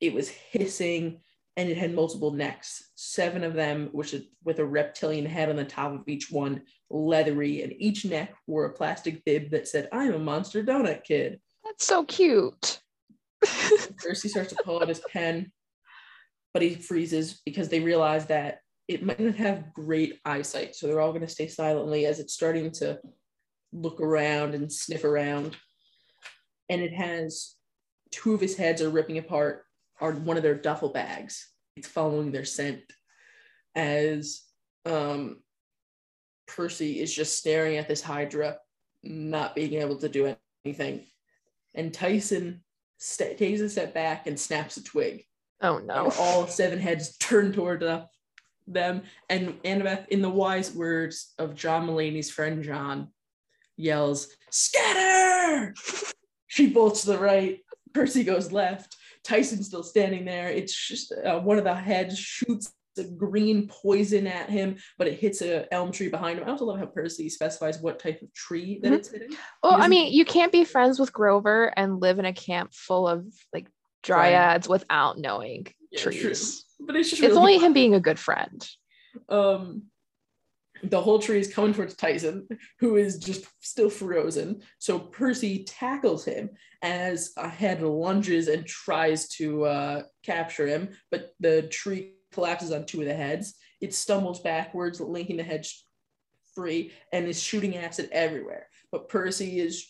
it 0.00 0.12
was 0.12 0.28
hissing 0.28 1.20
and 1.56 1.68
it 1.68 1.76
had 1.76 1.94
multiple 1.94 2.30
necks, 2.30 2.90
seven 2.94 3.44
of 3.44 3.54
them, 3.54 3.88
which 3.92 4.14
is 4.14 4.24
with 4.44 4.58
a 4.58 4.64
reptilian 4.64 5.26
head 5.26 5.50
on 5.50 5.56
the 5.56 5.64
top 5.64 5.92
of 5.92 6.08
each 6.08 6.30
one, 6.30 6.62
leathery, 6.88 7.62
and 7.62 7.74
each 7.76 8.04
neck 8.04 8.34
wore 8.46 8.64
a 8.64 8.72
plastic 8.72 9.24
bib 9.24 9.50
that 9.50 9.68
said, 9.68 9.88
I'm 9.92 10.14
a 10.14 10.18
monster 10.18 10.62
donut 10.62 11.04
kid. 11.04 11.40
That's 11.64 11.84
so 11.84 12.04
cute. 12.04 12.80
Percy 13.98 14.28
starts 14.28 14.50
to 14.54 14.62
pull 14.64 14.80
out 14.80 14.88
his 14.88 15.02
pen, 15.12 15.52
but 16.54 16.62
he 16.62 16.74
freezes 16.74 17.42
because 17.44 17.68
they 17.68 17.80
realize 17.80 18.26
that 18.26 18.60
it 18.88 19.04
might 19.04 19.20
not 19.20 19.34
have 19.36 19.74
great 19.74 20.20
eyesight. 20.24 20.74
So 20.74 20.86
they're 20.86 21.00
all 21.00 21.12
going 21.12 21.22
to 21.22 21.28
stay 21.28 21.48
silently 21.48 22.06
as 22.06 22.18
it's 22.18 22.34
starting 22.34 22.70
to 22.72 22.98
look 23.72 24.00
around 24.00 24.54
and 24.54 24.72
sniff 24.72 25.04
around. 25.04 25.56
And 26.68 26.80
it 26.80 26.94
has 26.94 27.56
two 28.10 28.32
of 28.32 28.40
his 28.40 28.56
heads 28.56 28.80
are 28.80 28.90
ripping 28.90 29.18
apart 29.18 29.64
are 30.02 30.12
one 30.12 30.36
of 30.36 30.42
their 30.42 30.56
duffel 30.56 30.90
bags. 30.90 31.48
It's 31.76 31.88
following 31.88 32.32
their 32.32 32.44
scent 32.44 32.82
as 33.74 34.42
um, 34.84 35.38
Percy 36.46 37.00
is 37.00 37.14
just 37.14 37.38
staring 37.38 37.78
at 37.78 37.88
this 37.88 38.02
Hydra, 38.02 38.58
not 39.04 39.54
being 39.54 39.74
able 39.74 39.96
to 39.96 40.08
do 40.08 40.34
anything. 40.64 41.06
And 41.74 41.94
Tyson 41.94 42.62
st- 42.98 43.38
takes 43.38 43.60
a 43.60 43.70
step 43.70 43.94
back 43.94 44.26
and 44.26 44.38
snaps 44.38 44.76
a 44.76 44.84
twig. 44.84 45.24
Oh 45.62 45.78
no. 45.78 46.06
And 46.06 46.14
all 46.18 46.48
seven 46.48 46.80
heads 46.80 47.16
turn 47.18 47.52
toward 47.52 47.80
them. 48.66 49.02
And 49.30 49.62
Annabeth, 49.62 50.08
in 50.08 50.20
the 50.20 50.28
wise 50.28 50.74
words 50.74 51.32
of 51.38 51.54
John 51.54 51.86
Mulaney's 51.86 52.30
friend 52.30 52.62
John, 52.62 53.08
yells, 53.76 54.28
Scatter! 54.50 55.74
she 56.48 56.66
bolts 56.68 57.02
to 57.02 57.12
the 57.12 57.18
right. 57.18 57.60
Percy 57.94 58.24
goes 58.24 58.50
left. 58.52 58.96
Tyson's 59.24 59.66
still 59.66 59.82
standing 59.82 60.24
there. 60.24 60.48
It's 60.48 60.74
just 60.74 61.12
uh, 61.12 61.40
one 61.40 61.58
of 61.58 61.64
the 61.64 61.74
heads 61.74 62.18
shoots 62.18 62.72
the 62.96 63.04
green 63.04 63.68
poison 63.68 64.26
at 64.26 64.50
him, 64.50 64.76
but 64.98 65.06
it 65.06 65.18
hits 65.18 65.40
a 65.42 65.72
elm 65.72 65.92
tree 65.92 66.08
behind 66.08 66.38
him. 66.38 66.46
I 66.46 66.50
also 66.50 66.66
love 66.66 66.78
how 66.78 66.86
Percy 66.86 67.28
specifies 67.28 67.80
what 67.80 67.98
type 67.98 68.20
of 68.22 68.32
tree 68.34 68.80
that 68.82 68.88
mm-hmm. 68.88 68.96
it's 68.96 69.10
hitting. 69.10 69.36
Well, 69.62 69.80
I 69.80 69.88
mean, 69.88 70.12
you 70.12 70.24
can't 70.24 70.52
be 70.52 70.64
friends 70.64 70.98
with 70.98 71.12
Grover 71.12 71.72
and 71.76 72.00
live 72.00 72.18
in 72.18 72.24
a 72.24 72.32
camp 72.32 72.74
full 72.74 73.08
of 73.08 73.26
like 73.52 73.66
dryads 74.02 74.68
right. 74.68 74.68
without 74.68 75.18
knowing 75.18 75.68
yeah, 75.90 76.00
trees. 76.00 76.64
True. 76.78 76.86
But 76.86 76.96
it's 76.96 77.10
just 77.10 77.22
really 77.22 77.32
it's 77.32 77.38
only 77.38 77.56
fun. 77.56 77.64
him 77.66 77.72
being 77.72 77.94
a 77.94 78.00
good 78.00 78.18
friend. 78.18 78.68
Um, 79.28 79.84
the 80.82 81.00
whole 81.00 81.18
tree 81.18 81.38
is 81.38 81.52
coming 81.52 81.72
towards 81.72 81.94
Tyson, 81.94 82.46
who 82.80 82.96
is 82.96 83.18
just 83.18 83.46
still 83.60 83.90
frozen. 83.90 84.62
So 84.78 84.98
Percy 84.98 85.64
tackles 85.64 86.24
him 86.24 86.50
as 86.82 87.32
a 87.36 87.48
head 87.48 87.82
lunges 87.82 88.48
and 88.48 88.66
tries 88.66 89.28
to 89.30 89.64
uh, 89.64 90.02
capture 90.24 90.66
him, 90.66 90.90
but 91.10 91.34
the 91.38 91.62
tree 91.62 92.14
collapses 92.32 92.72
on 92.72 92.84
two 92.84 93.00
of 93.00 93.06
the 93.06 93.14
heads. 93.14 93.54
It 93.80 93.94
stumbles 93.94 94.40
backwards, 94.40 95.00
linking 95.00 95.36
the 95.36 95.42
heads 95.44 95.84
free, 96.54 96.92
and 97.12 97.26
is 97.26 97.40
shooting 97.40 97.76
acid 97.76 98.08
everywhere. 98.10 98.66
But 98.90 99.08
Percy 99.08 99.60
is 99.60 99.86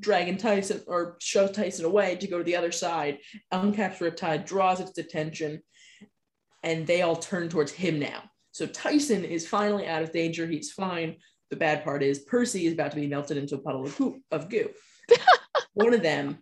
dragging 0.00 0.36
Tyson 0.36 0.82
or 0.86 1.16
shoves 1.20 1.52
Tyson 1.52 1.84
away 1.84 2.16
to 2.16 2.26
go 2.26 2.38
to 2.38 2.44
the 2.44 2.56
other 2.56 2.72
side. 2.72 3.18
Uncaps 3.52 3.98
Riptide 3.98 4.46
draws 4.46 4.80
its 4.80 4.96
attention, 4.98 5.62
and 6.62 6.86
they 6.86 7.02
all 7.02 7.16
turn 7.16 7.48
towards 7.48 7.72
him 7.72 7.98
now. 7.98 8.22
So 8.58 8.66
Tyson 8.66 9.24
is 9.24 9.46
finally 9.46 9.86
out 9.86 10.02
of 10.02 10.10
danger. 10.10 10.44
He's 10.44 10.72
fine. 10.72 11.14
The 11.50 11.54
bad 11.54 11.84
part 11.84 12.02
is 12.02 12.18
Percy 12.18 12.66
is 12.66 12.72
about 12.72 12.90
to 12.90 12.96
be 12.96 13.06
melted 13.06 13.36
into 13.36 13.54
a 13.54 13.58
puddle 13.58 13.86
of 13.86 13.96
goo. 13.96 14.20
Of 14.32 14.50
goo. 14.50 14.70
One 15.74 15.94
of 15.94 16.02
them 16.02 16.38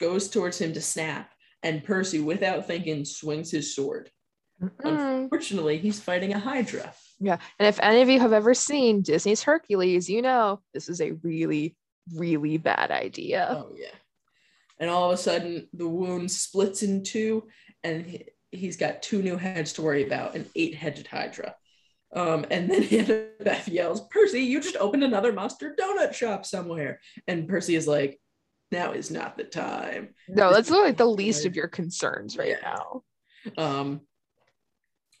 goes 0.00 0.30
towards 0.30 0.58
him 0.58 0.72
to 0.72 0.80
snap, 0.80 1.30
and 1.62 1.84
Percy, 1.84 2.20
without 2.20 2.66
thinking, 2.66 3.04
swings 3.04 3.50
his 3.50 3.76
sword. 3.76 4.08
Mm-hmm. 4.62 4.88
Unfortunately, 4.88 5.76
he's 5.76 6.00
fighting 6.00 6.32
a 6.32 6.38
Hydra. 6.38 6.94
Yeah. 7.20 7.36
And 7.58 7.68
if 7.68 7.78
any 7.82 8.00
of 8.00 8.08
you 8.08 8.18
have 8.18 8.32
ever 8.32 8.54
seen 8.54 9.02
Disney's 9.02 9.42
Hercules, 9.42 10.08
you 10.08 10.22
know 10.22 10.62
this 10.72 10.88
is 10.88 11.02
a 11.02 11.12
really, 11.22 11.76
really 12.14 12.56
bad 12.56 12.90
idea. 12.90 13.48
Oh, 13.50 13.74
yeah. 13.76 13.94
And 14.78 14.88
all 14.88 15.10
of 15.10 15.18
a 15.18 15.22
sudden, 15.22 15.68
the 15.74 15.86
wound 15.86 16.30
splits 16.30 16.82
in 16.82 17.04
two, 17.04 17.48
and 17.84 18.24
he's 18.52 18.76
got 18.76 19.02
two 19.02 19.22
new 19.22 19.36
heads 19.36 19.72
to 19.74 19.82
worry 19.82 20.06
about 20.06 20.36
an 20.36 20.46
eight 20.54 20.74
headed 20.74 21.06
Hydra. 21.06 21.56
Um, 22.14 22.46
and 22.50 22.70
then 22.70 22.82
Annabeth 23.40 23.66
yells, 23.66 24.06
Percy, 24.08 24.42
you 24.42 24.60
just 24.60 24.76
opened 24.76 25.02
another 25.02 25.32
monster 25.32 25.74
donut 25.78 26.14
shop 26.14 26.46
somewhere. 26.46 27.00
And 27.26 27.48
Percy 27.48 27.74
is 27.74 27.88
like, 27.88 28.20
now 28.70 28.92
is 28.92 29.10
not 29.10 29.36
the 29.36 29.44
time. 29.44 30.14
No, 30.28 30.52
that's 30.52 30.70
like 30.70 30.96
the 30.96 31.04
least 31.04 31.44
of 31.46 31.56
your 31.56 31.68
concerns 31.68 32.36
right 32.38 32.56
yeah. 32.62 32.76
now. 32.76 33.02
Um, 33.58 34.00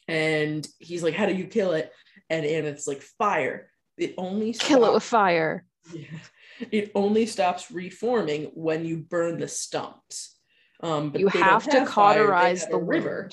and 0.08 0.66
he's 0.78 1.02
like, 1.02 1.14
How 1.14 1.26
do 1.26 1.34
you 1.34 1.46
kill 1.46 1.72
it? 1.72 1.92
And 2.30 2.46
Annabeth's 2.46 2.86
like, 2.86 3.02
Fire. 3.02 3.70
It 3.98 4.14
only 4.16 4.52
stops- 4.52 4.68
kill 4.68 4.84
it 4.84 4.92
with 4.92 5.02
fire. 5.02 5.64
Yeah. 5.92 6.06
It 6.70 6.92
only 6.94 7.26
stops 7.26 7.72
reforming 7.72 8.52
when 8.54 8.84
you 8.84 8.98
burn 8.98 9.38
the 9.38 9.48
stumps. 9.48 10.31
Um, 10.82 11.10
but 11.10 11.20
you 11.20 11.28
have 11.28 11.64
to 11.64 11.80
have 11.80 11.88
cauterize 11.88 12.66
the 12.66 12.78
river. 12.78 13.30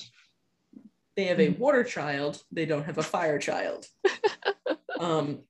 They 1.16 1.24
have 1.24 1.40
a 1.40 1.48
mm-hmm. 1.48 1.60
water 1.60 1.84
child. 1.84 2.42
They 2.52 2.66
don't 2.66 2.84
have 2.84 2.98
a 2.98 3.02
fire 3.02 3.38
child. 3.38 3.86
um, 5.00 5.40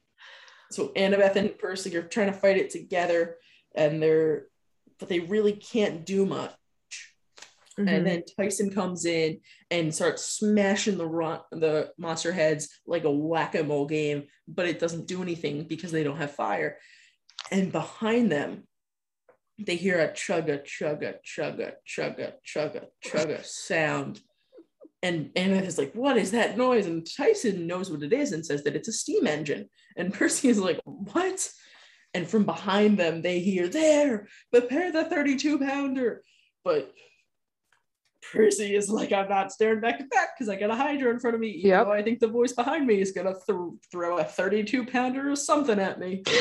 so 0.71 0.89
Annabeth 0.97 1.37
and 1.37 1.57
Percy 1.59 1.95
are 1.97 2.03
trying 2.03 2.33
to 2.33 2.39
fight 2.39 2.57
it 2.57 2.71
together, 2.71 3.37
and 3.75 4.03
they're 4.03 4.47
but 4.99 5.09
they 5.09 5.21
really 5.21 5.53
can't 5.53 6.05
do 6.07 6.27
much. 6.27 6.53
Mm-hmm. 7.79 7.89
And 7.89 8.07
then 8.07 8.23
Tyson 8.37 8.71
comes 8.71 9.07
in 9.07 9.41
and 9.71 9.95
starts 9.95 10.25
smashing 10.27 10.99
the 10.99 11.07
run, 11.07 11.41
the 11.51 11.91
monster 11.97 12.33
heads 12.33 12.69
like 12.87 13.05
a 13.05 13.11
whack-a-mole 13.11 13.87
game, 13.87 14.25
but 14.47 14.67
it 14.67 14.79
doesn't 14.79 15.07
do 15.07 15.23
anything 15.23 15.65
because 15.65 15.91
they 15.91 16.05
don't 16.05 16.19
have 16.19 16.35
fire. 16.35 16.77
And 17.51 17.73
behind 17.73 18.31
them, 18.31 18.65
they 19.67 19.77
hear 19.77 20.01
a 20.01 20.09
chugga, 20.09 20.65
chugga, 20.65 21.17
chugga, 21.25 21.73
chugga, 21.87 22.33
chugga, 22.47 22.87
chugga 23.05 23.45
sound. 23.45 24.21
And 25.03 25.31
Anna 25.35 25.57
is 25.57 25.79
like, 25.79 25.93
what 25.95 26.17
is 26.17 26.33
that 26.33 26.59
noise? 26.59 26.87
And 26.87 27.07
Tyson 27.07 27.67
knows 27.67 27.91
what 27.91 28.03
it 28.03 28.13
is 28.13 28.33
and 28.33 28.45
says 28.45 28.65
that 28.65 28.77
it's 28.77 28.89
a 28.89 28.93
steam 28.93 29.27
engine. 29.27 29.69
And 29.97 30.13
Percy 30.15 30.49
is 30.49 30.59
like, 30.59 30.81
what? 30.85 31.49
And 32.13 32.27
from 32.27 32.45
behind 32.45 32.99
them, 32.99 33.23
they 33.23 33.41
hear, 33.41 33.69
there, 33.69 34.29
prepare 34.53 34.93
the 34.93 35.05
32 35.05 35.59
pounder. 35.59 36.23
But 36.65 36.93
Percy 38.33 38.75
is 38.75 38.91
like, 38.91 39.13
I'm 39.13 39.29
not 39.29 39.53
staring 39.53 39.81
back 39.81 40.01
at 40.01 40.11
that 40.11 40.29
because 40.37 40.49
I 40.49 40.57
got 40.57 40.71
a 40.71 40.75
Hydra 40.75 41.11
in 41.11 41.21
front 41.21 41.35
of 41.35 41.41
me. 41.41 41.49
Even 41.49 41.71
yep. 41.71 41.87
though 41.87 41.93
I 41.93 42.03
think 42.03 42.21
the 42.21 42.29
voice 42.29 42.53
behind 42.53 42.87
me 42.87 43.01
is 43.01 43.13
going 43.13 43.27
to 43.27 43.35
th- 43.35 43.81
throw 43.91 44.19
a 44.19 44.25
32 44.25 44.87
pounder 44.87 45.31
or 45.31 45.37
something 45.37 45.79
at 45.79 45.99
me. 45.99 46.23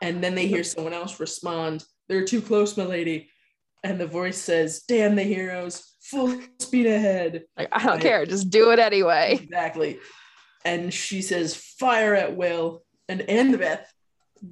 and 0.00 0.22
then 0.22 0.34
they 0.34 0.46
hear 0.46 0.64
someone 0.64 0.94
else 0.94 1.20
respond, 1.20 1.84
They're 2.08 2.24
too 2.24 2.40
close, 2.40 2.76
my 2.76 2.84
lady. 2.84 3.30
And 3.82 3.98
the 3.98 4.06
voice 4.06 4.38
says, 4.38 4.82
Damn 4.86 5.16
the 5.16 5.22
heroes, 5.22 5.94
full 6.02 6.40
speed 6.58 6.86
ahead. 6.86 7.44
Like, 7.56 7.68
I 7.72 7.84
don't 7.84 8.00
care, 8.00 8.26
just 8.26 8.50
do 8.50 8.70
it 8.72 8.78
anyway. 8.78 9.38
Exactly. 9.42 9.98
And 10.64 10.92
she 10.92 11.22
says, 11.22 11.54
Fire 11.54 12.14
at 12.14 12.36
will. 12.36 12.82
And 13.08 13.20
Annabeth 13.22 13.84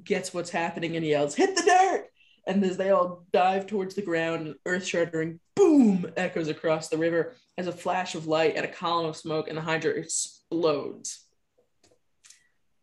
gets 0.03 0.33
what's 0.33 0.49
happening 0.49 0.95
and 0.95 1.05
yells, 1.05 1.35
Hit 1.35 1.55
the 1.55 1.63
dirt! 1.63 2.05
And 2.47 2.63
as 2.63 2.77
they 2.77 2.89
all 2.89 3.25
dive 3.31 3.67
towards 3.67 3.95
the 3.95 4.01
ground, 4.01 4.55
earth 4.65 4.85
shattering 4.85 5.39
boom 5.55 6.11
echoes 6.17 6.47
across 6.47 6.89
the 6.89 6.97
river 6.97 7.35
as 7.57 7.67
a 7.67 7.71
flash 7.71 8.15
of 8.15 8.27
light 8.27 8.55
and 8.55 8.65
a 8.65 8.69
column 8.69 9.05
of 9.05 9.17
smoke, 9.17 9.47
and 9.47 9.57
the 9.57 9.61
Hydra 9.61 9.91
explodes. 9.91 11.25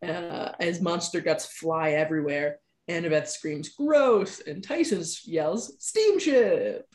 Uh, 0.05 0.51
as 0.59 0.81
monster 0.81 1.21
guts 1.21 1.45
fly 1.45 1.91
everywhere, 1.91 2.59
Annabeth 2.89 3.27
screams, 3.27 3.69
gross, 3.69 4.39
and 4.39 4.63
Tyson 4.63 5.03
yells, 5.25 5.73
steamship. 5.79 6.85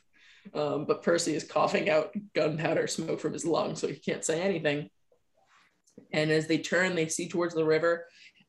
Um, 0.55 0.87
but 0.87 1.03
Percy 1.03 1.35
is 1.35 1.45
coughing 1.45 1.89
out 1.89 2.13
gunpowder 2.35 2.87
smoke 2.87 3.21
from 3.21 3.33
his 3.33 3.45
lungs, 3.45 3.81
so 3.81 3.89
he 3.89 3.97
can't 3.97 4.25
say 4.25 4.41
anything. 4.41 4.89
And 6.13 6.31
as 6.31 6.47
they 6.47 6.59
turn, 6.59 6.95
they 6.95 7.09
see 7.09 7.29
towards 7.29 7.55
the 7.55 7.65
river 7.65 8.07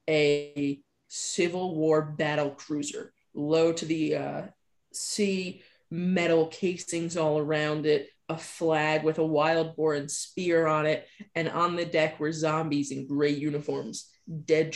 a 0.09 0.81
Civil 1.07 1.75
War 1.75 2.01
battle 2.01 2.51
cruiser, 2.51 3.13
low 3.33 3.73
to 3.73 3.85
the 3.85 4.15
uh, 4.15 4.41
sea, 4.91 5.61
metal 5.91 6.47
casings 6.47 7.17
all 7.17 7.37
around 7.37 7.85
it, 7.85 8.09
a 8.29 8.37
flag 8.37 9.03
with 9.03 9.19
a 9.19 9.25
wild 9.25 9.75
boar 9.75 9.93
and 9.93 10.09
spear 10.09 10.65
on 10.65 10.85
it, 10.85 11.07
and 11.35 11.47
on 11.49 11.75
the 11.75 11.85
deck 11.85 12.19
were 12.19 12.31
zombies 12.31 12.91
in 12.91 13.05
gray 13.05 13.31
uniforms, 13.31 14.09
dead, 14.45 14.75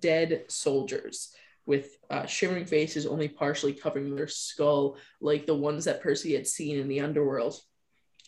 dead 0.00 0.44
soldiers 0.48 1.34
with 1.66 1.96
uh, 2.10 2.26
shimmering 2.26 2.66
faces 2.66 3.06
only 3.06 3.28
partially 3.28 3.72
covering 3.72 4.14
their 4.14 4.28
skull, 4.28 4.96
like 5.20 5.46
the 5.46 5.54
ones 5.54 5.86
that 5.86 6.02
Percy 6.02 6.34
had 6.34 6.46
seen 6.46 6.78
in 6.78 6.88
the 6.88 7.00
underworld. 7.00 7.58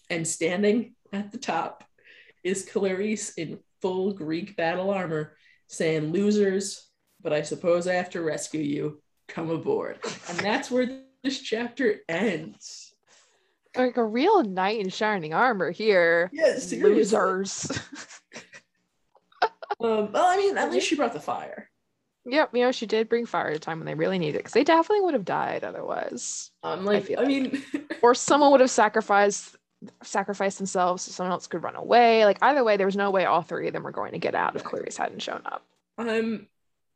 And 0.09 0.27
standing 0.27 0.95
at 1.13 1.33
the 1.33 1.39
top 1.39 1.85
is 2.43 2.69
Clarisse 2.69 3.37
in 3.37 3.59
full 3.83 4.13
Greek 4.13 4.57
battle 4.57 4.91
armor, 4.91 5.37
saying, 5.69 6.13
Losers, 6.13 6.89
but 7.21 7.33
I 7.33 7.43
suppose 7.43 7.87
I 7.87 7.95
have 7.95 8.11
to 8.11 8.23
rescue 8.23 8.61
you. 8.61 9.03
Come 9.29 9.51
aboard. 9.51 9.99
And 10.29 10.39
that's 10.39 10.71
where 10.71 11.03
this 11.23 11.41
chapter 11.41 11.97
ends. 12.09 12.95
Like 13.77 13.97
a 13.97 14.05
real 14.05 14.43
knight 14.45 14.81
in 14.81 14.89
shining 14.89 15.35
armor 15.35 15.71
here. 15.71 16.31
Yes, 16.33 16.73
yeah, 16.73 16.85
losers. 16.85 17.71
um, 19.81 20.13
well, 20.13 20.27
I 20.27 20.37
mean, 20.37 20.57
at 20.57 20.71
least 20.71 20.87
she 20.87 20.97
brought 20.97 21.13
the 21.13 21.21
fire. 21.21 21.71
Yep, 22.29 22.51
you 22.55 22.63
know, 22.63 22.73
she 22.73 22.87
did 22.87 23.09
bring 23.09 23.25
fire 23.25 23.49
at 23.49 23.57
a 23.57 23.61
time 23.61 23.79
when 23.79 23.87
they 23.87 23.95
really 23.95 24.19
needed 24.19 24.37
it 24.37 24.39
because 24.41 24.53
they 24.53 24.65
definitely 24.65 25.03
would 25.03 25.15
have 25.15 25.25
died 25.25 25.63
otherwise. 25.63 26.51
Um, 26.65 26.85
like, 26.85 27.09
I, 27.17 27.23
I 27.23 27.25
mean, 27.25 27.63
or 28.03 28.15
someone 28.15 28.51
would 28.51 28.61
have 28.61 28.71
sacrificed 28.71 29.57
sacrificed 30.03 30.59
themselves 30.59 31.03
so 31.03 31.13
someone 31.13 31.33
else 31.33 31.47
could 31.47 31.63
run 31.63 31.77
away. 31.77 32.25
Like 32.25 32.39
either 32.43 32.65
way, 32.65 32.77
there 32.77 32.87
was 32.87 32.97
no 32.97 33.11
way 33.11 33.27
all 33.27 33.43
three 33.43 33.69
of 33.69 33.75
them 33.75 33.83
were 33.83 33.93
going 33.93 34.13
to 34.13 34.19
get 34.19 34.35
out 34.35 34.57
if 34.57 34.65
Clarisse 34.65 34.97
hadn't 34.97 35.23
shown 35.23 35.43
up. 35.45 35.65
I'm 35.99 36.49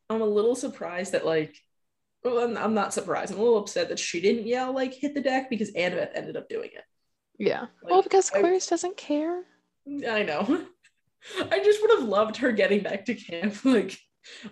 I'm 0.09 0.22
a 0.22 0.26
little 0.26 0.57
surprised 0.57 1.12
that 1.12 1.24
like 1.24 1.55
well, 2.24 2.39
I'm, 2.39 2.57
I'm 2.59 2.74
not 2.74 2.93
surprised. 2.93 3.33
I'm 3.33 3.39
a 3.39 3.43
little 3.43 3.59
upset 3.59 3.89
that 3.89 3.99
she 3.99 4.20
didn't 4.20 4.47
yell 4.47 4.74
like 4.74 4.95
hit 4.95 5.14
the 5.14 5.22
deck 5.22 5.49
because 5.49 5.70
Annabeth 5.72 6.11
ended 6.14 6.37
up 6.37 6.49
doing 6.49 6.70
it. 6.74 6.85
Yeah. 7.39 7.61
Like, 7.83 7.91
well, 7.91 8.03
because 8.03 8.31
Clarisse 8.31 8.68
I, 8.68 8.70
doesn't 8.70 8.97
care. 8.97 9.45
I 10.09 10.22
know. 10.22 10.66
I 11.51 11.62
just 11.62 11.81
would 11.83 11.91
have 11.99 12.09
loved 12.09 12.37
her 12.39 12.53
getting 12.53 12.83
back 12.83 13.05
to 13.07 13.14
camp. 13.14 13.55
Like, 13.64 13.99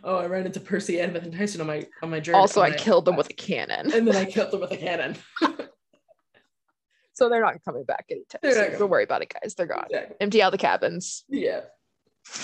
oh, 0.03 0.17
I 0.17 0.27
ran 0.27 0.47
into 0.47 0.61
Percy, 0.61 0.97
Annabeth, 0.97 1.25
and 1.25 1.37
Tyson 1.37 1.61
on 1.61 1.67
my 1.67 1.87
on 2.03 2.11
my 2.11 2.21
journey. 2.21 2.39
Also, 2.39 2.63
I 2.63 2.71
killed 2.73 3.05
them 3.05 3.17
with 3.17 3.31
a 3.31 3.35
cannon. 3.35 3.93
And 3.93 4.07
then 4.07 4.17
I 4.17 4.25
killed 4.25 4.51
them 4.51 4.61
with 4.61 4.73
a 4.73 4.77
cannon. 4.77 5.17
so 7.13 7.29
they're 7.29 7.43
not 7.43 7.63
coming 7.65 7.85
back 7.85 8.07
anytime 8.11 8.41
soon. 8.43 8.79
Don't 8.79 8.91
worry 8.91 9.05
about 9.05 9.23
it, 9.23 9.33
guys. 9.33 9.55
They're 9.55 9.67
gone. 9.67 9.87
Exactly. 9.91 10.17
Empty 10.21 10.43
out 10.43 10.53
the 10.53 10.59
cabins. 10.59 11.25
Yeah. 11.29 11.63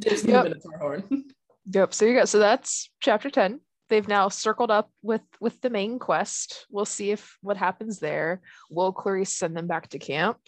Just 0.00 0.24
yep. 0.26 0.44
Minotaur 0.44 0.78
horn. 0.78 1.24
Yep. 1.72 1.94
So 1.94 2.06
you 2.06 2.14
go. 2.14 2.24
So 2.24 2.40
that's 2.40 2.90
chapter 3.00 3.30
10. 3.30 3.60
They've 3.88 4.08
now 4.08 4.28
circled 4.28 4.72
up 4.72 4.90
with 5.00 5.22
with 5.40 5.60
the 5.60 5.70
main 5.70 6.00
quest. 6.00 6.66
We'll 6.70 6.84
see 6.84 7.12
if 7.12 7.38
what 7.40 7.56
happens 7.56 8.00
there. 8.00 8.40
Will 8.68 8.92
Clarisse 8.92 9.28
send 9.28 9.56
them 9.56 9.68
back 9.68 9.88
to 9.90 10.00
camp? 10.00 10.38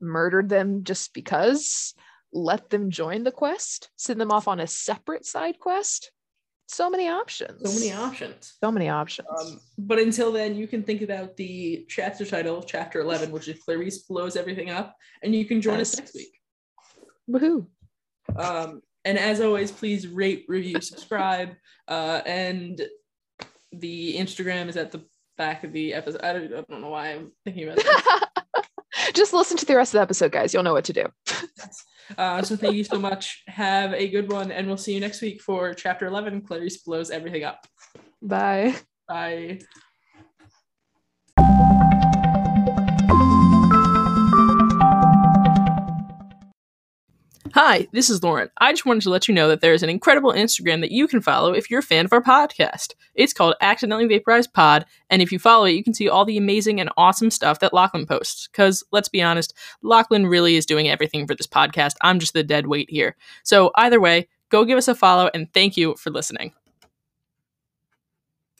Murdered 0.00 0.48
them 0.48 0.84
just 0.84 1.14
because? 1.14 1.94
Let 2.32 2.70
them 2.70 2.90
join 2.90 3.24
the 3.24 3.32
quest? 3.32 3.90
Send 3.96 4.20
them 4.20 4.32
off 4.32 4.48
on 4.48 4.60
a 4.60 4.66
separate 4.66 5.24
side 5.24 5.58
quest? 5.58 6.10
So 6.66 6.88
many 6.88 7.08
options. 7.08 7.62
So 7.62 7.78
many 7.78 7.92
options. 7.92 8.54
So 8.62 8.72
many 8.72 8.88
options. 8.88 9.28
Um, 9.38 9.60
but 9.78 9.98
until 9.98 10.32
then, 10.32 10.56
you 10.56 10.66
can 10.66 10.82
think 10.82 11.02
about 11.02 11.36
the 11.36 11.84
chapter 11.88 12.24
title 12.24 12.62
chapter 12.62 13.00
11, 13.00 13.30
which 13.30 13.48
is 13.48 13.60
Clarisse 13.62 14.08
blows 14.08 14.34
everything 14.34 14.70
up, 14.70 14.96
and 15.22 15.34
you 15.34 15.44
can 15.44 15.60
join 15.60 15.78
yes. 15.78 15.92
us 15.92 15.98
next 15.98 16.14
week. 16.14 16.40
Woohoo. 17.30 17.66
Um, 18.36 18.80
and 19.04 19.18
as 19.18 19.40
always, 19.40 19.70
please 19.70 20.08
rate, 20.08 20.46
review, 20.48 20.80
subscribe. 20.80 21.50
Uh, 21.86 22.22
and 22.24 22.80
the 23.72 24.16
Instagram 24.16 24.68
is 24.68 24.76
at 24.76 24.90
the 24.90 25.04
back 25.36 25.64
of 25.64 25.72
the 25.72 25.92
episode. 25.92 26.22
I 26.22 26.32
don't, 26.32 26.44
I 26.46 26.64
don't 26.68 26.80
know 26.80 26.90
why 26.90 27.10
I'm 27.10 27.32
thinking 27.44 27.64
about 27.64 27.76
that. 27.76 28.20
Just 29.12 29.32
listen 29.32 29.56
to 29.58 29.66
the 29.66 29.76
rest 29.76 29.94
of 29.94 29.98
the 29.98 30.02
episode, 30.02 30.32
guys. 30.32 30.54
You'll 30.54 30.62
know 30.62 30.72
what 30.72 30.84
to 30.84 30.92
do. 30.92 31.06
uh, 32.18 32.42
so 32.42 32.56
thank 32.56 32.74
you 32.74 32.84
so 32.84 32.98
much. 32.98 33.42
Have 33.48 33.92
a 33.92 34.08
good 34.08 34.30
one, 34.30 34.50
and 34.50 34.66
we'll 34.66 34.76
see 34.76 34.94
you 34.94 35.00
next 35.00 35.20
week 35.20 35.42
for 35.42 35.74
chapter 35.74 36.06
11. 36.06 36.42
Clarisse 36.42 36.84
blows 36.84 37.10
everything 37.10 37.44
up. 37.44 37.66
Bye. 38.22 38.74
Bye. 39.08 39.60
Hi, 47.54 47.86
this 47.92 48.10
is 48.10 48.20
Lauren. 48.20 48.50
I 48.58 48.72
just 48.72 48.84
wanted 48.84 49.04
to 49.04 49.10
let 49.10 49.28
you 49.28 49.34
know 49.34 49.46
that 49.46 49.60
there 49.60 49.74
is 49.74 49.84
an 49.84 49.88
incredible 49.88 50.32
Instagram 50.32 50.80
that 50.80 50.90
you 50.90 51.06
can 51.06 51.20
follow 51.20 51.52
if 51.52 51.70
you're 51.70 51.78
a 51.78 51.84
fan 51.84 52.04
of 52.04 52.12
our 52.12 52.20
podcast. 52.20 52.94
It's 53.14 53.32
called 53.32 53.54
Accidentally 53.60 54.08
Vaporized 54.08 54.52
Pod, 54.52 54.84
and 55.08 55.22
if 55.22 55.30
you 55.30 55.38
follow 55.38 55.64
it, 55.64 55.74
you 55.74 55.84
can 55.84 55.94
see 55.94 56.08
all 56.08 56.24
the 56.24 56.36
amazing 56.36 56.80
and 56.80 56.90
awesome 56.96 57.30
stuff 57.30 57.60
that 57.60 57.72
Lachlan 57.72 58.06
posts. 58.06 58.48
Because 58.48 58.82
let's 58.90 59.08
be 59.08 59.22
honest, 59.22 59.54
Lachlan 59.82 60.26
really 60.26 60.56
is 60.56 60.66
doing 60.66 60.88
everything 60.88 61.28
for 61.28 61.36
this 61.36 61.46
podcast. 61.46 61.94
I'm 62.02 62.18
just 62.18 62.32
the 62.32 62.42
dead 62.42 62.66
weight 62.66 62.90
here. 62.90 63.14
So 63.44 63.70
either 63.76 64.00
way, 64.00 64.26
go 64.48 64.64
give 64.64 64.76
us 64.76 64.88
a 64.88 64.94
follow, 64.96 65.30
and 65.32 65.46
thank 65.54 65.76
you 65.76 65.94
for 65.94 66.10
listening. 66.10 66.54